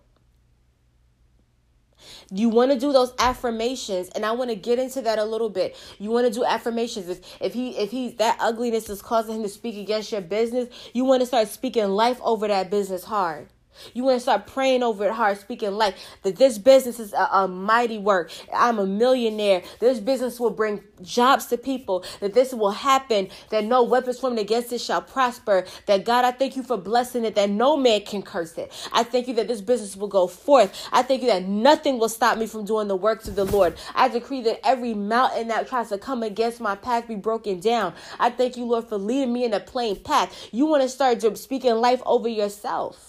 You 2.31 2.49
want 2.49 2.71
to 2.71 2.79
do 2.79 2.93
those 2.93 3.13
affirmations, 3.17 4.09
and 4.09 4.25
I 4.25 4.31
want 4.33 4.51
to 4.51 4.55
get 4.55 4.77
into 4.77 5.01
that 5.01 5.17
a 5.17 5.25
little 5.25 5.49
bit. 5.49 5.75
You 5.97 6.11
want 6.11 6.27
to 6.27 6.33
do 6.33 6.45
affirmations. 6.45 7.09
If 7.09 7.41
if 7.41 7.53
he 7.53 7.71
if 7.77 7.91
he's 7.91 8.15
that 8.15 8.37
ugliness 8.39 8.89
is 8.89 9.01
causing 9.01 9.37
him 9.37 9.43
to 9.43 9.49
speak 9.49 9.77
against 9.77 10.11
your 10.11 10.21
business, 10.21 10.69
you 10.93 11.05
want 11.05 11.21
to 11.21 11.25
start 11.25 11.47
speaking 11.47 11.87
life 11.87 12.19
over 12.21 12.47
that 12.47 12.69
business 12.69 13.03
hard. 13.03 13.49
You 13.93 14.03
want 14.03 14.17
to 14.17 14.19
start 14.19 14.47
praying 14.47 14.83
over 14.83 15.05
it 15.05 15.13
hard, 15.13 15.37
speaking 15.37 15.71
like 15.71 15.95
that 16.23 16.35
this 16.35 16.57
business 16.57 16.99
is 16.99 17.13
a, 17.13 17.29
a, 17.31 17.47
mighty 17.47 17.97
work. 17.97 18.31
I'm 18.53 18.79
a 18.79 18.85
millionaire. 18.85 19.63
This 19.79 19.99
business 19.99 20.39
will 20.39 20.49
bring 20.49 20.83
jobs 21.01 21.47
to 21.47 21.57
people. 21.57 22.03
That 22.19 22.33
this 22.33 22.53
will 22.53 22.71
happen. 22.71 23.29
That 23.49 23.65
no 23.65 23.83
weapons 23.83 24.19
formed 24.19 24.39
against 24.39 24.73
it 24.73 24.81
shall 24.81 25.01
prosper. 25.01 25.65
That 25.85 26.05
God, 26.05 26.25
I 26.25 26.31
thank 26.31 26.55
you 26.55 26.63
for 26.63 26.77
blessing 26.77 27.25
it. 27.25 27.35
That 27.35 27.49
no 27.49 27.77
man 27.77 28.01
can 28.01 28.21
curse 28.21 28.57
it. 28.57 28.71
I 28.91 29.03
thank 29.03 29.27
you 29.27 29.33
that 29.35 29.47
this 29.47 29.61
business 29.61 29.95
will 29.95 30.07
go 30.07 30.27
forth. 30.27 30.87
I 30.91 31.01
thank 31.01 31.21
you 31.21 31.27
that 31.27 31.43
nothing 31.43 31.99
will 31.99 32.09
stop 32.09 32.37
me 32.37 32.47
from 32.47 32.65
doing 32.65 32.87
the 32.87 32.95
works 32.95 33.27
of 33.27 33.35
the 33.35 33.45
Lord. 33.45 33.77
I 33.95 34.09
decree 34.09 34.41
that 34.43 34.65
every 34.65 34.93
mountain 34.93 35.47
that 35.49 35.67
tries 35.67 35.89
to 35.89 35.97
come 35.97 36.23
against 36.23 36.59
my 36.59 36.75
path 36.75 37.07
be 37.07 37.15
broken 37.15 37.59
down. 37.59 37.93
I 38.19 38.29
thank 38.29 38.57
you, 38.57 38.65
Lord, 38.65 38.89
for 38.89 38.97
leading 38.97 39.33
me 39.33 39.45
in 39.45 39.53
a 39.53 39.59
plain 39.59 39.95
path. 39.97 40.49
You 40.51 40.65
want 40.65 40.83
to 40.83 40.89
start 40.89 41.19
speaking 41.37 41.75
life 41.75 42.01
over 42.05 42.27
yourself. 42.27 43.08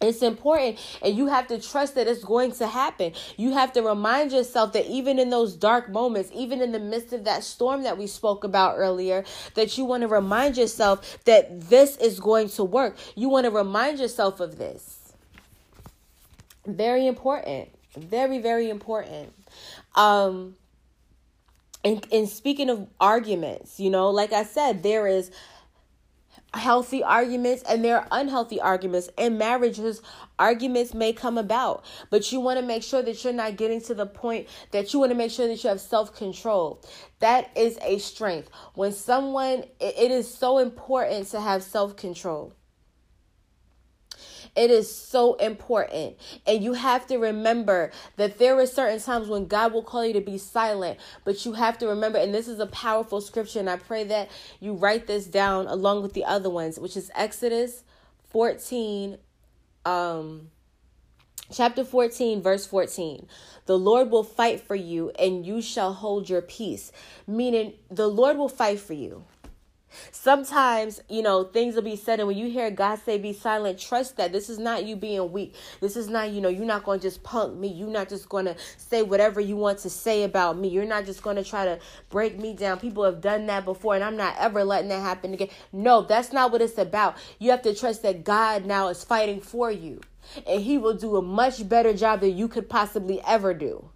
It's 0.00 0.22
important, 0.22 0.78
and 1.02 1.14
you 1.14 1.26
have 1.26 1.46
to 1.48 1.60
trust 1.60 1.94
that 1.96 2.06
it's 2.06 2.24
going 2.24 2.52
to 2.52 2.66
happen. 2.66 3.12
You 3.36 3.52
have 3.52 3.70
to 3.74 3.82
remind 3.82 4.32
yourself 4.32 4.72
that 4.72 4.86
even 4.86 5.18
in 5.18 5.28
those 5.28 5.54
dark 5.54 5.90
moments, 5.90 6.30
even 6.32 6.62
in 6.62 6.72
the 6.72 6.78
midst 6.78 7.12
of 7.12 7.24
that 7.24 7.44
storm 7.44 7.82
that 7.82 7.98
we 7.98 8.06
spoke 8.06 8.42
about 8.42 8.76
earlier, 8.78 9.24
that 9.56 9.76
you 9.76 9.84
want 9.84 10.00
to 10.00 10.08
remind 10.08 10.56
yourself 10.56 11.22
that 11.26 11.68
this 11.68 11.98
is 11.98 12.18
going 12.18 12.48
to 12.50 12.64
work. 12.64 12.96
You 13.14 13.28
want 13.28 13.44
to 13.44 13.50
remind 13.50 13.98
yourself 13.98 14.40
of 14.40 14.56
this. 14.56 15.12
Very 16.66 17.06
important. 17.06 17.68
Very, 17.94 18.38
very 18.38 18.70
important. 18.70 19.34
Um, 19.96 20.56
and, 21.84 22.06
and 22.10 22.26
speaking 22.26 22.70
of 22.70 22.88
arguments, 23.00 23.78
you 23.78 23.90
know, 23.90 24.08
like 24.10 24.32
I 24.32 24.44
said, 24.44 24.82
there 24.82 25.06
is 25.06 25.30
healthy 26.54 27.02
arguments 27.02 27.62
and 27.68 27.84
there 27.84 27.98
are 27.98 28.08
unhealthy 28.10 28.60
arguments 28.60 29.08
in 29.16 29.38
marriages 29.38 30.02
arguments 30.38 30.94
may 30.94 31.12
come 31.12 31.38
about. 31.38 31.84
But 32.08 32.32
you 32.32 32.40
want 32.40 32.58
to 32.58 32.66
make 32.66 32.82
sure 32.82 33.02
that 33.02 33.22
you're 33.22 33.32
not 33.32 33.56
getting 33.56 33.80
to 33.82 33.94
the 33.94 34.06
point 34.06 34.48
that 34.72 34.92
you 34.92 34.98
want 35.00 35.10
to 35.10 35.16
make 35.16 35.30
sure 35.30 35.46
that 35.46 35.62
you 35.62 35.68
have 35.68 35.80
self-control. 35.80 36.82
That 37.20 37.50
is 37.56 37.78
a 37.82 37.98
strength. 37.98 38.50
When 38.74 38.92
someone 38.92 39.64
it 39.80 40.10
is 40.10 40.32
so 40.32 40.58
important 40.58 41.28
to 41.28 41.40
have 41.40 41.62
self-control 41.62 42.54
it 44.60 44.70
is 44.70 44.94
so 44.94 45.34
important. 45.36 46.18
And 46.46 46.62
you 46.62 46.74
have 46.74 47.06
to 47.06 47.16
remember 47.16 47.90
that 48.16 48.38
there 48.38 48.58
are 48.58 48.66
certain 48.66 49.00
times 49.00 49.28
when 49.28 49.46
God 49.46 49.72
will 49.72 49.82
call 49.82 50.04
you 50.04 50.12
to 50.12 50.20
be 50.20 50.36
silent, 50.36 50.98
but 51.24 51.46
you 51.46 51.54
have 51.54 51.78
to 51.78 51.88
remember, 51.88 52.18
and 52.18 52.34
this 52.34 52.46
is 52.46 52.60
a 52.60 52.66
powerful 52.66 53.22
scripture, 53.22 53.58
and 53.58 53.70
I 53.70 53.76
pray 53.76 54.04
that 54.04 54.30
you 54.60 54.74
write 54.74 55.06
this 55.06 55.24
down 55.24 55.66
along 55.66 56.02
with 56.02 56.12
the 56.12 56.26
other 56.26 56.50
ones, 56.50 56.78
which 56.78 56.94
is 56.94 57.10
Exodus 57.14 57.84
14, 58.28 59.16
um, 59.86 60.50
chapter 61.50 61.82
14 61.82 62.42
verse 62.42 62.64
14 62.64 63.26
the 63.66 63.76
lord 63.76 64.08
will 64.08 64.22
fight 64.22 64.60
for 64.60 64.76
you 64.76 65.10
and 65.18 65.44
you 65.44 65.60
shall 65.60 65.94
hold 65.94 66.28
your 66.28 66.40
peace 66.40 66.92
meaning 67.26 67.72
the 67.90 68.06
lord 68.06 68.36
will 68.36 68.48
fight 68.48 68.78
for 68.78 68.92
you 68.92 69.24
Sometimes, 70.12 71.00
you 71.08 71.22
know, 71.22 71.44
things 71.44 71.74
will 71.74 71.82
be 71.82 71.96
said, 71.96 72.20
and 72.20 72.28
when 72.28 72.36
you 72.36 72.48
hear 72.50 72.70
God 72.70 73.00
say, 73.04 73.18
be 73.18 73.32
silent, 73.32 73.78
trust 73.78 74.16
that 74.16 74.32
this 74.32 74.48
is 74.48 74.58
not 74.58 74.84
you 74.84 74.96
being 74.96 75.32
weak. 75.32 75.54
This 75.80 75.96
is 75.96 76.08
not, 76.08 76.30
you 76.30 76.40
know, 76.40 76.48
you're 76.48 76.64
not 76.64 76.84
going 76.84 77.00
to 77.00 77.06
just 77.06 77.22
punk 77.22 77.56
me. 77.56 77.68
You're 77.68 77.88
not 77.88 78.08
just 78.08 78.28
going 78.28 78.44
to 78.44 78.56
say 78.76 79.02
whatever 79.02 79.40
you 79.40 79.56
want 79.56 79.78
to 79.80 79.90
say 79.90 80.22
about 80.22 80.58
me. 80.58 80.68
You're 80.68 80.84
not 80.84 81.06
just 81.06 81.22
going 81.22 81.36
to 81.36 81.44
try 81.44 81.64
to 81.64 81.78
break 82.08 82.38
me 82.38 82.54
down. 82.54 82.78
People 82.78 83.04
have 83.04 83.20
done 83.20 83.46
that 83.46 83.64
before, 83.64 83.94
and 83.94 84.04
I'm 84.04 84.16
not 84.16 84.36
ever 84.38 84.64
letting 84.64 84.88
that 84.90 85.00
happen 85.00 85.34
again. 85.34 85.48
No, 85.72 86.02
that's 86.02 86.32
not 86.32 86.52
what 86.52 86.62
it's 86.62 86.78
about. 86.78 87.16
You 87.38 87.50
have 87.50 87.62
to 87.62 87.74
trust 87.74 88.02
that 88.02 88.24
God 88.24 88.66
now 88.66 88.88
is 88.88 89.04
fighting 89.04 89.40
for 89.40 89.70
you, 89.70 90.00
and 90.46 90.60
He 90.60 90.78
will 90.78 90.94
do 90.94 91.16
a 91.16 91.22
much 91.22 91.68
better 91.68 91.92
job 91.94 92.20
than 92.20 92.36
you 92.36 92.48
could 92.48 92.68
possibly 92.68 93.20
ever 93.26 93.54
do. 93.54 93.90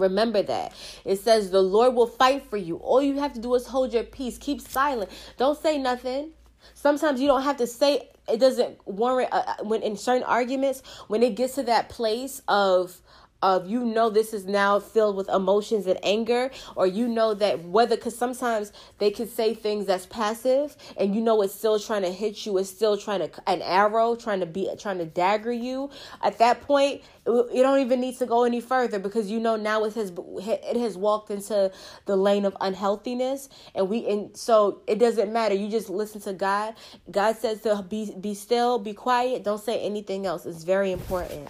Remember 0.00 0.42
that. 0.42 0.72
It 1.04 1.20
says 1.20 1.50
the 1.50 1.62
Lord 1.62 1.94
will 1.94 2.06
fight 2.06 2.48
for 2.48 2.56
you. 2.56 2.76
All 2.76 3.02
you 3.02 3.18
have 3.18 3.32
to 3.34 3.40
do 3.40 3.54
is 3.54 3.66
hold 3.66 3.92
your 3.92 4.04
peace. 4.04 4.38
Keep 4.38 4.60
silent. 4.60 5.10
Don't 5.36 5.60
say 5.60 5.78
nothing. 5.78 6.32
Sometimes 6.74 7.20
you 7.20 7.28
don't 7.28 7.42
have 7.42 7.58
to 7.58 7.66
say 7.66 8.08
it 8.28 8.40
doesn't 8.40 8.78
warrant 8.86 9.30
uh, 9.32 9.54
when 9.62 9.82
in 9.82 9.96
certain 9.96 10.24
arguments 10.24 10.82
when 11.08 11.22
it 11.22 11.36
gets 11.36 11.54
to 11.54 11.62
that 11.64 11.88
place 11.88 12.42
of 12.48 13.00
of 13.42 13.68
you 13.68 13.84
know 13.84 14.10
this 14.10 14.32
is 14.32 14.46
now 14.46 14.78
filled 14.78 15.16
with 15.16 15.28
emotions 15.28 15.86
and 15.86 15.98
anger 16.02 16.50
or 16.74 16.86
you 16.86 17.06
know 17.06 17.34
that 17.34 17.62
whether 17.64 17.96
because 17.96 18.16
sometimes 18.16 18.72
they 18.98 19.10
can 19.10 19.28
say 19.28 19.54
things 19.54 19.86
that's 19.86 20.06
passive 20.06 20.76
and 20.96 21.14
you 21.14 21.20
know 21.20 21.42
it's 21.42 21.54
still 21.54 21.78
trying 21.78 22.02
to 22.02 22.10
hit 22.10 22.46
you 22.46 22.56
it's 22.58 22.70
still 22.70 22.96
trying 22.96 23.20
to 23.20 23.30
an 23.46 23.62
arrow 23.62 24.16
trying 24.16 24.40
to 24.40 24.46
be 24.46 24.68
trying 24.78 24.98
to 24.98 25.04
dagger 25.04 25.52
you. 25.52 25.90
At 26.22 26.38
that 26.38 26.62
point 26.62 27.02
you 27.26 27.62
don't 27.62 27.80
even 27.80 28.00
need 28.00 28.18
to 28.18 28.26
go 28.26 28.44
any 28.44 28.60
further 28.60 28.98
because 28.98 29.30
you 29.30 29.40
know 29.40 29.56
now 29.56 29.84
it 29.84 29.94
has 29.94 30.12
it 30.16 30.76
has 30.76 30.96
walked 30.96 31.30
into 31.30 31.70
the 32.06 32.16
lane 32.16 32.44
of 32.44 32.56
unhealthiness 32.60 33.48
and 33.74 33.88
we 33.88 34.06
and 34.06 34.36
so 34.36 34.82
it 34.86 34.98
doesn't 34.98 35.32
matter. 35.32 35.54
You 35.54 35.68
just 35.68 35.90
listen 35.90 36.20
to 36.22 36.32
god. 36.32 36.74
God 37.10 37.36
says 37.36 37.62
to 37.62 37.84
be 37.88 38.12
be 38.20 38.34
still 38.34 38.78
be 38.78 38.92
quiet 38.92 39.44
don't 39.44 39.62
say 39.62 39.80
anything 39.80 40.26
else. 40.26 40.46
It's 40.46 40.64
very 40.64 40.92
important 40.92 41.48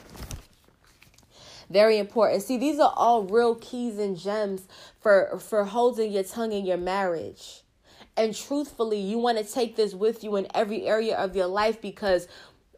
very 1.70 1.98
important. 1.98 2.42
See, 2.42 2.56
these 2.56 2.78
are 2.78 2.92
all 2.96 3.24
real 3.24 3.54
keys 3.56 3.98
and 3.98 4.18
gems 4.18 4.68
for 5.00 5.38
for 5.38 5.64
holding 5.64 6.12
your 6.12 6.24
tongue 6.24 6.52
in 6.52 6.66
your 6.66 6.76
marriage. 6.76 7.62
And 8.16 8.34
truthfully, 8.34 8.98
you 8.98 9.18
want 9.18 9.38
to 9.38 9.44
take 9.44 9.76
this 9.76 9.94
with 9.94 10.24
you 10.24 10.36
in 10.36 10.46
every 10.54 10.86
area 10.86 11.16
of 11.16 11.36
your 11.36 11.46
life 11.46 11.82
because 11.82 12.28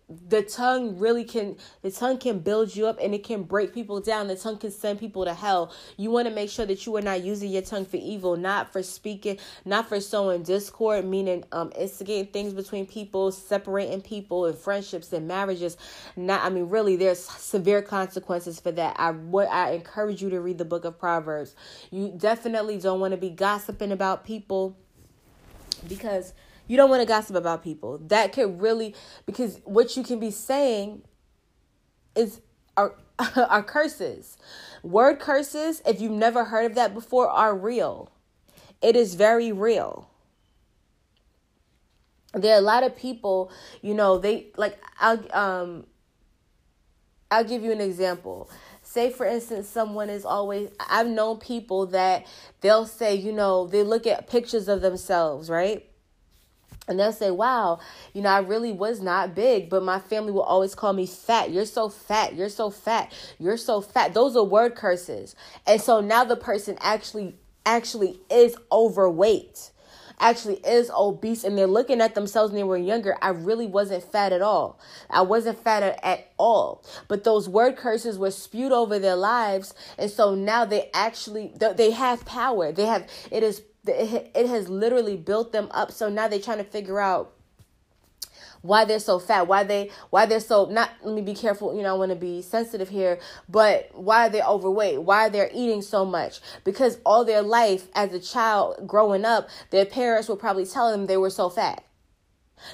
the 0.09 0.43
tongue 0.43 0.99
really 0.99 1.25
can 1.25 1.57
the 1.83 1.91
tongue 1.91 2.17
can 2.17 2.39
build 2.39 2.75
you 2.75 2.87
up 2.87 2.99
and 3.03 3.15
it 3.15 3.25
can 3.25 3.43
break 3.43 3.75
people 3.75 4.01
down. 4.01 4.27
The 4.27 4.37
tongue 4.37 4.57
can 4.57 4.71
send 4.71 4.99
people 4.99 5.25
to 5.27 5.35
hell. 5.35 5.75
You 5.99 6.11
want 6.11 6.27
to 6.29 6.35
make 6.35 6.49
sure 6.49 6.65
that 6.65 6.87
you 6.87 6.97
are 6.97 7.03
not 7.03 7.23
using 7.23 7.51
your 7.51 7.63
tongue 7.63 7.85
for 7.85 7.99
evil 7.99 8.37
not 8.37 8.73
for 8.73 8.83
speaking 8.83 9.39
not 9.65 9.89
for 9.89 10.01
sowing 10.01 10.43
discord 10.43 11.05
meaning 11.05 11.45
um 11.53 11.73
instigating 11.79 12.33
things 12.33 12.55
between 12.55 12.87
people 12.87 13.31
separating 13.31 14.01
people 14.01 14.47
and 14.47 14.57
friendships 14.57 15.13
and 15.13 15.29
marriages. 15.29 15.77
Not 16.17 16.43
i 16.43 16.49
mean 16.49 16.71
really 16.71 16.97
there's 16.97 17.21
severe 17.21 17.83
consequences 17.83 18.61
for 18.61 18.73
that. 18.73 18.97
I 18.99 19.11
what 19.11 19.49
i 19.49 19.73
encourage 19.73 20.23
you 20.23 20.31
to 20.31 20.41
read 20.41 20.57
the 20.57 20.65
book 20.65 20.87
of 20.87 20.99
proverbs. 20.99 21.55
You 21.91 22.15
definitely 22.17 22.79
don't 22.79 23.01
want 23.01 23.13
to 23.13 23.19
be 23.19 23.31
gossiping 23.31 23.93
about 23.93 24.25
people 24.25 24.79
because 25.87 26.33
you 26.69 26.77
don't 26.77 26.91
want 26.91 27.03
to 27.03 27.07
gossip 27.07 27.35
about 27.35 27.64
people. 27.64 27.99
That 27.99 28.33
could 28.33 28.61
really 28.61 28.95
because 29.27 29.61
what 29.64 29.97
you 29.97 30.05
can 30.05 30.21
be 30.21 30.31
saying 30.31 31.03
is 32.14 32.41
are 32.77 32.95
are 33.37 33.62
curses. 33.62 34.37
Word 34.83 35.19
curses, 35.19 35.83
if 35.85 36.01
you've 36.01 36.12
never 36.12 36.45
heard 36.45 36.66
of 36.66 36.75
that 36.77 36.95
before, 36.95 37.29
are 37.29 37.57
real. 37.57 38.12
It 38.81 38.95
is 38.95 39.14
very 39.16 39.51
real. 39.51 40.09
There 42.35 42.55
are 42.55 42.59
a 42.59 42.62
lot 42.62 42.85
of 42.85 42.95
people, 42.95 43.51
you 43.81 43.95
know, 43.95 44.19
they 44.19 44.49
like 44.57 44.79
I'll 45.01 45.37
um 45.37 45.87
I'll 47.31 47.45
give 47.45 47.62
you 47.62 47.73
an 47.73 47.81
example. 47.81 48.51
Say 48.83 49.11
for 49.11 49.27
instance 49.27 49.69
someone 49.69 50.11
is 50.11 50.25
always 50.25 50.71
I've 50.91 51.09
known 51.09 51.39
people 51.39 51.87
that 51.87 52.27
they'll 52.61 52.87
say, 52.87 53.14
you 53.14 53.33
know, 53.33 53.66
they 53.66 53.83
look 53.83 54.07
at 54.07 54.29
pictures 54.29 54.69
of 54.69 54.83
themselves, 54.83 55.49
right? 55.49 55.88
And 56.89 56.99
they'll 56.99 57.12
say, 57.12 57.30
wow, 57.30 57.80
you 58.14 58.22
know, 58.22 58.30
I 58.30 58.39
really 58.39 58.72
was 58.72 59.01
not 59.01 59.34
big, 59.34 59.68
but 59.68 59.82
my 59.82 59.99
family 59.99 60.32
will 60.32 60.43
always 60.43 60.74
call 60.74 60.95
me 60.95 61.07
fat. 61.07 61.51
You're 61.51 61.66
so 61.66 61.89
fat. 61.89 62.34
You're 62.34 62.49
so 62.49 62.70
fat. 62.70 63.12
You're 63.39 63.59
so 63.59 63.80
fat. 63.80 64.14
Those 64.14 64.36
are 64.36 64.45
word 64.45 64.74
curses. 64.74 65.36
And 65.66 65.80
so 65.80 66.01
now 66.01 66.24
the 66.24 66.36
person 66.36 66.78
actually, 66.80 67.36
actually 67.66 68.18
is 68.30 68.57
overweight, 68.72 69.70
actually 70.18 70.57
is 70.66 70.91
obese, 70.91 71.45
and 71.45 71.57
they're 71.57 71.66
looking 71.66 72.01
at 72.01 72.14
themselves 72.14 72.51
when 72.51 72.61
they 72.61 72.64
were 72.64 72.78
younger. 72.78 73.16
I 73.20 73.28
really 73.28 73.66
wasn't 73.66 74.03
fat 74.03 74.32
at 74.32 74.43
all. 74.43 74.80
I 75.11 75.22
wasn't 75.22 75.62
fat 75.62 75.82
at 76.03 76.32
all. 76.39 76.82
But 77.07 77.24
those 77.24 77.49
word 77.49 77.76
curses 77.76 78.18
were 78.18 78.30
spewed 78.30 78.72
over 78.72 78.99
their 78.99 79.16
lives. 79.16 79.74
And 79.99 80.11
so 80.11 80.34
now 80.34 80.64
they 80.64 80.91
actually, 80.95 81.53
they 81.59 81.91
have 81.91 82.24
power. 82.24 82.72
They 82.72 82.86
have, 82.86 83.07
it 83.30 83.43
is 83.43 83.62
it 83.89 84.47
has 84.47 84.68
literally 84.68 85.16
built 85.16 85.53
them 85.53 85.68
up. 85.70 85.93
So 85.93 86.09
now 86.09 86.28
they're 86.28 86.41
trying 86.41 86.59
to 86.59 86.64
figure 86.64 87.01
out 87.01 87.32
why 88.61 88.84
they're 88.84 88.99
so 88.99 89.20
fat 89.20 89.47
why 89.47 89.62
they 89.62 89.89
why 90.11 90.26
they're 90.26 90.41
so 90.41 90.64
not 90.66 90.91
let 91.05 91.14
me 91.14 91.22
be 91.22 91.32
careful 91.32 91.76
you 91.76 91.80
know 91.80 91.95
i 91.95 91.97
want 91.97 92.11
to 92.11 92.16
be 92.16 92.43
sensitive 92.43 92.89
here 92.89 93.20
but 93.49 93.89
why 93.93 94.28
they're 94.28 94.45
overweight 94.45 95.01
why 95.01 95.28
they're 95.28 95.49
eating 95.55 95.80
so 95.80 96.05
much 96.05 96.41
because 96.64 96.99
all 97.07 97.24
their 97.24 97.41
life 97.41 97.86
as 97.95 98.12
a 98.12 98.18
child 98.18 98.84
growing 98.84 99.24
up 99.24 99.49
their 99.70 99.86
parents 99.86 100.28
were 100.28 100.34
probably 100.34 100.66
telling 100.66 100.91
them 100.91 101.07
they 101.07 101.16
were 101.16 101.30
so 101.30 101.49
fat 101.49 101.84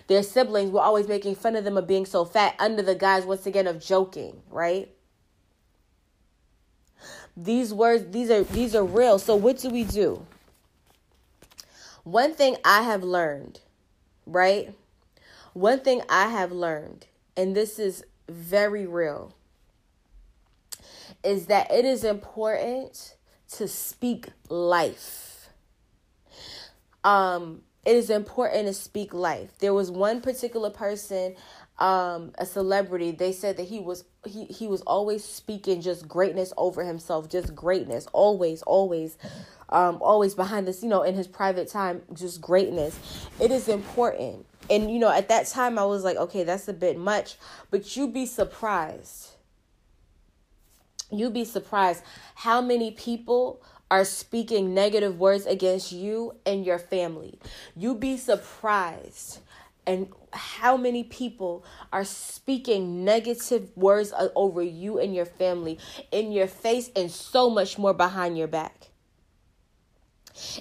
their 0.06 0.22
siblings 0.22 0.70
were 0.70 0.80
always 0.80 1.06
making 1.06 1.34
fun 1.34 1.54
of 1.54 1.64
them 1.64 1.76
of 1.76 1.86
being 1.86 2.06
so 2.06 2.24
fat 2.24 2.54
under 2.58 2.80
the 2.80 2.94
guise 2.94 3.26
once 3.26 3.44
again 3.44 3.66
of 3.66 3.78
joking 3.78 4.40
right 4.50 4.88
these 7.36 7.74
words 7.74 8.04
these 8.10 8.30
are 8.30 8.44
these 8.44 8.74
are 8.74 8.84
real. 8.84 9.18
So 9.18 9.34
what 9.34 9.58
do 9.58 9.70
we 9.70 9.84
do? 9.84 10.24
One 12.04 12.34
thing 12.34 12.56
I 12.64 12.82
have 12.82 13.02
learned, 13.02 13.60
right? 14.26 14.74
One 15.54 15.80
thing 15.80 16.02
I 16.08 16.28
have 16.28 16.52
learned, 16.52 17.06
and 17.36 17.56
this 17.56 17.78
is 17.78 18.04
very 18.28 18.86
real, 18.86 19.34
is 21.24 21.46
that 21.46 21.72
it 21.72 21.84
is 21.84 22.04
important 22.04 23.16
to 23.52 23.66
speak 23.66 24.28
life. 24.48 25.48
Um, 27.02 27.62
it 27.86 27.96
is 27.96 28.10
important 28.10 28.66
to 28.66 28.74
speak 28.74 29.14
life. 29.14 29.58
There 29.58 29.74
was 29.74 29.90
one 29.90 30.20
particular 30.20 30.70
person, 30.70 31.36
um, 31.78 32.32
a 32.38 32.46
celebrity, 32.46 33.10
they 33.10 33.32
said 33.32 33.56
that 33.56 33.64
he 33.64 33.80
was 33.80 34.04
he 34.24 34.44
he 34.44 34.66
was 34.66 34.80
always 34.82 35.24
speaking 35.24 35.80
just 35.80 36.06
greatness 36.08 36.52
over 36.56 36.84
himself, 36.84 37.28
just 37.28 37.54
greatness, 37.54 38.06
always, 38.12 38.62
always 38.62 39.18
um, 39.68 39.98
always 40.00 40.34
behind 40.34 40.68
this, 40.68 40.82
you 40.82 40.88
know, 40.88 41.02
in 41.02 41.14
his 41.14 41.26
private 41.26 41.68
time, 41.68 42.02
just 42.12 42.40
greatness. 42.40 42.98
It 43.40 43.50
is 43.50 43.68
important. 43.68 44.46
And, 44.70 44.90
you 44.90 44.98
know, 44.98 45.10
at 45.10 45.28
that 45.28 45.46
time, 45.46 45.78
I 45.78 45.84
was 45.84 46.04
like, 46.04 46.16
okay, 46.16 46.44
that's 46.44 46.68
a 46.68 46.72
bit 46.72 46.98
much. 46.98 47.36
But 47.70 47.96
you'd 47.96 48.14
be 48.14 48.24
surprised. 48.24 49.30
You'd 51.10 51.34
be 51.34 51.44
surprised 51.44 52.02
how 52.34 52.60
many 52.60 52.90
people 52.92 53.60
are 53.90 54.04
speaking 54.04 54.74
negative 54.74 55.18
words 55.18 55.44
against 55.44 55.92
you 55.92 56.34
and 56.46 56.64
your 56.64 56.78
family. 56.78 57.38
You'd 57.76 58.00
be 58.00 58.16
surprised 58.16 59.40
and 59.86 60.08
how 60.32 60.76
many 60.76 61.04
people 61.04 61.64
are 61.92 62.04
speaking 62.04 63.04
negative 63.04 63.70
words 63.76 64.12
over 64.34 64.62
you 64.62 64.98
and 64.98 65.14
your 65.14 65.26
family 65.26 65.78
in 66.10 66.32
your 66.32 66.46
face 66.46 66.90
and 66.96 67.10
so 67.10 67.50
much 67.50 67.78
more 67.78 67.94
behind 67.94 68.36
your 68.36 68.48
back. 68.48 68.90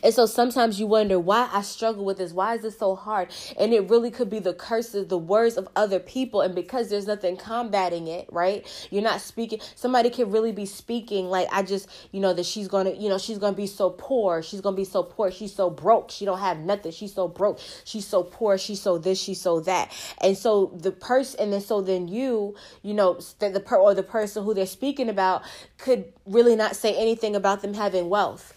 And 0.04 0.14
so 0.14 0.26
sometimes 0.26 0.80
you 0.80 0.88
wonder 0.88 1.20
why 1.20 1.50
I 1.52 1.62
struggle 1.62 2.06
with 2.06 2.18
this. 2.18 2.32
Why 2.32 2.56
is 2.56 2.62
this 2.62 2.78
so 2.78 2.96
hard? 2.96 3.30
And 3.60 3.74
it 3.74 3.90
really 3.90 4.12
could 4.12 4.30
be 4.30 4.40
the 4.40 4.54
curses, 4.54 5.08
the 5.08 5.18
words 5.18 5.58
of 5.58 5.68
other 5.76 6.00
people. 6.00 6.42
And 6.42 6.54
because 6.54 6.90
there's 6.90 7.08
nothing 7.08 7.38
combating 7.38 8.08
it, 8.08 8.28
right? 8.32 8.66
You're 8.92 9.02
not 9.02 9.22
speaking. 9.22 9.60
Somebody 9.76 10.10
could 10.10 10.32
really 10.32 10.52
be 10.52 10.66
speaking 10.66 11.26
like, 11.26 11.48
I 11.52 11.64
just, 11.64 11.90
you 12.12 12.20
know, 12.20 12.34
that 12.34 12.46
she's 12.46 12.68
going 12.68 12.86
to, 12.86 12.96
you 12.96 13.10
know, 13.10 13.18
she's 13.18 13.38
going 13.40 13.54
to 13.54 13.58
be 13.58 13.68
so 13.68 13.90
poor. 13.90 14.44
She's 14.44 14.62
going 14.62 14.76
to 14.76 14.80
be 14.80 14.86
so 14.86 15.04
poor. 15.04 15.32
She's 15.32 15.54
so 15.54 15.70
broke. 15.70 16.12
She 16.12 16.26
don't 16.26 16.40
have 16.40 16.60
nothing. 16.60 16.92
She's 16.92 17.14
so 17.14 17.28
broke. 17.28 17.60
She's 17.84 18.06
so 18.06 18.24
poor. 18.24 18.58
She's 18.58 18.82
so 18.82 18.98
this. 18.98 19.20
She's 19.20 19.42
so 19.42 19.60
that. 19.62 19.92
And 20.22 20.38
so 20.38 20.72
the 20.76 20.92
person, 20.92 21.40
and 21.40 21.54
then 21.54 21.62
so 21.62 21.82
then 21.82 22.08
you, 22.08 22.56
you 22.84 22.94
know, 22.94 23.20
the, 23.40 23.50
the 23.50 23.60
per 23.60 23.78
or 23.78 23.96
the 23.96 24.04
person 24.04 24.44
who 24.44 24.54
they're 24.54 24.66
speaking 24.66 25.10
about 25.10 25.44
could 25.78 26.14
really 26.26 26.56
not 26.56 26.76
say 26.76 26.96
anything 26.96 27.36
about 27.36 27.62
them 27.62 27.74
having 27.74 28.10
wealth 28.10 28.54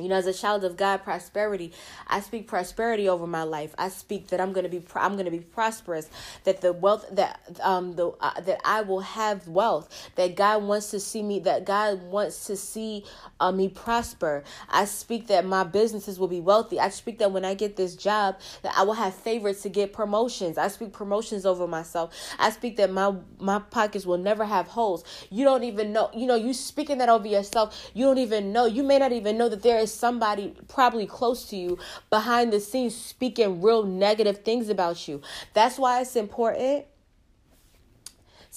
you 0.00 0.08
know 0.08 0.16
as 0.16 0.26
a 0.26 0.32
child 0.34 0.64
of 0.64 0.76
god 0.76 1.02
prosperity 1.04 1.72
i 2.08 2.20
speak 2.20 2.46
prosperity 2.48 3.08
over 3.08 3.26
my 3.26 3.42
life. 3.42 3.74
I 3.78 3.88
speak 3.88 4.28
that 4.28 4.40
i'm 4.40 4.52
going 4.52 4.64
to 4.64 4.70
be 4.70 4.82
i'm 4.96 5.12
going 5.12 5.24
to 5.26 5.30
be 5.30 5.40
prosperous 5.40 6.08
that 6.44 6.60
the 6.60 6.72
wealth 6.72 7.06
that 7.12 7.40
um 7.62 7.94
the 7.94 8.08
uh, 8.20 8.40
that 8.40 8.60
i 8.64 8.82
will 8.82 9.00
have 9.00 9.46
wealth 9.46 10.10
that 10.16 10.36
god 10.36 10.62
wants 10.64 10.90
to 10.90 11.00
see 11.00 11.22
me 11.22 11.38
that 11.40 11.64
god 11.64 12.02
wants 12.02 12.46
to 12.46 12.56
see 12.56 13.04
uh, 13.40 13.52
me 13.52 13.68
prosper. 13.68 14.44
I 14.68 14.84
speak 14.84 15.26
that 15.28 15.44
my 15.44 15.64
businesses 15.64 16.18
will 16.18 16.28
be 16.28 16.40
wealthy. 16.40 16.80
I 16.80 16.88
speak 16.88 17.18
that 17.18 17.32
when 17.32 17.44
i 17.44 17.54
get 17.54 17.76
this 17.76 17.94
job 17.96 18.38
that 18.62 18.72
i 18.76 18.82
will 18.82 18.94
have 18.94 19.14
favors 19.14 19.60
to 19.62 19.68
get 19.68 19.92
promotions. 19.92 20.58
I 20.58 20.68
speak 20.68 20.92
promotions 20.92 21.46
over 21.46 21.66
myself. 21.66 22.14
I 22.38 22.50
speak 22.50 22.76
that 22.76 22.90
my 22.90 23.14
my 23.38 23.58
pockets 23.58 24.06
will 24.06 24.18
never 24.18 24.44
have 24.44 24.68
holes. 24.68 25.04
You 25.30 25.44
don't 25.44 25.64
even 25.64 25.92
know 25.92 26.10
you 26.14 26.26
know 26.26 26.34
you 26.34 26.52
speaking 26.52 26.98
that 26.98 27.08
over 27.08 27.26
yourself 27.28 27.90
you 27.94 28.04
don't 28.04 28.18
even 28.18 28.52
know. 28.52 28.66
You 28.66 28.82
may 28.82 28.98
not 28.98 29.12
even 29.12 29.36
know 29.38 29.48
that 29.48 29.62
there 29.62 29.78
is 29.84 29.92
somebody 29.92 30.54
probably 30.66 31.06
close 31.06 31.44
to 31.50 31.56
you 31.56 31.78
behind 32.10 32.52
the 32.52 32.58
scenes 32.58 32.96
speaking 32.96 33.62
real 33.62 33.84
negative 33.84 34.38
things 34.38 34.68
about 34.68 35.06
you. 35.06 35.22
That's 35.52 35.78
why 35.78 36.00
it's 36.00 36.16
important 36.16 36.86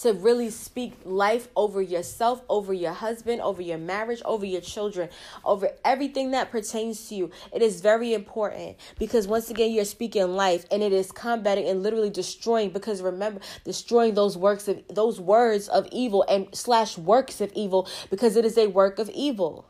to 0.01 0.13
really 0.13 0.49
speak 0.49 0.93
life 1.05 1.47
over 1.55 1.81
yourself, 1.81 2.43
over 2.49 2.71
your 2.71 2.93
husband, 2.93 3.41
over 3.41 3.61
your 3.61 3.79
marriage, 3.79 4.21
over 4.25 4.45
your 4.45 4.61
children, 4.61 5.09
over 5.43 5.71
everything 5.83 6.31
that 6.31 6.51
pertains 6.51 7.09
to 7.09 7.15
you. 7.15 7.31
It 7.51 7.63
is 7.63 7.81
very 7.81 8.13
important 8.13 8.77
because 8.99 9.27
once 9.27 9.49
again, 9.49 9.71
you're 9.71 9.85
speaking 9.85 10.27
life 10.35 10.65
and 10.71 10.83
it 10.83 10.93
is 10.93 11.11
combating 11.11 11.67
and 11.67 11.81
literally 11.81 12.11
destroying 12.11 12.69
because 12.69 13.01
remember, 13.01 13.41
destroying 13.63 14.13
those 14.13 14.37
works 14.37 14.67
of 14.67 14.83
those 14.89 15.19
words 15.19 15.67
of 15.67 15.87
evil 15.91 16.23
and 16.29 16.47
slash 16.53 16.97
works 16.97 17.41
of 17.41 17.51
evil 17.53 17.87
because 18.11 18.35
it 18.35 18.45
is 18.45 18.57
a 18.57 18.67
work 18.67 18.99
of 18.99 19.09
evil. 19.09 19.65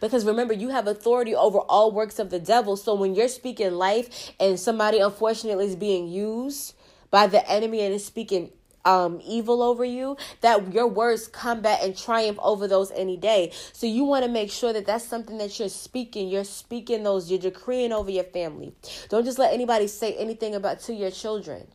Because 0.00 0.24
remember, 0.24 0.54
you 0.54 0.70
have 0.70 0.86
authority 0.86 1.34
over 1.34 1.58
all 1.58 1.92
works 1.92 2.18
of 2.18 2.30
the 2.30 2.38
devil. 2.38 2.76
So 2.76 2.94
when 2.94 3.14
you're 3.14 3.28
speaking 3.28 3.72
life 3.72 4.32
and 4.38 4.58
somebody 4.58 4.98
unfortunately 4.98 5.66
is 5.66 5.76
being 5.76 6.08
used 6.08 6.74
by 7.10 7.26
the 7.26 7.48
enemy 7.50 7.80
and 7.82 7.94
is 7.94 8.04
speaking 8.04 8.50
um 8.84 9.20
evil 9.24 9.62
over 9.62 9.84
you 9.84 10.16
that 10.40 10.72
your 10.72 10.88
words 10.88 11.28
combat 11.28 11.78
and 11.82 11.96
triumph 11.96 12.38
over 12.42 12.66
those 12.66 12.90
any 12.92 13.16
day. 13.16 13.52
So 13.72 13.86
you 13.86 14.04
want 14.04 14.24
to 14.24 14.30
make 14.30 14.50
sure 14.50 14.72
that 14.72 14.86
that's 14.86 15.04
something 15.04 15.38
that 15.38 15.58
you're 15.58 15.68
speaking. 15.68 16.28
You're 16.28 16.44
speaking 16.44 17.04
those 17.04 17.30
you're 17.30 17.38
decreeing 17.38 17.92
over 17.92 18.10
your 18.10 18.24
family. 18.24 18.74
Don't 19.08 19.24
just 19.24 19.38
let 19.38 19.52
anybody 19.52 19.86
say 19.86 20.14
anything 20.14 20.54
about 20.54 20.80
to 20.80 20.94
your 20.94 21.10
children 21.10 21.68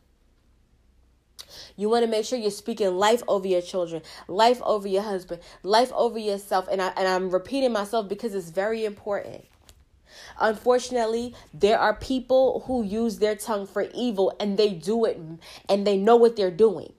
you 1.76 1.90
want 1.90 2.04
to 2.04 2.10
make 2.10 2.26
sure 2.26 2.38
you're 2.38 2.52
speaking 2.52 2.96
life 2.96 3.24
over 3.28 3.48
your 3.48 3.62
children, 3.62 4.02
life 4.28 4.62
over 4.64 4.88
your 4.88 5.04
husband, 5.04 5.42
life 5.64 5.92
over 5.94 6.20
yourself. 6.20 6.68
And 6.72 6.82
I 6.82 6.88
and 6.98 7.08
I'm 7.08 7.30
repeating 7.30 7.72
myself 7.72 8.08
because 8.08 8.36
it's 8.36 8.50
very 8.50 8.86
important. 8.86 9.46
Unfortunately, 10.40 11.36
there 11.54 11.80
are 11.80 11.96
people 11.96 12.64
who 12.68 12.84
use 12.84 13.20
their 13.20 13.36
tongue 13.36 13.68
for 13.68 13.88
evil 13.94 14.36
and 14.40 14.58
they 14.58 14.74
do 14.74 15.06
it 15.06 15.20
and 15.70 15.86
they 15.86 15.98
know 15.98 16.16
what 16.16 16.36
they're 16.36 16.52
doing. 16.52 16.94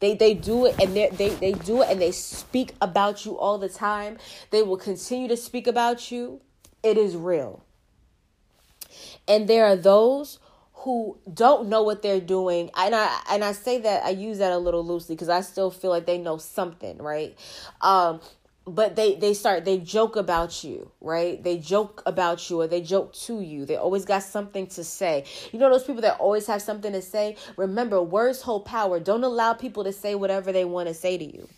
They 0.00 0.14
they 0.14 0.34
do 0.34 0.66
it 0.66 0.80
and 0.80 0.96
they 0.96 1.08
they 1.10 1.28
they 1.30 1.52
do 1.52 1.82
it 1.82 1.90
and 1.90 2.00
they 2.00 2.10
speak 2.10 2.74
about 2.80 3.24
you 3.24 3.38
all 3.38 3.58
the 3.58 3.68
time. 3.68 4.18
They 4.50 4.62
will 4.62 4.76
continue 4.76 5.28
to 5.28 5.36
speak 5.36 5.66
about 5.66 6.10
you. 6.10 6.40
It 6.82 6.98
is 6.98 7.16
real. 7.16 7.64
And 9.28 9.48
there 9.48 9.64
are 9.66 9.76
those 9.76 10.40
who 10.82 11.16
don't 11.32 11.68
know 11.68 11.82
what 11.82 12.02
they're 12.02 12.20
doing 12.20 12.70
and 12.76 12.94
i 12.94 13.20
and 13.30 13.44
i 13.44 13.52
say 13.52 13.78
that 13.80 14.04
i 14.04 14.10
use 14.10 14.38
that 14.38 14.52
a 14.52 14.58
little 14.58 14.84
loosely 14.84 15.14
because 15.14 15.28
i 15.28 15.40
still 15.40 15.70
feel 15.70 15.90
like 15.90 16.06
they 16.06 16.18
know 16.18 16.36
something 16.36 16.98
right? 16.98 17.36
Um 17.80 18.20
but 18.64 18.94
they 18.94 19.16
they 19.16 19.34
start 19.34 19.64
they 19.64 19.78
joke 19.78 20.16
about 20.16 20.62
you 20.62 20.90
right? 21.00 21.42
They 21.42 21.58
joke 21.58 22.02
about 22.06 22.48
you 22.48 22.60
or 22.60 22.66
they 22.66 22.80
joke 22.80 23.12
to 23.14 23.40
you. 23.40 23.66
They 23.66 23.76
always 23.76 24.04
got 24.04 24.22
something 24.22 24.66
to 24.68 24.84
say. 24.84 25.24
You 25.50 25.58
know 25.58 25.70
those 25.70 25.84
people 25.84 26.02
that 26.02 26.18
always 26.18 26.46
have 26.46 26.62
something 26.62 26.92
to 26.92 27.02
say? 27.02 27.36
Remember 27.56 28.00
words 28.00 28.42
hold 28.42 28.64
power. 28.64 29.00
Don't 29.00 29.24
allow 29.24 29.52
people 29.54 29.84
to 29.84 29.92
say 29.92 30.14
whatever 30.14 30.52
they 30.52 30.64
want 30.64 30.88
to 30.88 30.94
say 30.94 31.18
to 31.18 31.24
you. 31.24 31.48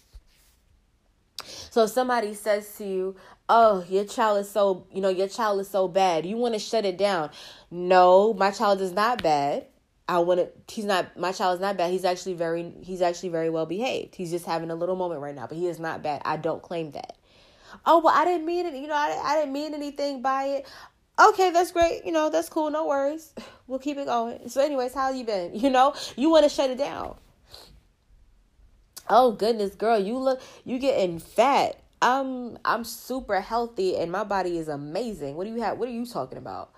So 1.70 1.84
if 1.84 1.90
somebody 1.90 2.34
says 2.34 2.72
to 2.78 2.86
you, 2.86 3.16
"Oh, 3.48 3.84
your 3.88 4.04
child 4.04 4.40
is 4.40 4.50
so, 4.50 4.86
you 4.92 5.00
know, 5.00 5.08
your 5.08 5.28
child 5.28 5.60
is 5.60 5.68
so 5.68 5.88
bad." 5.88 6.26
You 6.26 6.36
want 6.36 6.54
to 6.54 6.60
shut 6.60 6.84
it 6.84 6.98
down. 6.98 7.30
No, 7.70 8.34
my 8.34 8.50
child 8.50 8.80
is 8.80 8.92
not 8.92 9.22
bad. 9.22 9.66
I 10.08 10.18
want 10.18 10.40
to 10.40 10.74
he's 10.74 10.84
not 10.84 11.16
my 11.18 11.32
child 11.32 11.54
is 11.54 11.60
not 11.60 11.76
bad. 11.76 11.90
He's 11.90 12.04
actually 12.04 12.34
very 12.34 12.72
he's 12.82 13.00
actually 13.02 13.30
very 13.30 13.50
well 13.50 13.66
behaved. 13.66 14.14
He's 14.14 14.30
just 14.30 14.44
having 14.46 14.70
a 14.70 14.74
little 14.74 14.96
moment 14.96 15.20
right 15.20 15.34
now, 15.34 15.46
but 15.46 15.56
he 15.56 15.66
is 15.66 15.78
not 15.78 16.02
bad. 16.02 16.22
I 16.24 16.36
don't 16.36 16.62
claim 16.62 16.90
that. 16.92 17.16
Oh, 17.86 18.00
well, 18.00 18.14
I 18.14 18.24
didn't 18.24 18.46
mean 18.46 18.66
it. 18.66 18.74
You 18.74 18.86
know, 18.86 18.94
I, 18.94 19.20
I 19.24 19.36
didn't 19.36 19.52
mean 19.52 19.74
anything 19.74 20.22
by 20.22 20.44
it. 20.44 20.66
Okay, 21.18 21.50
that's 21.50 21.72
great. 21.72 22.04
You 22.04 22.12
know, 22.12 22.30
that's 22.30 22.48
cool. 22.48 22.70
No 22.70 22.86
worries. 22.86 23.32
We'll 23.66 23.78
keep 23.78 23.96
it 23.96 24.04
going. 24.04 24.50
So, 24.50 24.60
anyways, 24.62 24.92
how 24.92 25.10
you 25.10 25.24
been? 25.24 25.54
You 25.54 25.70
know, 25.70 25.94
you 26.16 26.28
want 26.28 26.44
to 26.44 26.50
shut 26.50 26.68
it 26.68 26.76
down. 26.76 27.16
Oh 29.08 29.32
goodness, 29.32 29.74
girl, 29.74 29.98
you 29.98 30.18
look 30.18 30.42
you 30.64 30.78
getting 30.78 31.18
fat. 31.18 31.80
I'm 32.04 32.58
I'm 32.66 32.84
super 32.84 33.40
healthy 33.40 33.96
and 33.96 34.12
my 34.12 34.24
body 34.24 34.58
is 34.58 34.68
amazing. 34.68 35.36
What 35.36 35.46
do 35.46 35.54
you 35.54 35.62
have? 35.62 35.78
What 35.78 35.88
are 35.88 35.92
you 35.92 36.04
talking 36.04 36.36
about? 36.36 36.73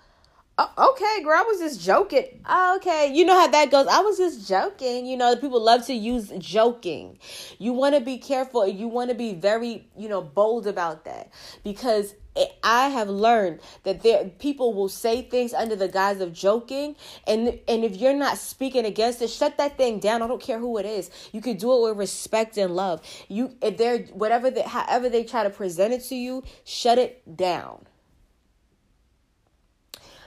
Oh, 0.59 0.91
okay, 0.91 1.23
girl, 1.23 1.37
I 1.37 1.43
was 1.43 1.59
just 1.59 1.81
joking. 1.81 2.41
Oh, 2.47 2.77
okay, 2.77 3.13
you 3.13 3.25
know 3.25 3.39
how 3.39 3.47
that 3.47 3.69
goes. 3.69 3.85
I 3.85 3.99
was 3.99 4.17
just 4.17 4.47
joking. 4.47 5.05
You 5.05 5.15
know, 5.15 5.35
people 5.35 5.61
love 5.61 5.85
to 5.85 5.93
use 5.93 6.31
joking. 6.39 7.19
You 7.59 7.73
want 7.73 7.93
to 7.93 8.01
be 8.01 8.17
careful. 8.17 8.67
You 8.67 8.87
want 8.87 9.11
to 9.11 9.15
be 9.15 9.35
very, 9.35 9.87
you 9.95 10.09
know, 10.09 10.21
bold 10.21 10.65
about 10.65 11.05
that 11.05 11.31
because 11.63 12.15
I 12.63 12.89
have 12.89 13.09
learned 13.09 13.59
that 13.83 14.03
there 14.03 14.25
people 14.39 14.73
will 14.73 14.89
say 14.89 15.21
things 15.21 15.53
under 15.53 15.75
the 15.75 15.87
guise 15.87 16.21
of 16.21 16.33
joking, 16.33 16.95
and 17.25 17.59
and 17.67 17.83
if 17.83 17.97
you're 17.97 18.13
not 18.13 18.37
speaking 18.37 18.85
against 18.85 19.21
it, 19.21 19.29
shut 19.29 19.57
that 19.57 19.77
thing 19.77 19.99
down. 19.99 20.21
I 20.21 20.27
don't 20.27 20.41
care 20.41 20.59
who 20.59 20.77
it 20.77 20.85
is. 20.85 21.09
You 21.31 21.41
can 21.41 21.57
do 21.57 21.73
it 21.73 21.89
with 21.89 21.97
respect 21.97 22.57
and 22.57 22.75
love. 22.75 23.01
You 23.27 23.55
if 23.61 23.77
they're 23.77 23.99
whatever 24.13 24.49
they 24.51 24.63
however 24.63 25.09
they 25.09 25.23
try 25.23 25.43
to 25.43 25.49
present 25.49 25.93
it 25.93 26.03
to 26.05 26.15
you, 26.15 26.43
shut 26.63 26.97
it 26.97 27.37
down. 27.37 27.86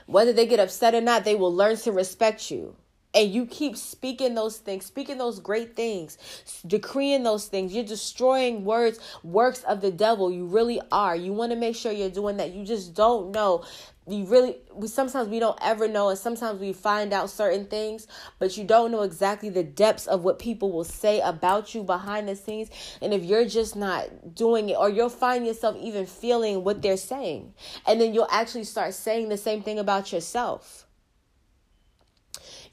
Whether 0.07 0.33
they 0.33 0.45
get 0.47 0.59
upset 0.59 0.95
or 0.95 1.01
not, 1.01 1.25
they 1.25 1.35
will 1.35 1.53
learn 1.53 1.77
to 1.77 1.91
respect 1.91 2.51
you. 2.51 2.75
And 3.13 3.33
you 3.33 3.45
keep 3.45 3.75
speaking 3.75 4.35
those 4.35 4.57
things, 4.57 4.85
speaking 4.85 5.17
those 5.17 5.39
great 5.39 5.75
things, 5.75 6.17
decreeing 6.65 7.23
those 7.23 7.47
things, 7.47 7.73
you're 7.73 7.83
destroying 7.83 8.63
words, 8.63 8.99
works 9.23 9.63
of 9.63 9.81
the 9.81 9.91
devil. 9.91 10.31
You 10.31 10.45
really 10.45 10.81
are. 10.91 11.15
You 11.15 11.33
want 11.33 11.51
to 11.51 11.57
make 11.57 11.75
sure 11.75 11.91
you're 11.91 12.09
doing 12.09 12.37
that. 12.37 12.53
You 12.53 12.63
just 12.65 12.93
don't 12.93 13.31
know. 13.31 13.65
You 14.07 14.25
really, 14.25 14.57
we 14.73 14.87
sometimes 14.87 15.29
we 15.29 15.39
don't 15.39 15.57
ever 15.61 15.87
know, 15.87 16.09
and 16.09 16.17
sometimes 16.17 16.59
we 16.59 16.73
find 16.73 17.13
out 17.13 17.29
certain 17.29 17.65
things, 17.65 18.07
but 18.39 18.57
you 18.57 18.63
don't 18.63 18.91
know 18.91 19.03
exactly 19.03 19.49
the 19.49 19.63
depths 19.63 20.07
of 20.07 20.23
what 20.23 20.39
people 20.39 20.71
will 20.71 20.83
say 20.83 21.21
about 21.21 21.75
you 21.75 21.83
behind 21.83 22.27
the 22.27 22.35
scenes. 22.35 22.69
And 23.01 23.13
if 23.13 23.23
you're 23.23 23.45
just 23.45 23.75
not 23.75 24.33
doing 24.33 24.69
it, 24.69 24.77
or 24.77 24.89
you'll 24.89 25.09
find 25.09 25.45
yourself 25.45 25.77
even 25.77 26.07
feeling 26.07 26.63
what 26.63 26.81
they're 26.81 26.97
saying, 26.97 27.53
and 27.85 28.01
then 28.01 28.13
you'll 28.13 28.27
actually 28.31 28.63
start 28.63 28.95
saying 28.95 29.29
the 29.29 29.37
same 29.37 29.61
thing 29.61 29.77
about 29.77 30.11
yourself 30.11 30.87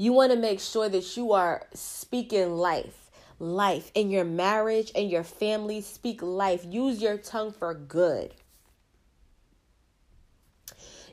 you 0.01 0.12
want 0.12 0.30
to 0.30 0.38
make 0.38 0.61
sure 0.61 0.88
that 0.88 1.16
you 1.16 1.32
are 1.32 1.66
speaking 1.74 2.57
life, 2.57 3.11
life 3.40 3.90
in 3.94 4.11
your 4.11 4.24
marriage 4.24 4.92
and 4.94 5.11
your 5.11 5.24
family. 5.24 5.80
Speak 5.80 6.22
life. 6.22 6.64
Use 6.64 7.03
your 7.03 7.18
tongue 7.18 7.53
for 7.53 7.74
good. 7.74 8.32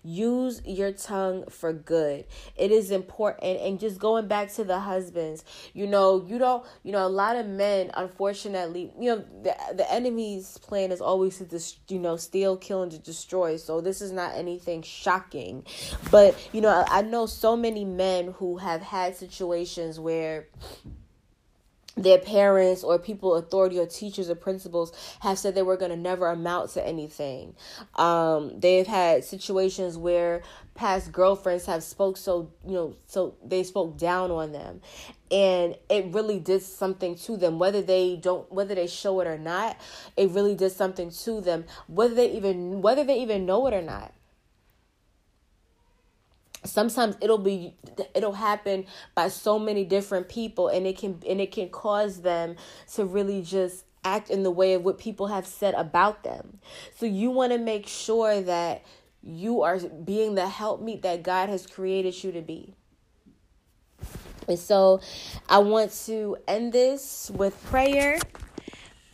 Use 0.07 0.61
your 0.63 0.91
tongue 0.91 1.45
for 1.49 1.73
good. 1.73 2.25
It 2.55 2.69
is 2.71 2.91
important. 2.91 3.59
And 3.59 3.79
just 3.79 3.99
going 3.99 4.27
back 4.27 4.53
to 4.53 4.63
the 4.63 4.79
husbands, 4.79 5.43
you 5.73 5.87
know, 5.87 6.23
you 6.27 6.37
don't, 6.37 6.63
you 6.83 6.91
know, 6.91 7.07
a 7.07 7.09
lot 7.09 7.35
of 7.35 7.47
men, 7.47 7.89
unfortunately, 7.95 8.93
you 8.99 9.15
know, 9.15 9.25
the, 9.41 9.55
the 9.73 9.91
enemy's 9.91 10.59
plan 10.59 10.91
is 10.91 11.01
always 11.01 11.39
to, 11.39 11.45
just, 11.45 11.79
you 11.89 11.97
know, 11.97 12.17
steal, 12.17 12.55
kill, 12.55 12.83
and 12.83 12.91
to 12.91 12.99
destroy. 12.99 13.57
So 13.57 13.81
this 13.81 13.99
is 13.99 14.11
not 14.11 14.35
anything 14.35 14.83
shocking. 14.83 15.65
But, 16.11 16.37
you 16.53 16.61
know, 16.61 16.69
I, 16.69 16.99
I 16.99 17.01
know 17.01 17.25
so 17.25 17.57
many 17.57 17.83
men 17.83 18.33
who 18.37 18.57
have 18.57 18.83
had 18.83 19.15
situations 19.15 19.99
where 19.99 20.49
their 21.95 22.17
parents 22.17 22.83
or 22.83 22.99
people 22.99 23.35
authority 23.35 23.79
or 23.79 23.85
teachers 23.85 24.29
or 24.29 24.35
principals 24.35 24.91
have 25.21 25.39
said 25.39 25.55
they 25.55 25.61
were 25.61 25.77
going 25.77 25.91
to 25.91 25.97
never 25.97 26.27
amount 26.27 26.71
to 26.71 26.85
anything. 26.85 27.55
Um, 27.95 28.59
they've 28.59 28.87
had 28.87 29.23
situations 29.23 29.97
where 29.97 30.41
past 30.73 31.11
girlfriends 31.11 31.65
have 31.65 31.81
spoke 31.81 32.17
so 32.17 32.51
you 32.67 32.73
know 32.73 32.95
so 33.05 33.35
they 33.43 33.63
spoke 33.63 33.97
down 33.97 34.29
on 34.31 34.51
them. 34.51 34.81
And 35.31 35.75
it 35.89 36.13
really 36.13 36.39
did 36.39 36.61
something 36.61 37.15
to 37.19 37.37
them 37.37 37.59
whether 37.59 37.81
they 37.81 38.17
don't 38.17 38.51
whether 38.51 38.75
they 38.75 38.87
show 38.87 39.19
it 39.21 39.27
or 39.27 39.37
not 39.37 39.77
it 40.15 40.29
really 40.31 40.53
did 40.53 40.71
something 40.71 41.09
to 41.09 41.41
them 41.41 41.65
whether 41.87 42.13
they 42.13 42.31
even 42.31 42.81
whether 42.81 43.03
they 43.03 43.21
even 43.21 43.45
know 43.45 43.65
it 43.67 43.73
or 43.73 43.81
not 43.81 44.13
sometimes 46.65 47.15
it'll 47.21 47.37
be 47.37 47.75
it'll 48.13 48.33
happen 48.33 48.85
by 49.13 49.29
so 49.29 49.57
many 49.59 49.85
different 49.85 50.29
people 50.29 50.67
and 50.67 50.85
it 50.85 50.97
can 50.97 51.21
and 51.27 51.39
it 51.39 51.51
can 51.51 51.69
cause 51.69 52.21
them 52.21 52.55
to 52.93 53.05
really 53.05 53.41
just 53.41 53.85
act 54.03 54.29
in 54.29 54.43
the 54.43 54.51
way 54.51 54.73
of 54.73 54.83
what 54.83 54.97
people 54.97 55.27
have 55.27 55.47
said 55.47 55.73
about 55.73 56.23
them. 56.23 56.59
So 56.95 57.05
you 57.05 57.31
want 57.31 57.51
to 57.51 57.57
make 57.57 57.87
sure 57.87 58.41
that 58.41 58.83
you 59.23 59.63
are 59.63 59.79
being 59.79 60.35
the 60.35 60.47
helpmeet 60.47 61.01
that 61.01 61.23
god 61.23 61.49
has 61.49 61.65
created 61.65 62.23
you 62.23 62.31
to 62.31 62.41
be. 62.41 62.75
And 64.47 64.59
so 64.59 65.01
i 65.49 65.57
want 65.57 65.91
to 66.05 66.37
end 66.47 66.73
this 66.73 67.31
with 67.33 67.61
prayer. 67.65 68.19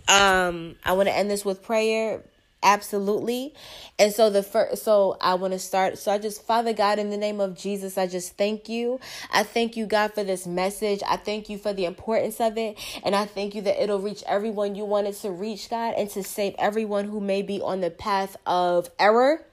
Um 0.08 0.76
i 0.84 0.91
want 0.93 1.08
to 1.08 1.16
end 1.16 1.32
this 1.32 1.45
with 1.45 1.64
prayer 1.64 2.24
absolutely. 2.64 3.53
And 3.97 4.14
so 4.14 4.30
the 4.30 4.43
first 4.43 4.84
so 4.84 5.18
i 5.22 5.34
want 5.36 5.53
to 5.53 5.59
start 5.59 5.97
so 5.97 6.12
i 6.12 6.18
just 6.18 6.45
father 6.45 6.74
god 6.74 6.99
in 6.99 7.09
the 7.09 7.18
name 7.18 7.39
of 7.39 7.55
jesus 7.55 7.97
i 7.97 8.07
just 8.07 8.38
thank 8.38 8.70
you. 8.70 8.99
I 9.32 9.43
thank 9.43 9.78
you 9.78 9.86
god 9.86 10.14
for 10.14 10.24
this 10.24 10.47
message. 10.47 11.01
I 11.07 11.18
thank 11.18 11.49
you 11.49 11.57
for 11.57 11.74
the 11.74 11.86
importance 11.86 12.39
of 12.39 12.57
it. 12.57 12.78
And 13.03 13.16
i 13.16 13.26
thank 13.26 13.55
you 13.55 13.62
that 13.64 13.82
it'll 13.82 13.99
reach 13.99 14.24
everyone 14.28 14.76
you 14.76 14.86
want 14.86 15.07
it 15.07 15.16
to 15.18 15.32
reach 15.32 15.70
god 15.70 15.95
and 15.97 16.09
to 16.12 16.24
save 16.24 16.55
everyone 16.57 17.05
who 17.05 17.20
may 17.20 17.41
be 17.41 17.62
on 17.62 17.82
the 17.82 17.91
path 17.91 18.38
of 18.45 18.89
error. 18.99 19.45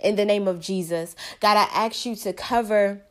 In 0.00 0.16
the 0.16 0.24
name 0.24 0.48
of 0.48 0.60
jesus. 0.60 1.14
God 1.40 1.56
i 1.56 1.64
ask 1.74 2.06
you 2.06 2.16
to 2.16 2.32
cover 2.32 3.02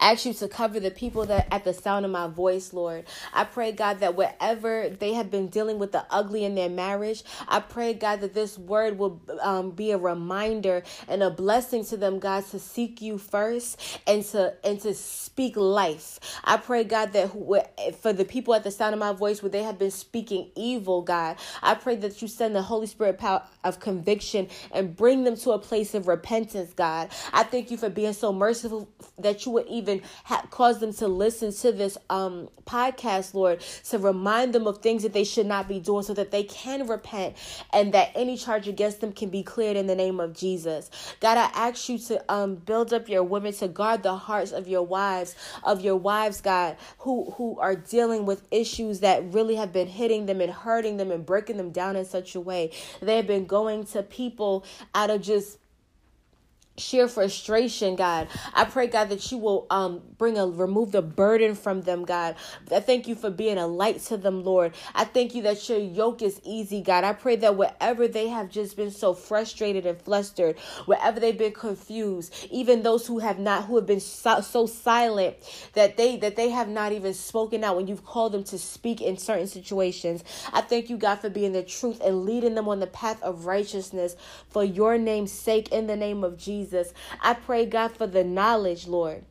Ask 0.00 0.26
you 0.26 0.34
to 0.34 0.48
cover 0.48 0.80
the 0.80 0.90
people 0.90 1.26
that 1.26 1.48
at 1.50 1.64
the 1.64 1.74
sound 1.74 2.04
of 2.04 2.10
my 2.12 2.28
voice, 2.28 2.72
Lord. 2.72 3.06
I 3.32 3.44
pray, 3.44 3.72
God, 3.72 4.00
that 4.00 4.14
whatever 4.14 4.88
they 4.90 5.14
have 5.14 5.30
been 5.30 5.48
dealing 5.48 5.78
with 5.78 5.92
the 5.92 6.06
ugly 6.10 6.44
in 6.44 6.54
their 6.54 6.68
marriage, 6.68 7.24
I 7.48 7.60
pray, 7.60 7.94
God, 7.94 8.20
that 8.20 8.34
this 8.34 8.58
word 8.58 8.98
will 8.98 9.20
um, 9.42 9.72
be 9.72 9.92
a 9.92 9.98
reminder 9.98 10.82
and 11.08 11.22
a 11.22 11.30
blessing 11.30 11.84
to 11.86 11.96
them, 11.96 12.18
God, 12.18 12.46
to 12.50 12.58
seek 12.58 13.00
you 13.02 13.18
first 13.18 13.80
and 14.06 14.24
to 14.26 14.54
and 14.64 14.80
to 14.80 14.94
speak 14.94 15.56
life. 15.56 16.20
I 16.44 16.58
pray, 16.58 16.84
God, 16.84 17.12
that 17.14 17.32
for 18.00 18.12
the 18.12 18.24
people 18.24 18.54
at 18.54 18.64
the 18.64 18.70
sound 18.70 18.94
of 18.94 19.00
my 19.00 19.12
voice 19.12 19.42
where 19.42 19.50
they 19.50 19.62
have 19.62 19.78
been 19.78 19.90
speaking 19.90 20.50
evil, 20.54 21.02
God, 21.02 21.36
I 21.62 21.74
pray 21.74 21.96
that 21.96 22.20
you 22.22 22.28
send 22.28 22.54
the 22.54 22.62
Holy 22.62 22.86
Spirit 22.86 23.18
power 23.18 23.42
of 23.64 23.80
conviction 23.80 24.48
and 24.72 24.94
bring 24.96 25.24
them 25.24 25.36
to 25.38 25.52
a 25.52 25.58
place 25.58 25.94
of 25.94 26.08
repentance, 26.08 26.72
God. 26.74 27.10
I 27.32 27.42
thank 27.42 27.70
you 27.70 27.76
for 27.76 27.88
being 27.88 28.12
so 28.12 28.32
merciful 28.32 28.88
that 29.18 29.46
you 29.46 29.52
would 29.52 29.66
even 29.66 29.87
even 29.88 30.02
ha- 30.24 30.46
cause 30.50 30.80
them 30.80 30.92
to 30.94 31.08
listen 31.08 31.52
to 31.52 31.72
this 31.72 31.96
um, 32.10 32.48
podcast, 32.66 33.34
Lord, 33.34 33.60
to 33.84 33.98
remind 33.98 34.52
them 34.52 34.66
of 34.66 34.78
things 34.78 35.02
that 35.02 35.12
they 35.12 35.24
should 35.24 35.46
not 35.46 35.68
be 35.68 35.80
doing 35.80 36.02
so 36.02 36.14
that 36.14 36.30
they 36.30 36.44
can 36.44 36.86
repent 36.86 37.36
and 37.72 37.92
that 37.94 38.10
any 38.14 38.36
charge 38.36 38.68
against 38.68 39.00
them 39.00 39.12
can 39.12 39.30
be 39.30 39.42
cleared 39.42 39.76
in 39.76 39.86
the 39.86 39.94
name 39.94 40.20
of 40.20 40.34
Jesus. 40.34 40.90
God, 41.20 41.38
I 41.38 41.50
ask 41.54 41.88
you 41.88 41.98
to 41.98 42.32
um, 42.32 42.56
build 42.56 42.92
up 42.92 43.08
your 43.08 43.22
women 43.22 43.52
to 43.54 43.68
guard 43.68 44.02
the 44.02 44.16
hearts 44.16 44.52
of 44.52 44.68
your 44.68 44.82
wives, 44.82 45.34
of 45.64 45.80
your 45.80 45.96
wives, 45.96 46.40
God, 46.40 46.76
who, 46.98 47.30
who 47.32 47.58
are 47.58 47.74
dealing 47.74 48.26
with 48.26 48.46
issues 48.50 49.00
that 49.00 49.32
really 49.32 49.56
have 49.56 49.72
been 49.72 49.88
hitting 49.88 50.26
them 50.26 50.40
and 50.40 50.52
hurting 50.52 50.96
them 50.98 51.10
and 51.10 51.24
breaking 51.24 51.56
them 51.56 51.70
down 51.70 51.96
in 51.96 52.04
such 52.04 52.34
a 52.34 52.40
way. 52.40 52.70
They 53.00 53.16
have 53.16 53.26
been 53.26 53.46
going 53.46 53.84
to 53.86 54.02
people 54.02 54.64
out 54.94 55.10
of 55.10 55.22
just 55.22 55.58
sheer 56.78 57.08
frustration, 57.08 57.96
God. 57.96 58.28
I 58.54 58.64
pray, 58.64 58.88
God, 58.88 59.10
that 59.10 59.30
you 59.32 59.38
will 59.38 59.66
um 59.70 60.02
bring 60.18 60.38
a 60.38 60.46
remove 60.46 60.92
the 60.92 61.02
burden 61.02 61.54
from 61.54 61.82
them, 61.82 62.04
God. 62.04 62.36
I 62.72 62.80
thank 62.80 63.08
you 63.08 63.14
for 63.14 63.30
being 63.30 63.58
a 63.58 63.66
light 63.66 64.00
to 64.04 64.16
them, 64.16 64.44
Lord. 64.44 64.74
I 64.94 65.04
thank 65.04 65.34
you 65.34 65.42
that 65.42 65.68
your 65.68 65.78
yoke 65.78 66.22
is 66.22 66.40
easy, 66.44 66.82
God. 66.82 67.04
I 67.04 67.12
pray 67.14 67.36
that 67.36 67.56
wherever 67.56 68.08
they 68.08 68.28
have 68.28 68.50
just 68.50 68.76
been 68.76 68.90
so 68.90 69.14
frustrated 69.14 69.86
and 69.86 70.00
flustered, 70.00 70.58
wherever 70.86 71.20
they've 71.20 71.38
been 71.38 71.52
confused, 71.52 72.34
even 72.50 72.82
those 72.82 73.06
who 73.06 73.18
have 73.18 73.38
not, 73.38 73.64
who 73.66 73.76
have 73.76 73.86
been 73.86 74.00
so, 74.00 74.40
so 74.40 74.66
silent 74.66 75.36
that 75.74 75.96
they 75.96 76.16
that 76.18 76.36
they 76.36 76.50
have 76.50 76.68
not 76.68 76.92
even 76.92 77.14
spoken 77.14 77.64
out 77.64 77.76
when 77.76 77.86
you've 77.86 78.04
called 78.04 78.32
them 78.32 78.44
to 78.44 78.58
speak 78.58 79.00
in 79.00 79.16
certain 79.16 79.46
situations. 79.46 80.24
I 80.52 80.60
thank 80.62 80.90
you, 80.90 80.96
God, 80.96 81.16
for 81.16 81.30
being 81.30 81.52
the 81.52 81.62
truth 81.62 82.00
and 82.04 82.24
leading 82.24 82.54
them 82.54 82.68
on 82.68 82.80
the 82.80 82.86
path 82.86 83.22
of 83.22 83.46
righteousness 83.46 84.16
for 84.50 84.64
your 84.64 84.98
name's 84.98 85.32
sake 85.32 85.70
in 85.72 85.86
the 85.86 85.96
name 85.96 86.24
of 86.24 86.38
Jesus. 86.38 86.67
Jesus. 86.68 86.92
I 87.22 87.34
pray, 87.34 87.66
God, 87.66 87.92
for 87.92 88.06
the 88.06 88.24
knowledge, 88.24 88.86
Lord 88.86 89.24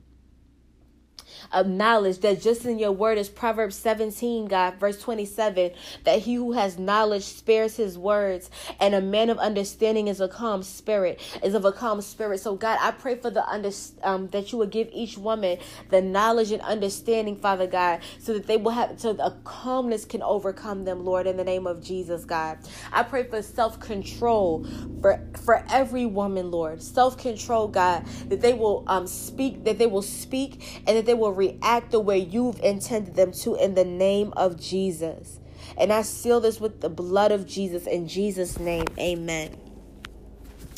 of 1.52 1.68
knowledge 1.68 2.20
that 2.20 2.41
just 2.41 2.66
in 2.66 2.80
your 2.80 2.91
word 2.91 3.18
is 3.18 3.30
Proverbs 3.30 3.76
17, 3.76 4.45
God, 4.48 4.76
verse 4.80 5.00
27, 5.02 5.72
that 6.04 6.20
he 6.20 6.36
who 6.36 6.54
has 6.54 6.78
knowledge 6.78 7.24
spares 7.24 7.76
his 7.78 7.98
words, 7.98 8.50
and 8.80 8.95
a 8.95 9.02
man 9.02 9.30
of 9.30 9.38
understanding 9.38 10.08
is 10.08 10.22
a 10.22 10.28
calm 10.28 10.64
spirit, 10.64 11.22
is 11.43 11.54
of 11.54 11.66
a 11.66 11.72
calm 11.72 12.02
spirit. 12.02 12.39
So, 12.39 12.56
God, 12.56 12.78
I 12.82 12.91
pray 12.91 13.16
for 13.16 13.30
the 13.30 13.48
under, 13.48 13.72
um, 14.04 14.28
that 14.30 14.52
you 14.52 14.58
would 14.60 14.72
give 14.72 14.89
each 14.91 15.18
woman 15.18 15.58
the 15.89 16.02
knowledge 16.02 16.52
and 16.52 16.62
understanding, 16.62 17.38
Father 17.38 17.68
God, 17.68 18.02
so 18.20 18.34
that 18.34 18.48
they 18.48 18.58
will 18.58 18.72
have, 18.72 19.00
so 19.00 19.12
a 19.20 19.32
calmness 19.43 20.06
can 20.06 20.22
overcome 20.22 20.86
them, 20.86 21.06
Lord, 21.06 21.28
in 21.28 21.38
the 21.38 21.43
name 21.43 21.68
of 21.68 21.84
Jesus, 21.84 22.26
God. 22.26 22.58
I 22.91 23.04
pray 23.04 23.24
for 23.24 23.41
self 23.41 23.80
control 23.80 24.66
for, 25.02 25.20
for 25.43 25.64
every 25.72 26.06
woman, 26.06 26.52
Lord. 26.52 26.82
Self 26.82 27.18
control, 27.18 27.68
God, 27.68 28.06
that 28.30 28.41
they 28.41 28.54
will 28.54 28.84
um, 28.88 29.08
speak, 29.08 29.64
that 29.66 29.78
they 29.78 29.88
will 29.88 30.02
speak, 30.02 30.84
and 30.88 30.98
that 30.98 31.06
they 31.06 31.14
will 31.14 31.34
react 31.38 31.92
the 31.92 32.00
way 32.00 32.18
you've 32.18 32.60
intended 32.62 33.16
them 33.16 33.32
to 33.32 33.56
in 33.56 33.76
the 33.76 33.86
name 33.86 34.34
of 34.36 34.60
Jesus. 34.60 35.40
And 35.78 35.94
I 35.94 36.02
seal 36.02 36.40
this 36.40 36.60
with 36.60 36.82
the 36.82 36.90
blood 36.90 37.32
of 37.32 37.46
Jesus 37.46 37.88
in 37.88 38.08
Jesus' 38.08 38.60
name. 38.60 38.86
Amen. 38.98 39.56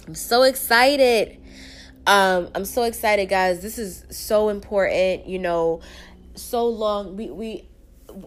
I'm 0.07 0.15
so 0.15 0.43
excited. 0.43 1.39
Um, 2.05 2.49
I'm 2.55 2.65
so 2.65 2.83
excited, 2.83 3.29
guys. 3.29 3.61
This 3.61 3.77
is 3.77 4.03
so 4.09 4.49
important. 4.49 5.27
You 5.27 5.39
know, 5.39 5.81
so 6.35 6.67
long. 6.67 7.15
We 7.15 7.29
we 7.29 7.68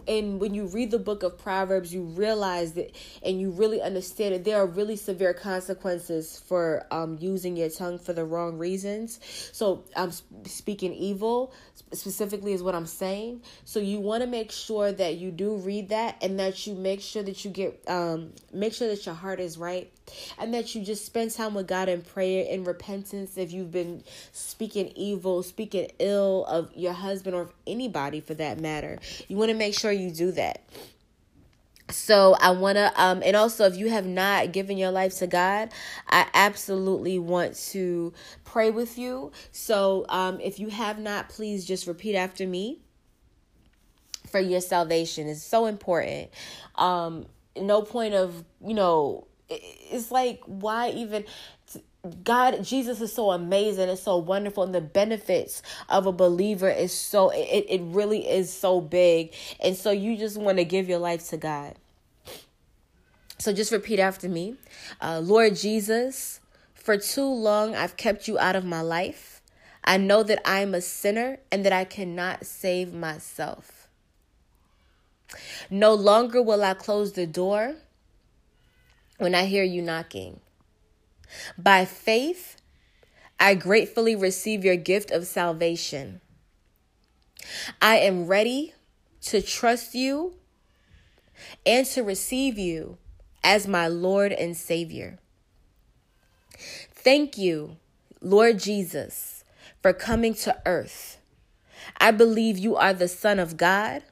and 0.07 0.39
when 0.39 0.53
you 0.53 0.65
read 0.65 0.91
the 0.91 0.99
book 0.99 1.23
of 1.23 1.37
Proverbs, 1.37 1.93
you 1.93 2.03
realize 2.03 2.73
that 2.73 2.95
and 3.23 3.39
you 3.39 3.51
really 3.51 3.81
understand 3.81 4.35
that 4.35 4.43
there 4.43 4.57
are 4.57 4.65
really 4.65 4.95
severe 4.95 5.33
consequences 5.33 6.39
for 6.39 6.85
um, 6.91 7.17
using 7.19 7.55
your 7.57 7.69
tongue 7.69 7.99
for 7.99 8.13
the 8.13 8.25
wrong 8.25 8.57
reasons. 8.57 9.19
So 9.51 9.83
I'm 9.95 10.11
speaking 10.45 10.93
evil 10.93 11.53
specifically 11.91 12.53
is 12.53 12.63
what 12.63 12.75
I'm 12.75 12.85
saying. 12.85 13.41
So 13.65 13.79
you 13.79 13.99
want 13.99 14.21
to 14.21 14.27
make 14.27 14.51
sure 14.51 14.91
that 14.91 15.17
you 15.17 15.31
do 15.31 15.55
read 15.57 15.89
that 15.89 16.17
and 16.21 16.39
that 16.39 16.65
you 16.65 16.73
make 16.73 17.01
sure 17.01 17.23
that 17.23 17.45
you 17.45 17.51
get 17.51 17.83
um, 17.87 18.33
make 18.51 18.73
sure 18.73 18.87
that 18.87 19.05
your 19.05 19.15
heart 19.15 19.39
is 19.39 19.57
right 19.57 19.91
and 20.37 20.53
that 20.53 20.75
you 20.75 20.83
just 20.83 21.05
spend 21.05 21.31
time 21.31 21.53
with 21.53 21.67
God 21.67 21.89
in 21.89 22.01
prayer 22.01 22.45
and 22.49 22.67
repentance 22.67 23.37
if 23.37 23.51
you've 23.51 23.71
been 23.71 24.03
speaking 24.31 24.91
evil, 24.95 25.43
speaking 25.43 25.89
ill 25.99 26.45
of 26.45 26.71
your 26.75 26.93
husband 26.93 27.35
or 27.35 27.43
of 27.43 27.53
anybody 27.67 28.19
for 28.19 28.33
that 28.33 28.59
matter. 28.59 28.99
You 29.27 29.37
want 29.37 29.51
to 29.51 29.57
make 29.57 29.72
sure 29.73 29.91
you 29.91 30.11
do 30.11 30.31
that. 30.33 30.63
So 31.89 32.35
I 32.39 32.51
want 32.51 32.77
to 32.77 32.91
um 33.01 33.21
and 33.23 33.35
also 33.35 33.65
if 33.65 33.77
you 33.77 33.89
have 33.89 34.05
not 34.05 34.51
given 34.51 34.77
your 34.77 34.91
life 34.91 35.17
to 35.19 35.27
God, 35.27 35.69
I 36.07 36.27
absolutely 36.33 37.19
want 37.19 37.55
to 37.71 38.13
pray 38.45 38.71
with 38.71 38.97
you. 38.97 39.31
So 39.51 40.05
um 40.09 40.39
if 40.39 40.59
you 40.59 40.69
have 40.69 40.97
not, 40.99 41.29
please 41.29 41.65
just 41.65 41.85
repeat 41.85 42.15
after 42.15 42.47
me 42.47 42.79
for 44.27 44.39
your 44.39 44.61
salvation 44.61 45.27
is 45.27 45.43
so 45.43 45.65
important. 45.65 46.29
Um 46.75 47.25
no 47.55 47.83
point 47.83 48.15
of, 48.15 48.43
you 48.65 48.73
know, 48.73 49.27
it's 49.49 50.09
like 50.09 50.41
why 50.45 50.89
even 50.89 51.25
God, 52.25 52.65
Jesus 52.65 52.99
is 52.99 53.13
so 53.13 53.31
amazing 53.31 53.87
and 53.87 53.97
so 53.97 54.17
wonderful, 54.17 54.63
and 54.63 54.75
the 54.75 54.81
benefits 54.81 55.61
of 55.87 56.05
a 56.05 56.11
believer 56.11 56.69
is 56.69 56.91
so 56.91 57.29
it, 57.29 57.65
it 57.69 57.81
really 57.81 58.29
is 58.29 58.51
so 58.51 58.81
big. 58.81 59.33
And 59.61 59.73
so 59.73 59.91
you 59.91 60.17
just 60.17 60.37
want 60.37 60.57
to 60.57 60.65
give 60.65 60.89
your 60.89 60.99
life 60.99 61.29
to 61.29 61.37
God. 61.37 61.75
So 63.39 63.53
just 63.53 63.71
repeat 63.71 63.99
after 63.99 64.27
me. 64.27 64.55
Uh, 64.99 65.21
Lord 65.23 65.55
Jesus, 65.55 66.41
for 66.73 66.97
too 66.97 67.25
long 67.25 67.73
I've 67.73 67.95
kept 67.95 68.27
you 68.27 68.37
out 68.37 68.57
of 68.57 68.65
my 68.65 68.81
life. 68.81 69.41
I 69.85 69.95
know 69.95 70.23
that 70.23 70.41
I'm 70.43 70.73
a 70.73 70.81
sinner 70.81 71.37
and 71.53 71.65
that 71.65 71.71
I 71.71 71.85
cannot 71.85 72.45
save 72.45 72.93
myself. 72.93 73.87
No 75.69 75.93
longer 75.93 76.41
will 76.41 76.63
I 76.63 76.73
close 76.73 77.13
the 77.13 77.27
door 77.27 77.75
when 79.19 79.33
I 79.33 79.45
hear 79.45 79.63
you 79.63 79.81
knocking. 79.81 80.41
By 81.57 81.85
faith, 81.85 82.57
I 83.39 83.55
gratefully 83.55 84.15
receive 84.15 84.63
your 84.63 84.75
gift 84.75 85.11
of 85.11 85.27
salvation. 85.27 86.21
I 87.81 87.97
am 87.97 88.27
ready 88.27 88.73
to 89.23 89.41
trust 89.41 89.95
you 89.95 90.35
and 91.65 91.85
to 91.87 92.03
receive 92.03 92.57
you 92.57 92.97
as 93.43 93.67
my 93.67 93.87
Lord 93.87 94.31
and 94.31 94.55
Savior. 94.55 95.19
Thank 96.91 97.37
you, 97.37 97.77
Lord 98.21 98.59
Jesus, 98.59 99.43
for 99.81 99.91
coming 99.91 100.33
to 100.35 100.57
earth. 100.65 101.17
I 101.99 102.11
believe 102.11 102.57
you 102.57 102.75
are 102.75 102.93
the 102.93 103.09
Son 103.09 103.39
of 103.39 103.57
God 103.57 104.03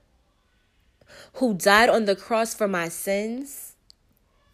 who 1.35 1.53
died 1.53 1.89
on 1.89 2.05
the 2.05 2.15
cross 2.15 2.53
for 2.53 2.67
my 2.67 2.89
sins 2.89 3.75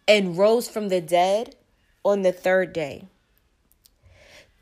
and 0.06 0.38
rose 0.38 0.68
from 0.68 0.88
the 0.88 1.00
dead 1.00 1.56
on 2.04 2.22
the 2.22 2.32
third 2.32 2.72
day. 2.72 3.04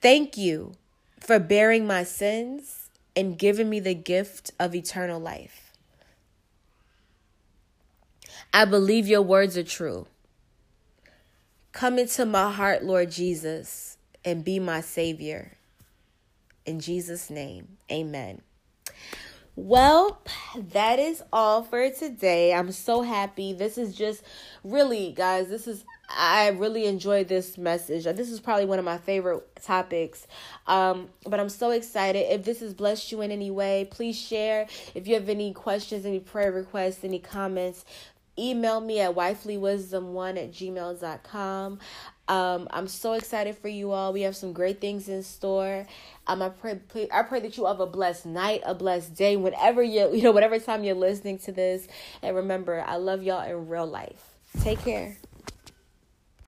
Thank 0.00 0.36
you 0.36 0.72
for 1.20 1.38
bearing 1.38 1.86
my 1.86 2.04
sins 2.04 2.90
and 3.14 3.38
giving 3.38 3.70
me 3.70 3.80
the 3.80 3.94
gift 3.94 4.52
of 4.60 4.74
eternal 4.74 5.20
life. 5.20 5.72
I 8.52 8.64
believe 8.64 9.06
your 9.06 9.22
words 9.22 9.56
are 9.56 9.64
true. 9.64 10.06
Come 11.72 11.98
into 11.98 12.24
my 12.24 12.50
heart, 12.50 12.84
Lord 12.84 13.10
Jesus, 13.10 13.98
and 14.24 14.44
be 14.44 14.58
my 14.58 14.80
Savior. 14.80 15.52
In 16.64 16.80
Jesus' 16.80 17.28
name, 17.28 17.76
amen. 17.90 18.42
Well, 19.56 20.20
that 20.54 20.98
is 20.98 21.22
all 21.32 21.62
for 21.62 21.88
today. 21.90 22.52
I'm 22.52 22.72
so 22.72 23.02
happy. 23.02 23.52
This 23.52 23.78
is 23.78 23.94
just 23.94 24.22
really, 24.64 25.12
guys, 25.12 25.48
this 25.48 25.66
is 25.66 25.84
I 26.08 26.48
really 26.48 26.86
enjoyed 26.86 27.28
this 27.28 27.58
message. 27.58 28.04
This 28.04 28.30
is 28.30 28.40
probably 28.40 28.66
one 28.66 28.78
of 28.78 28.84
my 28.84 28.98
favorite 28.98 29.44
topics. 29.62 30.26
Um, 30.66 31.08
but 31.26 31.40
I'm 31.40 31.48
so 31.48 31.70
excited. 31.70 32.32
If 32.32 32.44
this 32.44 32.60
has 32.60 32.74
blessed 32.74 33.10
you 33.10 33.22
in 33.22 33.30
any 33.30 33.50
way, 33.50 33.88
please 33.90 34.18
share. 34.18 34.66
If 34.94 35.08
you 35.08 35.14
have 35.14 35.28
any 35.28 35.52
questions, 35.52 36.06
any 36.06 36.20
prayer 36.20 36.52
requests, 36.52 37.02
any 37.02 37.18
comments, 37.18 37.84
email 38.38 38.80
me 38.80 39.00
at 39.00 39.14
wifelywisdom1 39.14 40.36
at 40.36 40.52
gmail.com. 40.52 41.78
Um, 42.28 42.68
I'm 42.72 42.88
so 42.88 43.12
excited 43.12 43.56
for 43.56 43.68
you 43.68 43.92
all. 43.92 44.12
We 44.12 44.22
have 44.22 44.36
some 44.36 44.52
great 44.52 44.80
things 44.80 45.08
in 45.08 45.22
store. 45.22 45.86
Um, 46.26 46.42
I 46.42 46.48
pray, 46.48 46.80
I 47.12 47.22
pray 47.22 47.40
that 47.40 47.56
you 47.56 47.66
have 47.66 47.80
a 47.80 47.86
blessed 47.86 48.26
night, 48.26 48.62
a 48.66 48.74
blessed 48.74 49.14
day, 49.14 49.36
whenever 49.36 49.82
you, 49.82 50.12
you 50.14 50.22
know, 50.22 50.32
whatever 50.32 50.58
time 50.58 50.82
you're 50.82 50.96
listening 50.96 51.38
to 51.40 51.52
this. 51.52 51.86
And 52.22 52.34
remember, 52.34 52.84
I 52.86 52.96
love 52.96 53.22
y'all 53.22 53.48
in 53.48 53.68
real 53.68 53.86
life. 53.86 54.34
Take 54.60 54.80
care. 54.80 55.16